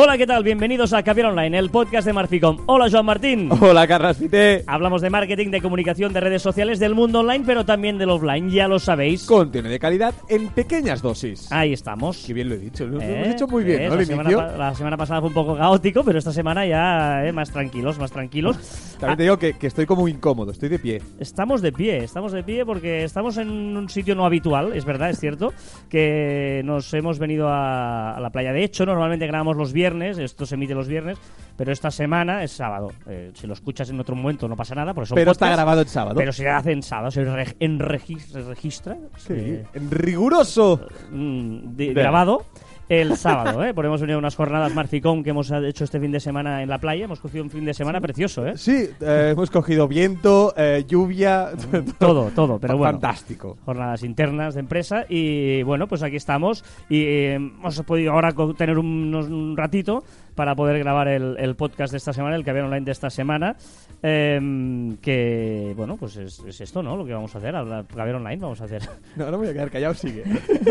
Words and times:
Hola, 0.00 0.16
¿qué 0.16 0.28
tal? 0.28 0.44
Bienvenidos 0.44 0.92
a 0.92 1.02
Caviar 1.02 1.30
Online, 1.30 1.58
el 1.58 1.70
podcast 1.70 2.06
de 2.06 2.12
Marficom. 2.12 2.58
Hola, 2.66 2.86
Joan 2.88 3.04
Martín. 3.04 3.50
Hola, 3.60 3.84
Carlos 3.88 4.16
Pite. 4.18 4.62
Hablamos 4.64 5.02
de 5.02 5.10
marketing, 5.10 5.50
de 5.50 5.60
comunicación, 5.60 6.12
de 6.12 6.20
redes 6.20 6.40
sociales, 6.40 6.78
del 6.78 6.94
mundo 6.94 7.18
online, 7.18 7.42
pero 7.44 7.64
también 7.64 7.98
del 7.98 8.10
offline, 8.10 8.48
ya 8.48 8.68
lo 8.68 8.78
sabéis. 8.78 9.24
Contenido 9.26 9.72
de 9.72 9.80
calidad 9.80 10.14
en 10.28 10.50
pequeñas 10.50 11.02
dosis. 11.02 11.50
Ahí 11.50 11.72
estamos. 11.72 12.22
Qué 12.24 12.32
bien 12.32 12.48
lo 12.48 12.54
he 12.54 12.58
dicho, 12.58 12.86
lo 12.86 13.00
Eh, 13.00 13.12
hemos 13.12 13.28
dicho 13.30 13.48
muy 13.48 13.64
bien, 13.64 13.82
eh, 13.82 13.88
¿no? 13.88 13.96
la, 13.96 14.04
semana, 14.04 14.30
la 14.56 14.74
semana 14.76 14.96
pasada 14.96 15.18
fue 15.18 15.30
un 15.30 15.34
poco 15.34 15.56
caótico, 15.56 16.04
pero 16.04 16.20
esta 16.20 16.32
semana 16.32 16.64
ya 16.64 17.26
eh, 17.26 17.32
más 17.32 17.50
tranquilos, 17.50 17.98
más 17.98 18.12
tranquilos. 18.12 18.56
También 19.00 19.16
te 19.16 19.22
digo 19.24 19.36
que, 19.36 19.54
que 19.54 19.66
estoy 19.66 19.86
como 19.86 20.06
incómodo, 20.06 20.52
estoy 20.52 20.68
de 20.68 20.78
pie. 20.78 21.02
Estamos 21.18 21.60
de 21.60 21.72
pie, 21.72 22.04
estamos 22.04 22.30
de 22.30 22.44
pie 22.44 22.64
porque 22.64 23.02
estamos 23.02 23.36
en 23.36 23.48
un 23.48 23.88
sitio 23.88 24.14
no 24.14 24.24
habitual, 24.24 24.74
es 24.76 24.84
verdad, 24.84 25.10
es 25.10 25.18
cierto, 25.18 25.52
que 25.88 26.62
nos 26.64 26.94
hemos 26.94 27.18
venido 27.18 27.48
a, 27.48 28.16
a 28.16 28.20
la 28.20 28.30
playa. 28.30 28.52
De 28.52 28.62
hecho, 28.62 28.86
normalmente 28.86 29.26
grabamos 29.26 29.56
los 29.56 29.72
viernes, 29.72 29.87
esto 30.18 30.44
se 30.46 30.54
emite 30.54 30.74
los 30.74 30.86
viernes, 30.88 31.18
pero 31.56 31.72
esta 31.72 31.90
semana 31.90 32.42
es 32.44 32.52
sábado. 32.52 32.92
Eh, 33.06 33.30
si 33.34 33.46
lo 33.46 33.54
escuchas 33.54 33.88
en 33.90 33.98
otro 34.00 34.14
momento 34.14 34.46
no 34.48 34.56
pasa 34.56 34.74
nada, 34.74 34.94
porque 34.94 35.08
son 35.08 35.16
Pero 35.16 35.32
está 35.32 35.50
grabado 35.50 35.80
el 35.80 35.88
sábado. 35.88 36.16
Pero 36.16 36.32
se 36.32 36.48
hace 36.48 36.72
en 36.72 36.82
sábado, 36.82 37.10
se, 37.10 37.22
en 37.60 37.78
se 37.78 38.42
registra, 38.42 38.96
Sí, 39.16 39.26
se- 39.28 39.64
en 39.74 39.90
riguroso. 39.90 40.80
mm, 41.10 41.58
de- 41.76 41.84
Bien. 41.84 41.94
grabado 41.94 42.44
el 42.88 43.16
sábado, 43.16 43.64
¿eh? 43.64 43.74
Porque 43.74 43.86
hemos 43.88 44.00
venido 44.00 44.16
a 44.16 44.18
unas 44.20 44.36
jornadas 44.36 44.74
Marficom 44.74 45.22
que 45.22 45.30
hemos 45.30 45.50
hecho 45.50 45.84
este 45.84 46.00
fin 46.00 46.10
de 46.12 46.20
semana 46.20 46.62
en 46.62 46.68
la 46.68 46.78
playa. 46.78 47.04
Hemos 47.04 47.20
cogido 47.20 47.44
un 47.44 47.50
fin 47.50 47.64
de 47.64 47.74
semana 47.74 48.00
precioso, 48.00 48.46
¿eh? 48.46 48.56
Sí, 48.56 48.88
eh, 49.00 49.30
hemos 49.32 49.50
cogido 49.50 49.88
viento, 49.88 50.54
eh, 50.56 50.84
lluvia. 50.86 51.50
Todo, 51.98 52.30
todo, 52.34 52.58
pero 52.58 52.76
bueno. 52.76 52.92
Fantástico. 52.92 53.58
jornadas 53.64 54.02
internas 54.02 54.54
de 54.54 54.60
empresa 54.60 55.04
y 55.08 55.62
bueno, 55.62 55.86
pues 55.86 56.02
aquí 56.02 56.16
estamos 56.16 56.64
y 56.88 57.02
eh, 57.02 57.34
hemos 57.34 57.80
podido 57.82 58.12
ahora 58.12 58.32
tener 58.56 58.78
un 58.78 59.54
ratito 59.56 60.04
para 60.38 60.54
poder 60.54 60.78
grabar 60.78 61.08
el, 61.08 61.36
el 61.40 61.56
podcast 61.56 61.90
de 61.90 61.96
esta 61.96 62.12
semana, 62.12 62.36
el 62.36 62.44
que 62.44 62.50
había 62.50 62.64
online 62.64 62.84
de 62.84 62.92
esta 62.92 63.10
semana, 63.10 63.56
em, 64.04 64.96
que 64.98 65.72
bueno, 65.76 65.96
pues 65.96 66.16
es, 66.16 66.38
es 66.46 66.60
esto, 66.60 66.80
¿no? 66.80 66.96
Lo 66.96 67.04
que 67.04 67.12
vamos 67.12 67.34
a 67.34 67.38
hacer, 67.38 67.56
hablar, 67.56 67.84
Caber 67.86 68.14
online 68.14 68.36
vamos 68.36 68.60
a 68.60 68.64
hacer. 68.64 68.82
No, 69.16 69.24
no 69.26 69.32
me 69.32 69.36
voy 69.38 69.48
a 69.48 69.52
quedar 69.52 69.70
callado, 69.70 69.94
sigue. 69.94 70.22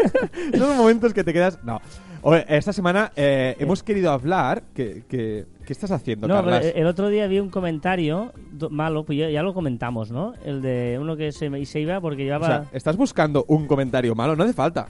Son 0.57 0.77
momentos 0.77 1.13
que 1.13 1.23
te 1.25 1.33
quedas. 1.33 1.59
No. 1.65 1.81
Oye, 2.21 2.45
esta 2.47 2.71
semana 2.71 3.11
eh, 3.17 3.57
hemos 3.59 3.83
querido 3.83 4.11
hablar. 4.11 4.63
Que, 4.73 5.03
que- 5.07 5.45
¿Qué 5.65 5.73
estás 5.73 5.91
haciendo, 5.91 6.29
No, 6.29 6.35
Carlas? 6.35 6.71
el 6.73 6.87
otro 6.87 7.09
día 7.09 7.27
vi 7.27 7.39
un 7.41 7.49
comentario 7.49 8.31
malo, 8.69 9.03
pues 9.03 9.19
ya, 9.19 9.29
ya 9.29 9.43
lo 9.43 9.53
comentamos, 9.53 10.11
¿no? 10.11 10.33
El 10.45 10.61
de 10.61 10.97
uno 10.97 11.17
que 11.17 11.33
se, 11.33 11.65
se 11.65 11.79
iba 11.81 11.99
porque 11.99 12.21
o 12.21 12.25
llevaba... 12.25 12.47
sea, 12.47 12.63
estás 12.71 12.95
buscando 12.95 13.43
un 13.49 13.67
comentario 13.67 14.15
malo, 14.15 14.33
no 14.37 14.45
hace 14.45 14.53
falta. 14.53 14.87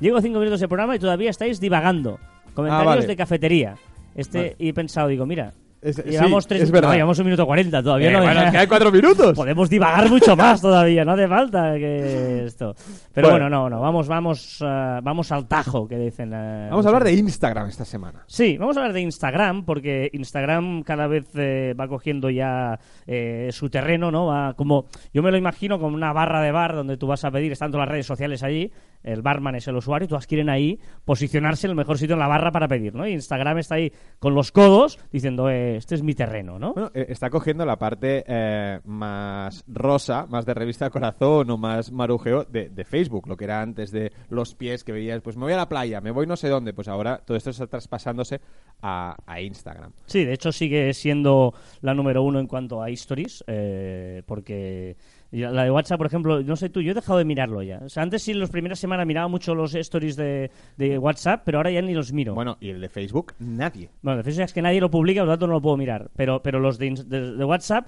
Llego 0.00 0.20
cinco 0.20 0.38
minutos 0.38 0.60
de 0.60 0.68
programa 0.68 0.94
y 0.96 0.98
todavía 0.98 1.30
estáis 1.30 1.58
divagando. 1.60 2.18
Comentarios 2.52 2.82
Ah, 2.92 2.94
vale. 2.96 3.06
de 3.06 3.16
cafetería. 3.16 3.76
Este, 4.18 4.38
Vale. 4.38 4.56
Y 4.58 4.68
he 4.68 4.74
pensado, 4.74 5.08
digo, 5.08 5.24
mira, 5.26 5.52
Es- 5.80 5.94
sí, 5.94 6.02
llevamos 6.10 6.44
tres... 6.48 6.62
es 6.62 6.70
verdad. 6.72 6.88
no, 6.88 6.94
llevamos 6.94 7.18
un 7.20 7.24
minuto 7.24 7.46
cuarenta 7.46 7.80
todavía. 7.80 8.08
Eh, 8.10 8.12
no, 8.12 8.22
bueno, 8.22 8.50
que 8.50 8.58
hay 8.58 8.66
cuatro 8.66 8.90
minutos. 8.90 9.32
Podemos 9.36 9.70
divagar 9.70 10.10
mucho 10.10 10.34
más 10.34 10.60
todavía, 10.60 11.04
no 11.04 11.12
hace 11.12 11.28
falta 11.28 11.74
que 11.74 12.44
esto. 12.46 12.74
Pero 13.14 13.30
bueno, 13.30 13.44
Bueno. 13.44 13.68
no, 13.70 13.76
no, 13.76 13.80
vamos, 13.80 14.08
vamos, 14.08 14.58
ah, 14.62 14.98
vamos 15.04 15.30
al 15.30 15.46
tajo, 15.46 15.86
que 15.86 15.96
dicen. 15.96 16.34
ah, 16.34 16.66
Vamos 16.70 16.84
a 16.84 16.88
hablar 16.88 17.04
de 17.04 17.12
Instagram 17.12 17.68
esta 17.68 17.84
semana. 17.84 18.24
Sí, 18.26 18.58
vamos 18.58 18.76
a 18.76 18.80
hablar 18.80 18.92
de 18.92 19.02
Instagram, 19.02 19.64
porque 19.64 20.10
Instagram 20.12 20.82
cada 20.82 21.06
vez 21.06 21.26
eh, 21.36 21.74
va 21.78 21.86
cogiendo 21.86 22.28
ya 22.28 22.76
eh, 23.06 23.50
su 23.52 23.70
terreno, 23.70 24.10
¿no? 24.10 24.26
Va 24.26 24.54
como, 24.54 24.86
yo 25.14 25.22
me 25.22 25.30
lo 25.30 25.36
imagino 25.36 25.78
como 25.78 25.94
una 25.94 26.12
barra 26.12 26.42
de 26.42 26.50
bar 26.50 26.74
donde 26.74 26.96
tú 26.96 27.06
vas 27.06 27.24
a 27.24 27.30
pedir, 27.30 27.52
están 27.52 27.70
todas 27.70 27.86
las 27.86 27.92
redes 27.92 28.06
sociales 28.06 28.42
allí, 28.42 28.72
el 29.02 29.22
barman 29.22 29.54
es 29.54 29.68
el 29.68 29.76
usuario, 29.76 30.06
y 30.06 30.08
todas 30.08 30.26
quieren 30.26 30.48
ahí 30.48 30.78
posicionarse 31.04 31.66
en 31.66 31.70
el 31.70 31.76
mejor 31.76 31.98
sitio 31.98 32.14
en 32.14 32.20
la 32.20 32.26
barra 32.26 32.52
para 32.52 32.68
pedir, 32.68 32.94
¿no? 32.94 33.06
Y 33.06 33.12
Instagram 33.12 33.58
está 33.58 33.76
ahí 33.76 33.92
con 34.18 34.34
los 34.34 34.52
codos 34.52 34.98
diciendo, 35.10 35.48
eh, 35.50 35.76
este 35.76 35.94
es 35.94 36.02
mi 36.02 36.14
terreno, 36.14 36.58
¿no? 36.58 36.74
Bueno, 36.74 36.90
eh, 36.94 37.06
está 37.08 37.30
cogiendo 37.30 37.64
la 37.64 37.78
parte 37.78 38.24
eh, 38.26 38.80
más 38.84 39.64
rosa, 39.66 40.26
más 40.26 40.44
de 40.46 40.54
revista 40.54 40.90
corazón 40.90 41.50
o 41.50 41.56
más 41.56 41.92
marujeo 41.92 42.44
de, 42.44 42.68
de 42.68 42.84
Facebook, 42.84 43.28
lo 43.28 43.36
que 43.36 43.44
era 43.44 43.62
antes 43.62 43.90
de 43.90 44.12
los 44.28 44.54
pies 44.54 44.84
que 44.84 44.92
veías, 44.92 45.20
pues 45.22 45.36
me 45.36 45.44
voy 45.44 45.52
a 45.52 45.56
la 45.56 45.68
playa, 45.68 46.00
me 46.00 46.10
voy 46.10 46.26
no 46.26 46.36
sé 46.36 46.48
dónde, 46.48 46.72
pues 46.72 46.88
ahora 46.88 47.18
todo 47.18 47.36
esto 47.36 47.50
está 47.50 47.66
traspasándose 47.66 48.40
a, 48.82 49.16
a 49.26 49.40
Instagram. 49.40 49.92
Sí, 50.06 50.24
de 50.24 50.34
hecho 50.34 50.52
sigue 50.52 50.92
siendo 50.94 51.54
la 51.80 51.94
número 51.94 52.22
uno 52.22 52.38
en 52.40 52.46
cuanto 52.46 52.82
a 52.82 52.90
stories, 52.90 53.44
eh, 53.46 54.22
porque 54.26 54.96
la 55.30 55.64
de 55.64 55.70
WhatsApp, 55.70 55.98
por 55.98 56.06
ejemplo, 56.06 56.42
no 56.42 56.56
sé 56.56 56.70
tú, 56.70 56.80
yo 56.80 56.92
he 56.92 56.94
dejado 56.94 57.18
de 57.18 57.24
mirarlo 57.24 57.62
ya. 57.62 57.80
O 57.84 57.88
sea, 57.88 58.02
antes 58.02 58.22
sí, 58.22 58.32
las 58.34 58.50
primeras 58.50 58.78
semanas 58.78 59.06
miraba 59.06 59.28
mucho 59.28 59.54
los 59.54 59.74
stories 59.74 60.16
de, 60.16 60.50
de 60.76 60.98
WhatsApp, 60.98 61.42
pero 61.44 61.58
ahora 61.58 61.70
ya 61.70 61.82
ni 61.82 61.92
los 61.94 62.12
miro. 62.12 62.34
Bueno, 62.34 62.56
y 62.60 62.70
el 62.70 62.80
de 62.80 62.88
Facebook, 62.88 63.34
nadie. 63.38 63.90
Bueno, 64.02 64.18
de 64.18 64.22
Facebook 64.24 64.44
es 64.44 64.52
que 64.52 64.62
nadie 64.62 64.80
lo 64.80 64.90
publica, 64.90 65.20
por 65.20 65.26
lo 65.28 65.32
tanto 65.34 65.46
no 65.46 65.52
lo 65.54 65.60
puedo 65.60 65.76
mirar. 65.76 66.10
Pero, 66.16 66.42
pero 66.42 66.60
los 66.60 66.78
de, 66.78 66.90
ins- 66.92 67.04
de- 67.04 67.32
de 67.36 67.44
WhatsApp, 67.44 67.86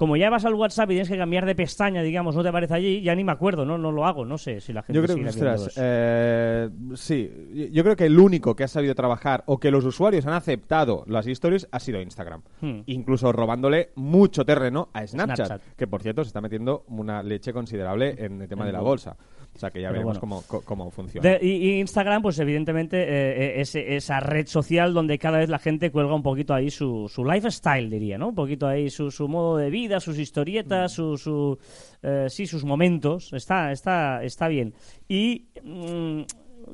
como 0.00 0.16
ya 0.16 0.30
vas 0.30 0.46
al 0.46 0.54
WhatsApp 0.54 0.86
y 0.92 0.94
tienes 0.94 1.10
que 1.10 1.18
cambiar 1.18 1.44
de 1.44 1.54
pestaña, 1.54 2.00
digamos, 2.00 2.34
no 2.34 2.42
te 2.42 2.48
aparece 2.48 2.72
allí, 2.72 3.02
ya 3.02 3.14
ni 3.14 3.22
me 3.22 3.32
acuerdo, 3.32 3.66
no, 3.66 3.76
no 3.76 3.92
lo 3.92 4.06
hago, 4.06 4.24
no 4.24 4.38
sé 4.38 4.62
si 4.62 4.72
la 4.72 4.82
gente 4.82 4.96
Yo 4.96 5.02
creo 5.04 5.14
sigue 5.14 5.24
que, 5.24 5.28
ostras, 5.28 5.74
eh, 5.76 6.70
sí, 6.94 7.68
yo- 7.70 7.82
creo 7.82 7.96
que 7.96 8.06
el 8.06 8.18
único 8.18 8.56
que 8.56 8.64
ha 8.64 8.68
sabido 8.68 8.94
trabajar 8.94 9.42
o 9.44 9.60
que 9.60 9.70
los 9.70 9.84
usuarios 9.84 10.24
han 10.24 10.32
aceptado 10.32 11.04
las 11.06 11.26
historias 11.26 11.68
ha 11.70 11.80
sido 11.80 12.00
Instagram. 12.00 12.40
Hmm. 12.62 12.80
Incluso 12.86 13.30
robándole 13.30 13.90
mucho 13.94 14.46
terreno 14.46 14.88
a 14.94 15.06
Snapchat, 15.06 15.46
Snapchat. 15.48 15.76
que 15.76 15.86
por 15.86 16.00
cierto 16.00 16.24
se 16.24 16.28
está 16.28 16.40
metiendo 16.40 16.84
una 16.88 17.22
leche 17.22 17.52
considerable 17.52 18.14
en 18.24 18.40
el 18.40 18.48
tema 18.48 18.64
de 18.64 18.72
la 18.72 18.80
bolsa. 18.80 19.18
O 19.54 19.58
sea 19.58 19.70
que 19.70 19.80
ya 19.82 19.88
Pero 19.88 20.00
veremos 20.00 20.20
bueno. 20.20 20.42
cómo, 20.48 20.62
cómo 20.64 20.90
funciona. 20.90 21.28
De- 21.28 21.38
y, 21.44 21.80
Instagram, 21.80 22.22
pues 22.22 22.38
evidentemente 22.38 23.02
eh, 23.02 23.58
eh, 23.58 23.60
es 23.60 23.74
esa 23.74 24.20
red 24.20 24.46
social 24.46 24.94
donde 24.94 25.18
cada 25.18 25.38
vez 25.38 25.48
la 25.50 25.58
gente 25.58 25.90
cuelga 25.90 26.14
un 26.14 26.22
poquito 26.22 26.54
ahí 26.54 26.70
su, 26.70 27.10
su 27.12 27.24
lifestyle, 27.24 27.90
diría, 27.90 28.16
¿no? 28.16 28.28
Un 28.28 28.34
poquito 28.34 28.66
ahí 28.66 28.88
su, 28.90 29.10
su 29.10 29.28
modo 29.28 29.56
de 29.58 29.68
vida, 29.68 30.00
sus 30.00 30.18
historietas, 30.18 30.92
su, 30.92 31.18
su, 31.18 31.58
eh, 32.02 32.26
sí, 32.28 32.46
sus 32.46 32.64
momentos. 32.64 33.32
Está, 33.32 33.70
está, 33.72 34.22
está 34.22 34.48
bien. 34.48 34.72
Y, 35.08 35.48
mm, 35.62 36.22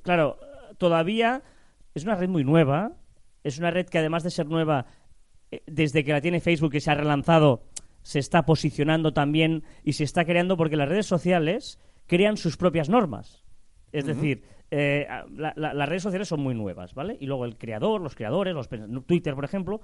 claro, 0.03 0.38
todavía 0.78 1.43
es 1.94 2.04
una 2.04 2.14
red 2.14 2.28
muy 2.28 2.44
nueva. 2.44 2.93
Es 3.43 3.58
una 3.58 3.70
red 3.70 3.87
que 3.87 3.98
además 3.98 4.22
de 4.22 4.31
ser 4.31 4.47
nueva, 4.47 4.87
desde 5.66 6.04
que 6.04 6.12
la 6.12 6.20
tiene 6.20 6.41
Facebook 6.41 6.75
y 6.75 6.81
se 6.81 6.91
ha 6.91 6.94
relanzado, 6.94 7.62
se 8.03 8.19
está 8.19 8.44
posicionando 8.44 9.12
también 9.12 9.64
y 9.82 9.94
se 9.94 10.04
está 10.04 10.25
creando 10.25 10.56
porque 10.56 10.76
las 10.76 10.88
redes 10.88 11.06
sociales 11.06 11.78
crean 12.06 12.37
sus 12.37 12.56
propias 12.56 12.89
normas. 12.89 13.44
Es 13.93 14.05
decir, 14.06 14.43
eh, 14.71 15.06
la- 15.34 15.53
la- 15.56 15.72
las 15.75 15.89
redes 15.89 16.03
sociales 16.03 16.28
son 16.28 16.41
muy 16.41 16.55
nuevas, 16.55 16.94
¿vale? 16.94 17.17
Y 17.21 17.27
luego 17.27 17.44
el 17.44 17.56
creador, 17.56 18.00
los 18.00 18.15
creadores, 18.15 18.55
los 18.55 18.69
Twitter, 19.06 19.34
por 19.34 19.44
ejemplo, 19.44 19.81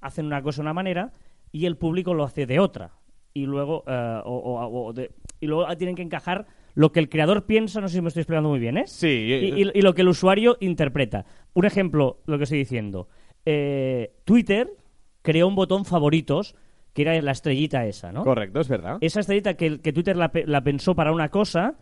hacen 0.00 0.26
una 0.26 0.42
cosa 0.42 0.56
de 0.58 0.62
una 0.66 0.74
manera 0.74 1.12
y 1.52 1.66
el 1.66 1.76
público 1.76 2.14
lo 2.14 2.24
hace 2.24 2.46
de 2.46 2.58
otra. 2.58 2.92
Y 3.32 3.46
luego, 3.46 3.84
eh, 3.86 4.20
o- 4.24 4.36
o- 4.38 4.86
o 4.88 4.92
de- 4.92 5.12
y 5.40 5.46
luego 5.46 5.66
tienen 5.76 5.96
que 5.96 6.02
encajar 6.02 6.46
lo 6.74 6.92
que 6.92 7.00
el 7.00 7.08
creador 7.08 7.46
piensa, 7.46 7.80
no 7.80 7.88
sé 7.88 7.96
si 7.96 8.00
me 8.02 8.08
estoy 8.08 8.22
explicando 8.22 8.48
muy 8.48 8.58
bien, 8.58 8.76
¿eh? 8.78 8.84
Sí, 8.86 9.06
y, 9.06 9.62
y- 9.62 9.70
y 9.74 9.82
lo 9.82 9.94
que 9.94 10.02
el 10.02 10.08
usuario 10.08 10.56
interpreta. 10.60 11.24
Un 11.54 11.64
ejemplo, 11.64 12.20
lo 12.26 12.36
que 12.36 12.44
estoy 12.44 12.58
diciendo. 12.58 13.08
Eh, 13.46 14.12
Twitter 14.24 14.70
creó 15.22 15.46
un 15.48 15.54
botón 15.54 15.84
favoritos, 15.84 16.54
que 16.94 17.02
era 17.02 17.20
la 17.20 17.32
estrellita 17.32 17.84
esa, 17.86 18.10
¿no? 18.12 18.24
correcto, 18.24 18.60
es 18.60 18.68
verdad. 18.68 18.96
Esa 19.02 19.20
estrellita 19.20 19.54
que, 19.54 19.80
que 19.80 19.92
Twitter 19.92 20.16
la, 20.16 20.32
pe- 20.32 20.46
la 20.46 20.62
pensó 20.62 20.94
para 20.94 21.12
una 21.12 21.28
cosa, 21.28 21.74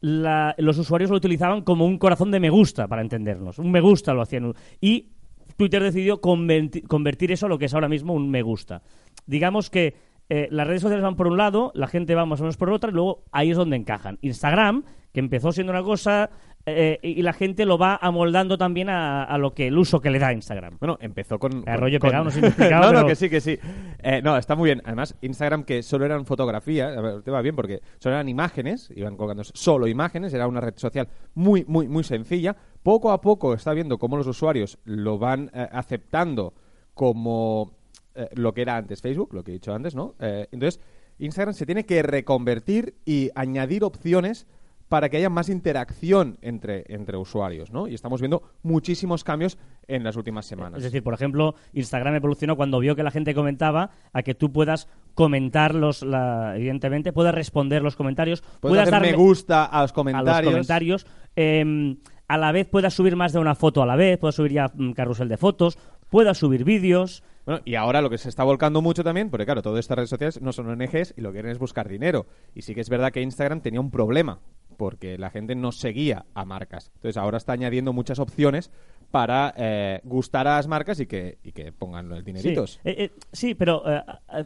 la- 0.00 0.54
los 0.58 0.78
usuarios 0.78 1.10
lo 1.10 1.16
utilizaban 1.16 1.62
como 1.62 1.84
un 1.84 1.98
corazón 1.98 2.30
de 2.30 2.40
me 2.40 2.48
gusta, 2.50 2.88
para 2.88 3.02
entendernos. 3.02 3.58
Un 3.58 3.70
me 3.70 3.80
gusta 3.80 4.14
lo 4.14 4.22
hacían. 4.22 4.52
Y 4.80 5.08
Twitter 5.56 5.82
decidió 5.82 6.20
converti- 6.20 6.82
convertir 6.86 7.30
eso 7.32 7.46
a 7.46 7.48
lo 7.48 7.58
que 7.58 7.66
es 7.66 7.74
ahora 7.74 7.88
mismo 7.88 8.14
un 8.14 8.30
me 8.30 8.42
gusta. 8.42 8.82
Digamos 9.26 9.68
que 9.68 9.94
eh, 10.28 10.48
las 10.50 10.66
redes 10.66 10.80
sociales 10.82 11.02
van 11.04 11.16
por 11.16 11.26
un 11.26 11.36
lado, 11.36 11.72
la 11.74 11.86
gente 11.88 12.14
va 12.14 12.24
más 12.24 12.40
o 12.40 12.44
menos 12.44 12.56
por 12.56 12.70
otra, 12.72 12.90
y 12.90 12.94
luego 12.94 13.24
ahí 13.32 13.50
es 13.50 13.56
donde 13.56 13.76
encajan. 13.76 14.18
Instagram, 14.22 14.84
que 15.12 15.20
empezó 15.20 15.52
siendo 15.52 15.72
una 15.72 15.82
cosa, 15.82 16.30
eh, 16.66 16.98
y 17.02 17.22
la 17.22 17.32
gente 17.32 17.66
lo 17.66 17.76
va 17.76 17.98
amoldando 18.00 18.56
también 18.56 18.88
a, 18.88 19.24
a 19.24 19.36
lo 19.38 19.52
que 19.52 19.66
el 19.66 19.76
uso 19.76 20.00
que 20.00 20.10
le 20.10 20.18
da 20.18 20.32
Instagram. 20.32 20.76
Bueno, 20.78 20.96
empezó 21.00 21.38
con... 21.38 21.64
Rollo 21.66 21.98
con- 21.98 22.08
pegado, 22.08 22.24
no 22.24 22.30
sé 22.30 22.38
explicado, 22.46 22.92
no, 23.02 23.06
que 23.06 23.16
sí, 23.16 23.28
que 23.28 23.40
sí. 23.40 23.58
Eh, 23.98 24.20
no, 24.22 24.36
está 24.36 24.54
muy 24.54 24.68
bien. 24.68 24.82
Además, 24.84 25.16
Instagram, 25.22 25.64
que 25.64 25.82
solo 25.82 26.04
eran 26.04 26.24
fotografías, 26.24 26.96
a 26.96 27.00
ver, 27.00 27.22
te 27.22 27.30
va 27.30 27.42
bien 27.42 27.56
porque 27.56 27.80
solo 27.98 28.14
eran 28.14 28.28
imágenes, 28.28 28.90
iban 28.94 29.16
colgando 29.16 29.42
solo 29.44 29.88
imágenes, 29.88 30.32
era 30.34 30.46
una 30.46 30.60
red 30.60 30.74
social 30.76 31.08
muy, 31.34 31.64
muy, 31.66 31.88
muy 31.88 32.04
sencilla. 32.04 32.56
Poco 32.82 33.10
a 33.10 33.20
poco 33.20 33.54
está 33.54 33.72
viendo 33.72 33.98
cómo 33.98 34.16
los 34.16 34.26
usuarios 34.26 34.78
lo 34.84 35.18
van 35.18 35.50
eh, 35.54 35.68
aceptando 35.72 36.54
como 36.94 37.72
eh, 38.14 38.28
lo 38.34 38.52
que 38.54 38.62
era 38.62 38.76
antes 38.76 39.00
Facebook, 39.00 39.32
lo 39.34 39.42
que 39.42 39.50
he 39.50 39.54
dicho 39.54 39.74
antes, 39.74 39.94
¿no? 39.94 40.14
Eh, 40.20 40.46
entonces, 40.52 40.80
Instagram 41.18 41.54
se 41.54 41.66
tiene 41.66 41.86
que 41.86 42.02
reconvertir 42.02 42.94
y 43.04 43.30
añadir 43.34 43.84
opciones 43.84 44.46
para 44.92 45.08
que 45.08 45.16
haya 45.16 45.30
más 45.30 45.48
interacción 45.48 46.36
entre, 46.42 46.84
entre 46.88 47.16
usuarios, 47.16 47.70
¿no? 47.72 47.88
Y 47.88 47.94
estamos 47.94 48.20
viendo 48.20 48.42
muchísimos 48.62 49.24
cambios 49.24 49.56
en 49.88 50.04
las 50.04 50.16
últimas 50.16 50.44
semanas. 50.44 50.76
Es 50.76 50.84
decir, 50.84 51.02
por 51.02 51.14
ejemplo, 51.14 51.54
Instagram 51.72 52.14
evolucionó 52.16 52.56
cuando 52.56 52.78
vio 52.78 52.94
que 52.94 53.02
la 53.02 53.10
gente 53.10 53.34
comentaba 53.34 53.88
a 54.12 54.22
que 54.22 54.34
tú 54.34 54.52
puedas 54.52 54.88
comentar 55.14 55.74
los, 55.74 56.02
la- 56.02 56.58
evidentemente, 56.58 57.14
puedas 57.14 57.34
responder 57.34 57.80
los 57.82 57.96
comentarios, 57.96 58.42
puedas 58.60 58.90
darle 58.90 59.12
me 59.12 59.16
gusta 59.16 59.64
a 59.64 59.80
los 59.80 59.92
a 59.96 60.22
los 60.42 60.42
comentarios. 60.44 61.06
em, 61.36 61.96
a 62.28 62.36
la 62.36 62.52
vez 62.52 62.66
puedas 62.66 62.92
subir 62.92 63.16
más 63.16 63.32
de 63.32 63.38
una 63.38 63.54
foto 63.54 63.82
a 63.82 63.86
la 63.86 63.96
vez, 63.96 64.18
puedas 64.18 64.34
subir 64.34 64.52
ya 64.52 64.70
mm, 64.74 64.92
carrusel 64.92 65.30
de 65.30 65.38
fotos, 65.38 65.78
pueda 66.10 66.34
subir 66.34 66.64
vídeos. 66.64 67.22
Bueno, 67.46 67.60
y 67.64 67.74
ahora 67.74 68.00
lo 68.02 68.08
que 68.10 68.18
se 68.18 68.28
está 68.28 68.44
volcando 68.44 68.80
mucho 68.82 69.02
también, 69.02 69.28
porque 69.30 69.44
claro, 69.46 69.62
todas 69.62 69.80
estas 69.80 69.96
redes 69.96 70.10
sociales 70.10 70.40
no 70.42 70.52
son 70.52 70.68
ONGs 70.68 71.14
y 71.16 71.22
lo 71.22 71.30
que 71.30 71.36
quieren 71.36 71.50
es 71.50 71.58
buscar 71.58 71.88
dinero. 71.88 72.26
Y 72.54 72.62
sí 72.62 72.74
que 72.74 72.80
es 72.82 72.88
verdad 72.88 73.10
que 73.10 73.20
Instagram 73.20 73.60
tenía 73.62 73.80
un 73.80 73.90
problema, 73.90 74.38
porque 74.76 75.18
la 75.18 75.30
gente 75.30 75.54
no 75.54 75.72
seguía 75.72 76.26
a 76.34 76.44
marcas. 76.44 76.90
Entonces 76.94 77.16
ahora 77.16 77.38
está 77.38 77.52
añadiendo 77.52 77.92
muchas 77.92 78.18
opciones 78.18 78.70
para 79.12 79.52
eh, 79.56 80.00
gustar 80.04 80.48
a 80.48 80.56
las 80.56 80.66
marcas 80.66 80.98
y 80.98 81.06
que, 81.06 81.38
y 81.44 81.52
que 81.52 81.70
pongan 81.70 82.08
los 82.08 82.24
dineritos. 82.24 82.80
Sí, 82.82 82.90
eh, 82.90 83.12
eh, 83.42 83.54
pero 83.56 83.84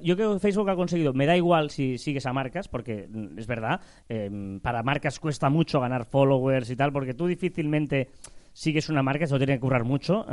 yo 0.03 0.17
creo 0.17 0.35
que 0.35 0.41
Facebook 0.41 0.69
ha 0.69 0.77
conseguido, 0.77 1.15
me 1.15 1.25
da 1.25 1.37
igual 1.37 1.71
si 1.71 1.97
sigues 1.99 2.27
a 2.27 2.33
marcas, 2.33 2.69
porque 2.69 3.09
mm, 3.09 3.39
es 3.39 3.47
verdad, 3.47 3.81
para 4.63 4.83
marcas 4.83 5.21
cuesta 5.21 5.49
mucho 5.49 5.81
ganar 5.81 6.05
followers 6.05 6.69
y 6.69 6.77
tal, 6.77 6.93
porque 6.93 7.15
tú 7.15 7.29
difícilmente 7.29 8.11
sigues 8.53 8.89
una 8.89 9.03
marca, 9.03 9.25
eso 9.25 9.39
tiene 9.39 9.55
que 9.55 9.61
currar 9.61 9.85
mucho, 9.85 10.27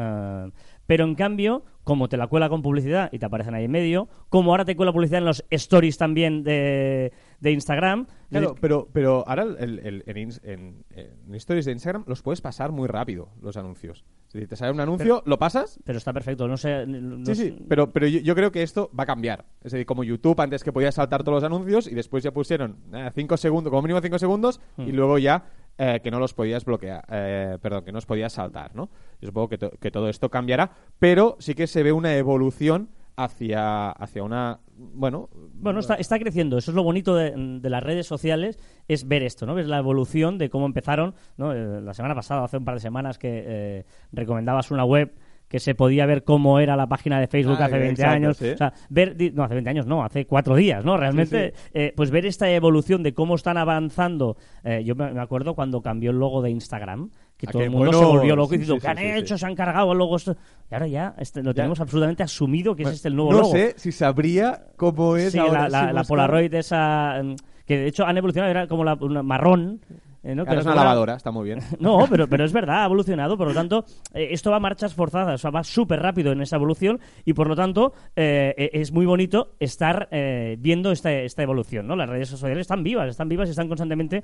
pero 0.88 1.04
en 1.04 1.13
cambio, 1.13 1.63
como 1.84 2.07
te 2.07 2.18
la 2.18 2.28
cuela 2.28 2.50
con 2.50 2.62
publicidad 2.62 3.10
y 3.12 3.19
te 3.19 3.25
aparecen 3.25 3.54
ahí 3.54 3.66
en 3.66 3.72
medio, 3.72 4.07
como 4.30 4.51
ahora 4.51 4.66
te 4.66 4.75
cuela 4.75 4.94
publicidad 4.94 5.19
en 5.19 5.25
los 5.25 5.46
stories 5.50 5.98
también 5.98 6.44
de, 6.44 7.12
de 7.44 7.51
Instagram, 7.51 8.07
Claro, 8.30 8.56
pero, 8.60 8.88
pero 8.92 9.24
ahora 9.28 9.44
el- 9.44 9.80
el- 9.80 10.04
en, 10.07 10.30
en- 10.44 10.84
en 10.95 11.36
stories 11.36 11.66
de 11.66 11.74
Instagram 11.74 12.04
los 12.07 12.22
puedes 12.24 12.42
pasar 12.42 12.72
muy 12.72 12.88
rápido, 12.88 13.30
los 13.42 13.57
anuncios. 13.57 14.04
Es 14.28 14.34
decir, 14.34 14.48
te 14.50 14.56
sale 14.56 14.72
un 14.72 14.80
anuncio, 14.80 15.22
lo 15.25 15.38
pasas 15.38 15.80
pero 15.84 15.98
está 16.00 16.12
perfecto, 16.13 16.48
no 16.48 16.57
sé... 16.57 16.88
no 16.88 17.24
Sí, 17.25 17.36
sé- 17.36 17.50
sí, 17.50 17.66
pero, 17.68 17.92
pero 17.92 18.07
yo, 18.07 18.19
yo 18.22 18.34
creo 18.34 18.51
que 18.51 18.63
esto 18.63 18.90
va 18.98 19.04
a 19.04 19.06
cambiar. 19.06 19.45
Es 19.62 19.72
decir, 19.74 19.86
como 19.86 20.04
YouTube, 20.04 20.40
antes 20.42 20.63
que 20.63 20.72
podías 20.72 20.95
saltar 20.95 21.22
todos 21.24 21.36
los 21.36 21.44
anuncios 21.44 21.86
y 21.88 21.94
después 21.94 22.24
ya 22.24 22.31
pusieron 22.31 22.78
5 23.13 23.38
segundos, 23.38 23.69
como 23.69 23.81
mínimo 23.84 24.00
5 24.01 24.18
segundos, 24.18 24.60
y 24.78 24.84
Hmm. 24.92 24.96
luego 24.96 25.18
ya 25.19 25.44
eh, 25.78 26.00
que 26.04 26.12
no 26.12 26.19
los 26.19 26.34
podías 26.36 26.63
bloquear, 26.66 27.04
eh, 27.10 27.57
perdón, 27.62 27.84
que 27.84 27.92
no 27.92 27.98
los 27.98 28.06
podías 28.06 28.31
saltar, 28.34 28.75
¿no? 28.75 28.89
Yo 29.19 29.28
supongo 29.28 29.50
que, 29.50 29.57
to- 29.57 29.72
que 29.80 29.89
todo 29.92 30.07
esto 30.07 30.30
cambiará, 30.30 30.72
pero 31.00 31.36
sí 31.39 31.56
que 31.56 31.66
se 31.68 31.81
ve 31.84 31.92
una 31.92 32.16
evolución 32.16 32.89
hacia, 33.15 33.92
hacia 33.92 34.24
una, 34.24 34.60
bueno... 34.75 35.30
Bueno, 35.54 35.80
está, 35.80 35.95
está 35.95 36.19
creciendo. 36.19 36.57
Eso 36.57 36.71
es 36.71 36.75
lo 36.75 36.83
bonito 36.83 37.15
de, 37.15 37.60
las 37.69 37.83
redes 37.83 38.07
sociales, 38.07 38.60
es 38.88 39.07
ver 39.07 39.24
esto, 39.24 39.45
¿no? 39.45 39.56
Ves 39.56 39.68
la 39.68 39.77
evolución 39.77 40.38
de 40.38 40.50
cómo 40.50 40.65
empezaron, 40.65 41.15
¿no? 41.38 41.54
Eh, 41.54 41.81
la 41.81 41.94
semana 41.94 42.15
pasada, 42.15 42.44
hace 42.44 42.57
un 42.57 42.65
par 42.65 42.75
de 42.75 42.81
semanas, 42.81 43.18
que 43.18 43.44
eh, 43.45 43.86
recomendabas 44.12 44.71
una 44.71 44.83
web 44.83 45.13
que 45.53 45.59
se 45.59 45.75
podía 45.75 46.07
ver 46.07 46.23
cómo 46.23 46.59
era 46.59 46.75
la 46.75 46.88
página 46.88 47.19
de 47.19 47.27
Facebook 47.27 47.57
Ah, 47.59 47.65
hace 47.65 47.77
20 47.77 47.91
exacto, 48.01 48.15
años. 48.15 48.38
sí. 48.38 48.50
O 48.50 48.57
sea, 48.57 48.73
ver, 48.89 49.15
no, 49.35 49.44
hace 49.44 49.53
20 49.53 49.69
años 49.69 49.85
no, 49.85 50.03
hace 50.03 50.25
cuatro 50.25 50.55
días, 50.55 50.83
¿no? 50.83 50.97
Realmente, 50.97 51.53
Sí, 51.55 51.69
eh, 51.75 51.94
pues 51.95 52.09
ver 52.09 52.25
esta 52.25 52.50
evolución 52.50 53.03
de 53.03 53.13
cómo 53.13 53.35
están 53.35 53.57
avanzando. 53.57 54.35
Eh, 54.63 54.81
yo 54.83 54.95
me 54.95 55.19
acuerdo 55.21 55.53
cuando 55.53 55.79
cambió 55.83 56.09
el 56.09 56.17
logo 56.17 56.41
de 56.41 56.50
Instagram, 56.50 57.11
que 57.38 57.45
Ah, 57.47 57.51
todo 57.51 57.61
el 57.61 57.69
mundo 57.69 57.85
bueno. 57.91 58.00
se 58.00 58.05
volvió 58.17 58.35
loco 58.35 58.55
y 58.55 58.57
diciendo, 58.57 58.79
sí, 58.81 58.81
¿qué 58.81 58.88
han 58.91 58.97
sí, 58.97 59.19
hecho? 59.21 59.38
Se 59.38 59.45
han 59.45 59.53
cargado 59.55 59.91
el 59.91 59.97
logo. 60.00 60.15
esto". 60.15 60.35
Y 60.71 60.73
ahora 60.73 60.88
ya 60.88 61.13
este, 61.19 61.44
lo 61.44 61.53
tenemos 61.53 61.79
absolutamente 61.79 62.23
asumido 62.23 62.75
que 62.75 62.81
es 62.81 62.89
este 62.89 63.09
el 63.09 63.15
nuevo 63.15 63.31
no 63.33 63.38
logo. 63.41 63.51
sé 63.51 63.75
si 63.77 63.91
sabría 63.91 64.65
cómo 64.75 65.17
es 65.17 65.35
ahora. 65.35 65.69
la, 65.69 65.83
la- 65.85 65.94
la 65.94 66.03
Polaroid 66.03 66.51
esa 66.55 67.21
mm, 67.23 67.35
que 67.67 67.77
de 67.77 67.88
hecho 67.89 68.07
han 68.07 68.17
evolucionado 68.17 68.50
era 68.50 68.65
como 68.67 68.83
la 68.83 68.95
una 68.95 69.21
marrón 69.21 69.81
eh, 70.24 70.34
¿no? 70.36 70.46
Que 70.46 70.56
es 70.56 70.66
una 70.66 70.75
lavadora, 70.75 71.16
está 71.16 71.31
muy 71.31 71.46
bien. 71.46 71.60
no, 71.80 72.06
pero, 72.10 72.28
pero 72.28 72.46
es 72.46 72.54
verdad, 72.54 72.84
ha 72.84 72.86
evolucionado, 72.86 73.38
por 73.38 73.48
lo 73.48 73.54
tanto, 73.54 73.86
eh, 74.14 74.30
esto 74.31 74.50
va 74.52 74.58
a 74.58 74.60
marchas 74.60 74.94
forzadas, 74.94 75.36
o 75.36 75.38
sea, 75.38 75.52
va 75.52 75.64
súper 75.64 76.00
rápido 76.02 76.31
en 76.31 76.42
esa 76.42 76.56
evolución 76.56 77.00
y 77.25 77.34
por 77.34 77.48
lo 77.48 77.56
tanto 77.56 77.94
eh, 78.16 78.54
eh, 78.58 78.70
es 78.74 78.92
muy 78.92 79.06
bonito 79.06 79.56
estar 79.60 80.08
eh, 80.12 80.56
viendo 80.60 80.92
esta, 80.92 81.12
esta 81.12 81.44
evolución, 81.44 81.88
¿no? 81.88 81.96
Las 81.96 82.10
redes 82.10 82.30
sociales 82.30 82.60
están 82.62 82.84
vivas, 82.84 83.10
están 83.10 83.28
vivas 83.30 83.48
y 83.50 83.52
están 83.52 83.68
constantemente 83.68 84.24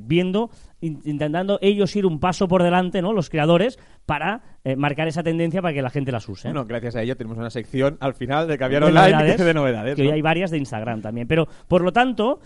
viendo, 0.00 0.50
in- 0.80 1.00
intentando 1.04 1.58
ellos 1.60 1.94
ir 1.96 2.06
un 2.06 2.18
paso 2.18 2.48
por 2.48 2.62
delante, 2.62 3.02
¿no? 3.02 3.12
Los 3.12 3.28
creadores, 3.28 3.78
para 4.06 4.40
marcar 4.76 5.08
esa 5.08 5.22
tendencia 5.22 5.60
para 5.60 5.74
que 5.74 5.82
la 5.82 5.90
gente 5.90 6.10
las 6.12 6.28
use. 6.28 6.48
Bueno, 6.48 6.64
gracias 6.64 6.96
a 6.96 7.02
ello 7.02 7.16
tenemos 7.16 7.36
una 7.36 7.50
sección 7.50 7.98
al 8.00 8.14
final 8.14 8.48
de 8.48 8.56
cambiar 8.56 8.82
de 8.82 8.88
online 8.88 9.10
novedades, 9.10 9.44
de 9.44 9.54
novedades. 9.54 9.96
que 9.96 10.02
¿no? 10.04 10.08
hoy 10.08 10.14
hay 10.14 10.22
varias 10.22 10.50
de 10.50 10.58
Instagram 10.58 11.02
también. 11.02 11.26
Pero, 11.28 11.46
por 11.68 11.82
lo 11.82 11.92
tanto, 11.92 12.40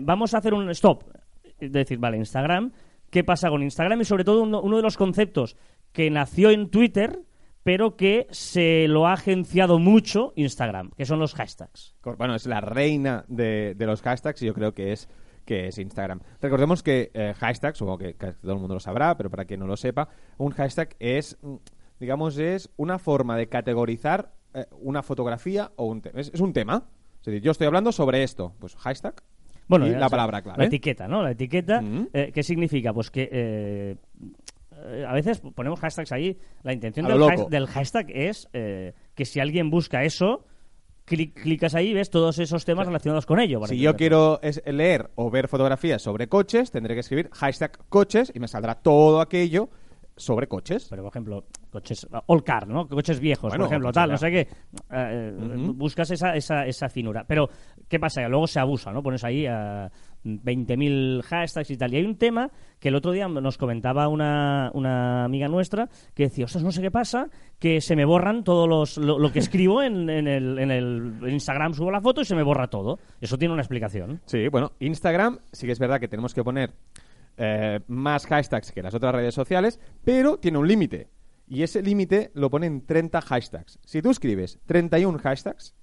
vamos 0.00 0.32
a 0.34 0.38
hacer 0.38 0.54
un 0.54 0.70
stop. 0.70 1.04
Es 1.58 1.72
decir, 1.72 1.98
vale, 1.98 2.16
Instagram, 2.16 2.72
¿qué 3.10 3.24
pasa 3.24 3.48
con 3.48 3.62
Instagram? 3.62 4.00
Y 4.00 4.04
sobre 4.04 4.24
todo 4.24 4.42
uno, 4.42 4.76
de 4.76 4.82
los 4.82 4.96
conceptos 4.96 5.56
que 5.92 6.10
nació 6.10 6.50
en 6.50 6.70
Twitter, 6.70 7.20
pero 7.62 7.96
que 7.96 8.26
se 8.30 8.86
lo 8.88 9.06
ha 9.06 9.14
agenciado 9.14 9.78
mucho 9.78 10.32
Instagram, 10.36 10.90
que 10.96 11.06
son 11.06 11.18
los 11.18 11.34
hashtags. 11.34 11.96
Bueno, 12.18 12.34
es 12.34 12.46
la 12.46 12.60
reina 12.60 13.24
de, 13.28 13.74
de 13.74 13.86
los 13.86 14.02
hashtags 14.02 14.42
y 14.42 14.46
yo 14.46 14.54
creo 14.54 14.72
que 14.72 14.92
es 14.92 15.08
que 15.46 15.68
es 15.68 15.78
Instagram. 15.78 16.20
Recordemos 16.42 16.82
que 16.82 17.10
eh, 17.14 17.32
hashtags, 17.38 17.78
supongo 17.78 17.98
que, 17.98 18.14
todo 18.14 18.52
el 18.52 18.58
mundo 18.58 18.74
lo 18.74 18.80
sabrá, 18.80 19.16
pero 19.16 19.30
para 19.30 19.46
quien 19.46 19.60
no 19.60 19.66
lo 19.66 19.76
sepa, 19.76 20.08
un 20.36 20.50
hashtag 20.50 20.96
es, 20.98 21.38
digamos, 21.98 22.36
es 22.36 22.68
una 22.76 22.98
forma 22.98 23.36
de 23.36 23.48
categorizar 23.48 24.34
eh, 24.52 24.66
una 24.80 25.02
fotografía 25.02 25.70
o 25.76 25.86
un 25.86 26.02
tema. 26.02 26.20
Es, 26.20 26.30
es 26.34 26.40
un 26.40 26.52
tema. 26.52 26.88
Es 27.20 27.26
decir, 27.26 27.42
yo 27.42 27.52
estoy 27.52 27.68
hablando 27.68 27.92
sobre 27.92 28.22
esto. 28.24 28.54
Pues 28.58 28.74
hashtag 28.76 29.22
Bueno, 29.68 29.86
y 29.86 29.90
la 29.90 30.08
palabra 30.08 30.42
clave. 30.42 30.58
La 30.58 30.64
etiqueta, 30.66 31.08
¿no? 31.08 31.22
La 31.22 31.32
etiqueta, 31.32 31.80
Mm. 31.82 32.08
eh, 32.12 32.30
¿qué 32.32 32.42
significa? 32.42 32.92
Pues 32.92 33.10
que 33.10 33.28
eh, 33.32 33.96
eh, 34.84 35.04
a 35.06 35.12
veces 35.12 35.40
ponemos 35.54 35.80
hashtags 35.80 36.12
ahí. 36.12 36.38
La 36.62 36.72
intención 36.72 37.06
del, 37.06 37.64
has- 37.64 37.70
hashtag 37.70 38.06
es 38.10 38.48
eh, 38.52 38.92
que 39.14 39.24
si 39.24 39.40
alguien 39.40 39.70
busca 39.70 40.04
eso, 40.04 40.44
cli- 41.06 41.32
clicas 41.32 41.74
ahí 41.74 41.88
y 41.88 41.94
ves 41.94 42.10
todos 42.10 42.38
esos 42.38 42.64
temas 42.64 42.86
relacionados 42.86 43.26
con 43.26 43.40
ello. 43.40 43.64
Si 43.66 43.78
yo 43.78 43.96
quiero 43.96 44.38
es- 44.42 44.62
leer 44.66 45.10
o 45.16 45.30
ver 45.30 45.48
fotografías 45.48 46.02
sobre 46.02 46.28
coches, 46.28 46.70
tendré 46.70 46.94
que 46.94 47.00
escribir 47.00 47.28
hashtag 47.32 47.78
coches 47.88 48.30
y 48.34 48.40
me 48.40 48.48
saldrá 48.48 48.76
todo 48.76 49.20
aquello 49.20 49.68
sobre 50.16 50.46
coches. 50.46 50.86
Pero, 50.88 51.02
por 51.02 51.10
ejemplo, 51.10 51.44
coches 51.76 52.06
all 52.26 52.42
car, 52.42 52.66
¿no? 52.66 52.88
Coches 52.88 53.20
viejos, 53.20 53.50
Bueno, 53.50 53.64
por 53.64 53.72
ejemplo, 53.72 53.92
tal, 53.92 54.08
ya. 54.08 54.12
no 54.12 54.18
sé 54.18 54.30
qué. 54.30 54.48
Eh. 54.90 55.32
Buscas 55.74 56.10
esa, 56.10 56.34
esa, 56.34 56.64
esa 56.66 56.88
finura. 56.88 57.24
Pero, 57.28 57.48
¿qué 57.88 57.98
pasa? 58.00 58.22
Que 58.22 58.28
luego 58.28 58.46
se 58.46 58.58
abusa, 58.60 58.92
¿no? 58.92 59.02
Pones 59.02 59.22
ahí 59.24 59.46
a 59.46 59.90
20.000 60.24 61.22
hashtags 61.22 61.70
y 61.70 61.76
tal. 61.76 61.92
Y 61.92 61.98
hay 61.98 62.04
un 62.04 62.16
tema 62.16 62.50
que 62.80 62.88
el 62.88 62.94
otro 62.94 63.12
día 63.12 63.28
nos 63.28 63.58
comentaba 63.58 64.08
una, 64.08 64.70
una 64.74 65.24
amiga 65.24 65.48
nuestra 65.48 65.88
que 66.14 66.24
decía, 66.24 66.46
ostras, 66.46 66.64
no 66.64 66.72
sé 66.72 66.80
qué 66.80 66.90
pasa, 66.90 67.28
que 67.58 67.80
se 67.80 67.94
me 67.94 68.04
borran 68.04 68.42
todos 68.42 68.68
los, 68.68 68.96
lo, 68.96 69.18
lo 69.18 69.30
que 69.32 69.38
escribo 69.40 69.82
en, 69.82 70.08
en 70.08 70.26
el, 70.28 70.58
en 70.58 70.70
el 70.70 71.12
Instagram, 71.28 71.74
subo 71.74 71.90
la 71.90 72.00
foto 72.00 72.22
y 72.22 72.24
se 72.24 72.34
me 72.34 72.42
borra 72.42 72.68
todo. 72.68 72.98
Eso 73.20 73.36
tiene 73.36 73.52
una 73.52 73.62
explicación. 73.62 74.20
Sí, 74.24 74.48
bueno, 74.48 74.72
Instagram 74.80 75.38
sí 75.52 75.66
que 75.66 75.72
es 75.72 75.78
verdad 75.78 76.00
que 76.00 76.08
tenemos 76.08 76.32
que 76.34 76.42
poner 76.42 76.72
eh, 77.38 77.80
más 77.88 78.26
hashtags 78.26 78.72
que 78.72 78.82
las 78.82 78.94
otras 78.94 79.14
redes 79.14 79.34
sociales, 79.34 79.78
pero 80.04 80.38
tiene 80.38 80.58
un 80.58 80.66
límite. 80.66 81.08
Y 81.48 81.62
ese 81.62 81.82
límite 81.82 82.30
lo 82.34 82.50
pone 82.50 82.66
en 82.66 82.84
30 82.84 83.20
hashtags. 83.20 83.78
Si 83.84 84.02
tú 84.02 84.10
escribes 84.10 84.58
31 84.66 85.18
hashtags, 85.18 85.74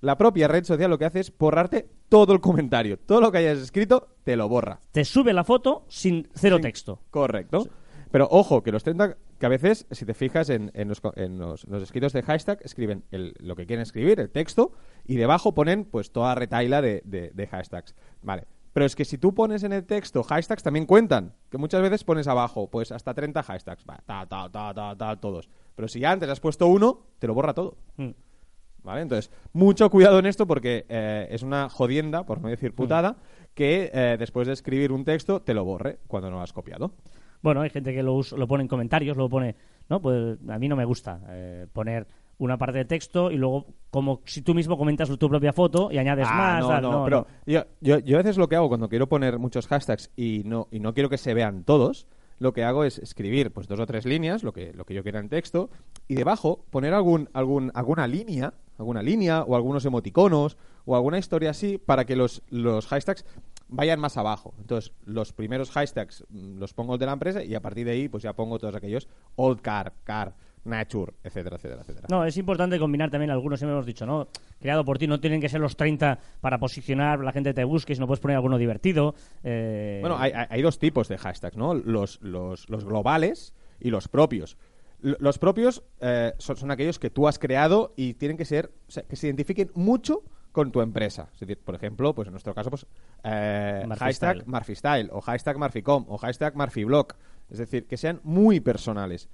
la 0.00 0.18
propia 0.18 0.46
red 0.46 0.64
social 0.64 0.90
lo 0.90 0.98
que 0.98 1.06
hace 1.06 1.20
es 1.20 1.36
borrarte 1.36 1.88
todo 2.08 2.32
el 2.34 2.40
comentario. 2.40 2.98
Todo 2.98 3.20
lo 3.22 3.32
que 3.32 3.38
hayas 3.38 3.58
escrito 3.58 4.08
te 4.24 4.36
lo 4.36 4.48
borra. 4.48 4.80
Te 4.92 5.04
sube 5.04 5.32
la 5.32 5.42
foto 5.44 5.84
sin 5.88 6.28
cero 6.34 6.60
texto. 6.60 7.00
Correcto. 7.10 7.66
Pero 8.12 8.28
ojo, 8.30 8.62
que 8.62 8.70
los 8.72 8.84
30, 8.84 9.16
que 9.38 9.46
a 9.46 9.48
veces, 9.48 9.86
si 9.90 10.04
te 10.06 10.14
fijas 10.14 10.48
en, 10.48 10.70
en 10.74 10.88
los, 10.88 11.00
en 11.16 11.38
los- 11.38 11.64
los 11.66 11.82
escritos 11.82 12.12
de 12.12 12.22
hashtag, 12.22 12.58
escriben 12.62 13.04
el- 13.10 13.34
lo 13.40 13.56
que 13.56 13.66
quieren 13.66 13.82
escribir, 13.82 14.20
el 14.20 14.30
texto, 14.30 14.72
y 15.06 15.16
debajo 15.16 15.54
ponen 15.54 15.84
pues 15.84 16.12
toda 16.12 16.34
retaila 16.34 16.80
de, 16.82 17.02
de- 17.04 17.30
de 17.34 17.46
hashtags. 17.46 17.94
Vale. 18.22 18.44
Pero 18.76 18.84
es 18.84 18.94
que 18.94 19.06
si 19.06 19.16
tú 19.16 19.32
pones 19.32 19.62
en 19.62 19.72
el 19.72 19.86
texto 19.86 20.22
hashtags 20.22 20.62
también 20.62 20.84
cuentan, 20.84 21.32
que 21.48 21.56
muchas 21.56 21.80
veces 21.80 22.04
pones 22.04 22.28
abajo, 22.28 22.68
pues 22.68 22.92
hasta 22.92 23.14
30 23.14 23.42
hashtags, 23.42 23.86
va, 23.88 24.02
tal, 24.04 24.28
tal, 24.28 24.50
tal, 24.50 24.74
tal, 24.74 24.98
tal, 24.98 25.18
todos. 25.18 25.48
Pero 25.74 25.88
si 25.88 25.98
ya 25.98 26.12
antes 26.12 26.28
has 26.28 26.40
puesto 26.40 26.66
uno, 26.66 27.00
te 27.18 27.26
lo 27.26 27.32
borra 27.32 27.54
todo. 27.54 27.78
Mm. 27.96 28.10
¿Vale? 28.82 29.00
Entonces, 29.00 29.32
mucho 29.54 29.88
cuidado 29.88 30.18
en 30.18 30.26
esto 30.26 30.46
porque 30.46 30.84
eh, 30.90 31.26
es 31.30 31.42
una 31.42 31.70
jodienda, 31.70 32.26
por 32.26 32.42
no 32.42 32.50
decir 32.50 32.74
putada, 32.74 33.16
que 33.54 33.90
eh, 33.94 34.16
después 34.18 34.46
de 34.46 34.52
escribir 34.52 34.92
un 34.92 35.06
texto 35.06 35.40
te 35.40 35.54
lo 35.54 35.64
borre 35.64 36.00
cuando 36.06 36.30
no 36.30 36.36
lo 36.36 36.42
has 36.42 36.52
copiado. 36.52 36.92
Bueno, 37.40 37.62
hay 37.62 37.70
gente 37.70 37.94
que 37.94 38.02
lo, 38.02 38.20
lo 38.36 38.46
pone 38.46 38.60
en 38.60 38.68
comentarios, 38.68 39.16
lo 39.16 39.30
pone, 39.30 39.56
¿no? 39.88 40.02
Pues 40.02 40.36
a 40.50 40.58
mí 40.58 40.68
no 40.68 40.76
me 40.76 40.84
gusta 40.84 41.22
eh, 41.30 41.66
poner 41.72 42.06
una 42.38 42.58
parte 42.58 42.78
de 42.78 42.84
texto 42.84 43.30
y 43.30 43.36
luego 43.36 43.66
como 43.90 44.20
si 44.26 44.42
tú 44.42 44.54
mismo 44.54 44.76
comentas 44.76 45.08
tu 45.18 45.28
propia 45.28 45.52
foto 45.52 45.90
y 45.90 45.98
añades 45.98 46.26
Ah, 46.30 46.36
más. 46.36 46.60
no, 46.62 46.80
no, 46.80 46.92
no, 46.98 47.04
pero 47.04 47.20
no. 47.20 47.26
Yo, 47.52 47.64
yo, 47.80 47.98
yo 48.00 48.16
a 48.16 48.22
veces 48.22 48.36
lo 48.36 48.48
que 48.48 48.56
hago 48.56 48.68
cuando 48.68 48.88
quiero 48.88 49.08
poner 49.08 49.38
muchos 49.38 49.66
hashtags 49.68 50.10
y 50.16 50.42
no, 50.44 50.68
y 50.70 50.80
no 50.80 50.92
quiero 50.92 51.08
que 51.08 51.16
se 51.18 51.32
vean 51.34 51.64
todos, 51.64 52.06
lo 52.38 52.52
que 52.52 52.64
hago 52.64 52.84
es 52.84 52.98
escribir 52.98 53.50
pues 53.52 53.66
dos 53.68 53.80
o 53.80 53.86
tres 53.86 54.04
líneas, 54.04 54.42
lo 54.42 54.52
que, 54.52 54.72
lo 54.74 54.84
que 54.84 54.92
yo 54.92 55.02
quiera 55.02 55.20
en 55.20 55.30
texto, 55.30 55.70
y 56.08 56.14
debajo 56.14 56.64
poner 56.70 56.92
algún, 56.92 57.30
algún, 57.32 57.72
alguna 57.74 58.06
línea, 58.06 58.52
alguna 58.76 59.02
línea 59.02 59.42
o 59.42 59.56
algunos 59.56 59.86
emoticonos 59.86 60.58
o 60.84 60.94
alguna 60.94 61.18
historia 61.18 61.50
así 61.50 61.78
para 61.78 62.04
que 62.04 62.16
los, 62.16 62.42
los 62.50 62.86
hashtags 62.88 63.24
vayan 63.68 63.98
más 63.98 64.18
abajo. 64.18 64.52
Entonces, 64.60 64.92
los 65.06 65.32
primeros 65.32 65.70
hashtags 65.70 66.24
mm, 66.28 66.58
los 66.58 66.74
pongo 66.74 66.98
de 66.98 67.06
la 67.06 67.12
empresa 67.14 67.42
y 67.42 67.54
a 67.54 67.62
partir 67.62 67.86
de 67.86 67.92
ahí 67.92 68.08
pues 68.10 68.22
ya 68.22 68.34
pongo 68.34 68.58
todos 68.58 68.74
aquellos 68.74 69.08
old 69.36 69.62
car, 69.62 69.94
car, 70.04 70.34
nature, 70.66 71.12
etcétera, 71.24 71.56
etcétera, 71.56 71.82
etcétera. 71.82 72.06
No, 72.10 72.24
es 72.24 72.36
importante 72.36 72.78
combinar 72.78 73.10
también 73.10 73.30
algunos, 73.30 73.58
siempre 73.58 73.74
hemos 73.74 73.86
dicho, 73.86 74.04
¿no? 74.06 74.28
Creado 74.60 74.84
por 74.84 74.98
ti, 74.98 75.06
no 75.06 75.20
tienen 75.20 75.40
que 75.40 75.48
ser 75.48 75.60
los 75.60 75.76
30 75.76 76.18
para 76.40 76.58
posicionar, 76.58 77.20
la 77.20 77.32
gente 77.32 77.54
te 77.54 77.64
busque, 77.64 77.94
si 77.94 78.00
no 78.00 78.06
puedes 78.06 78.20
poner 78.20 78.36
alguno 78.36 78.58
divertido. 78.58 79.14
eh, 79.44 79.98
Bueno, 80.00 80.16
hay, 80.18 80.62
dos 80.62 80.78
tipos 80.78 81.08
de 81.08 81.18
hashtags, 81.18 81.56
¿no? 81.56 81.74
Los, 81.74 82.20
los, 82.22 82.68
los 82.68 82.84
globales 82.84 83.54
y 83.80 83.90
los 83.90 84.08
propios. 84.08 84.56
L- 85.02 85.16
Los 85.20 85.38
propios 85.38 85.82
eh, 86.00 86.32
son, 86.38 86.56
son 86.56 86.70
aquellos 86.70 86.98
que 86.98 87.10
tú 87.10 87.28
has 87.28 87.38
creado 87.38 87.92
y 87.96 88.14
tienen 88.14 88.36
que 88.36 88.44
ser, 88.44 88.72
o 88.88 88.90
sea, 88.90 89.02
que 89.04 89.16
se 89.16 89.26
identifiquen 89.26 89.70
mucho 89.74 90.22
con 90.52 90.72
tu 90.72 90.80
empresa. 90.80 91.28
Es 91.34 91.40
decir, 91.40 91.58
por 91.62 91.74
ejemplo, 91.74 92.14
pues 92.14 92.28
en 92.28 92.32
nuestro 92.32 92.54
caso, 92.54 92.70
pues 92.70 92.86
eh, 93.24 93.84
hashtag 93.98 94.14
Style. 94.38 94.44
Murphystyle 94.46 95.08
o 95.12 95.20
hashtag 95.20 95.58
Murphycom 95.58 96.06
o 96.08 96.16
hashtag 96.16 96.56
Murphyblog. 96.56 97.08
Es 97.50 97.58
decir, 97.58 97.86
que 97.86 97.96
sean 97.98 98.20
muy 98.24 98.60
personales. 98.60 99.28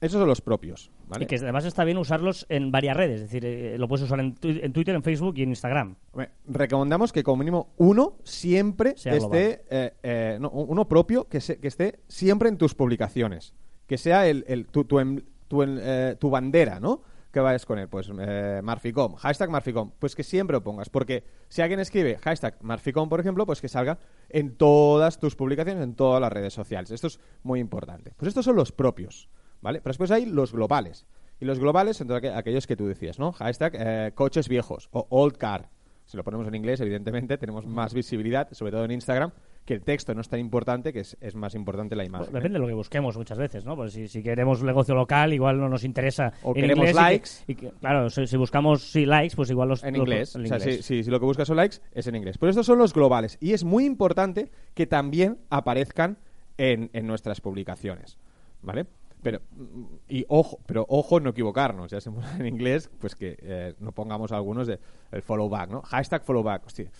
Esos 0.00 0.20
son 0.20 0.28
los 0.28 0.40
propios, 0.40 0.92
¿vale? 1.08 1.24
Y 1.24 1.26
que 1.26 1.36
además 1.36 1.64
está 1.64 1.82
bien 1.84 1.98
usarlos 1.98 2.46
en 2.48 2.70
varias 2.70 2.96
redes. 2.96 3.16
Es 3.16 3.22
decir, 3.22 3.44
eh, 3.44 3.76
lo 3.78 3.88
puedes 3.88 4.04
usar 4.04 4.20
en, 4.20 4.34
tu- 4.34 4.48
en 4.48 4.72
Twitter, 4.72 4.94
en 4.94 5.02
Facebook 5.02 5.34
y 5.38 5.42
en 5.42 5.48
Instagram. 5.48 5.96
Hombre, 6.12 6.30
Recomendamos 6.46 7.12
que 7.12 7.24
como 7.24 7.38
mínimo 7.38 7.72
uno 7.78 8.16
siempre 8.22 8.94
Sea 8.96 9.14
esté, 9.16 9.64
eh, 9.70 9.94
eh, 10.02 10.38
no, 10.40 10.50
uno 10.50 10.86
propio 10.86 11.24
que, 11.28 11.40
se- 11.40 11.58
que 11.58 11.66
esté 11.68 11.98
siempre 12.06 12.48
en 12.48 12.58
tus 12.58 12.74
publicaciones, 12.76 13.54
que 13.88 13.98
sea 13.98 14.28
el, 14.28 14.44
el- 14.46 14.66
tu, 14.66 14.84
tu, 14.84 15.00
em- 15.00 15.20
tu, 15.48 15.62
eh, 15.64 16.14
tu 16.20 16.30
bandera, 16.30 16.78
¿no? 16.78 17.02
Que 17.32 17.40
vayas 17.40 17.66
con 17.66 17.78
él, 17.80 17.88
pues 17.88 18.08
eh, 18.20 18.60
Marficom, 18.62 19.14
hashtag 19.16 19.50
Marficom, 19.50 19.90
pues 19.98 20.14
que 20.14 20.22
siempre 20.22 20.54
lo 20.54 20.62
pongas, 20.62 20.88
porque 20.88 21.24
si 21.48 21.60
alguien 21.60 21.80
escribe 21.80 22.18
hashtag 22.18 22.56
Marficom, 22.62 23.08
por 23.08 23.18
ejemplo, 23.20 23.44
pues 23.46 23.60
que 23.60 23.68
salga 23.68 23.98
en 24.30 24.54
todas 24.56 25.18
tus 25.18 25.34
publicaciones, 25.36 25.82
en 25.82 25.94
todas 25.94 26.20
las 26.20 26.32
redes 26.32 26.54
sociales. 26.54 26.90
Esto 26.92 27.08
es 27.08 27.18
muy 27.42 27.58
importante. 27.60 28.12
Pues 28.16 28.28
estos 28.28 28.44
son 28.46 28.56
los 28.56 28.72
propios, 28.72 29.28
¿vale? 29.60 29.80
Pero 29.80 29.90
después 29.90 30.10
hay 30.10 30.26
los 30.26 30.52
globales. 30.52 31.06
Y 31.40 31.44
los 31.44 31.58
globales 31.60 31.96
son 31.96 32.08
aqu- 32.08 32.34
aquellos 32.34 32.66
que 32.66 32.76
tú 32.76 32.86
decías, 32.86 33.18
¿no? 33.18 33.32
Hashtag 33.32 33.72
eh, 33.78 34.12
coches 34.14 34.48
viejos 34.48 34.88
o 34.92 35.06
old 35.10 35.36
car. 35.36 35.68
Si 36.04 36.16
lo 36.16 36.24
ponemos 36.24 36.48
en 36.48 36.54
inglés, 36.54 36.80
evidentemente, 36.80 37.36
tenemos 37.36 37.66
más 37.66 37.92
visibilidad, 37.92 38.48
sobre 38.52 38.72
todo 38.72 38.84
en 38.84 38.90
Instagram, 38.92 39.30
que 39.66 39.74
el 39.74 39.82
texto 39.82 40.14
no 40.14 40.22
es 40.22 40.28
tan 40.30 40.40
importante, 40.40 40.90
que 40.94 41.00
es, 41.00 41.18
es 41.20 41.34
más 41.34 41.54
importante 41.54 41.94
la 41.94 42.04
imagen. 42.06 42.24
Pues 42.24 42.30
¿eh? 42.30 42.38
depende 42.38 42.54
de 42.54 42.60
lo 42.62 42.66
que 42.66 42.72
busquemos 42.72 43.14
muchas 43.18 43.36
veces, 43.36 43.66
¿no? 43.66 43.76
Pues 43.76 43.92
si, 43.92 44.08
si 44.08 44.22
queremos 44.22 44.60
un 44.62 44.66
negocio 44.68 44.94
local, 44.94 45.34
igual 45.34 45.60
no 45.60 45.68
nos 45.68 45.84
interesa. 45.84 46.32
O 46.42 46.54
en 46.56 46.62
queremos 46.62 46.88
inglés 46.88 46.90
y 46.90 46.94
que- 46.96 47.00
likes. 47.02 47.30
y 47.46 47.54
que- 47.54 47.70
claro, 47.78 48.08
si, 48.08 48.26
si 48.26 48.36
buscamos 48.38 48.82
sí, 48.90 49.04
likes, 49.04 49.36
pues 49.36 49.50
igual 49.50 49.68
los. 49.68 49.84
En 49.84 49.92
los- 49.92 49.98
inglés. 50.00 50.34
en 50.34 50.44
O 50.44 50.46
sea, 50.46 50.56
inglés. 50.56 50.76
si, 50.76 50.82
si- 50.96 51.04
si 51.04 51.10
lo 51.10 51.20
que 51.20 51.26
buscas 51.26 51.46
son 51.46 51.58
likes, 51.58 51.76
es 51.92 52.06
en 52.06 52.16
inglés. 52.16 52.38
Pero 52.38 52.48
estos 52.50 52.64
son 52.64 52.78
los 52.78 52.94
globales. 52.94 53.36
Y 53.40 53.52
es 53.52 53.62
muy 53.64 53.84
importante 53.84 54.50
que 54.74 54.86
también 54.86 55.36
aparezcan 55.50 56.16
en, 56.56 56.88
en 56.94 57.06
nuestras 57.06 57.42
publicaciones. 57.42 58.16
¿Vale? 58.62 58.86
Pero, 59.22 59.40
mm, 59.50 59.84
y 60.08 60.24
ojo, 60.28 60.58
pero 60.66 60.86
ojo 60.88 61.20
no 61.20 61.30
equivocarnos. 61.30 61.90
Ya 61.90 62.00
se 62.00 62.10
en 62.38 62.46
inglés, 62.46 62.90
pues 63.00 63.14
que 63.14 63.36
eh, 63.42 63.74
no 63.80 63.92
pongamos 63.92 64.32
algunos 64.32 64.66
de 64.66 64.78
el 65.12 65.22
follow 65.22 65.48
back, 65.48 65.70
¿no? 65.70 65.82
Hashtag 65.82 66.22
follow 66.24 66.42
back. 66.42 66.66
Hostia, 66.66 66.90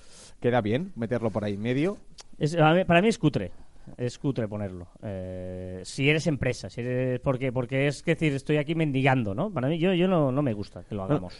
queda 0.41 0.61
bien 0.61 0.93
meterlo 0.97 1.31
por 1.31 1.45
ahí 1.45 1.55
en 1.55 1.63
medio. 1.63 1.99
Es- 2.39 2.57
para 2.57 3.03
mí 3.03 3.09
es 3.09 3.19
cutre. 3.19 3.53
Es 3.97 4.19
cutre 4.19 4.47
ponerlo. 4.47 4.89
Eh, 5.03 5.81
si 5.85 6.11
eres 6.11 6.27
empresa, 6.27 6.69
si 6.69 6.83
eres. 6.83 7.21
Porque, 7.21 7.53
porque 7.53 7.87
es 7.87 8.03
que 8.03 8.13
decir, 8.13 8.35
estoy 8.35 8.59
aquí 8.59 8.75
mendigando, 8.75 9.35
¿no? 9.35 9.51
Para 9.51 9.69
mí, 9.69 9.79
yo, 9.79 9.95
yo 9.95 10.07
no, 10.09 10.31
no 10.31 10.43
me 10.43 10.53
gusta 10.53 10.83
que 10.85 10.95
lo 10.95 11.05
hagamos. 11.05 11.35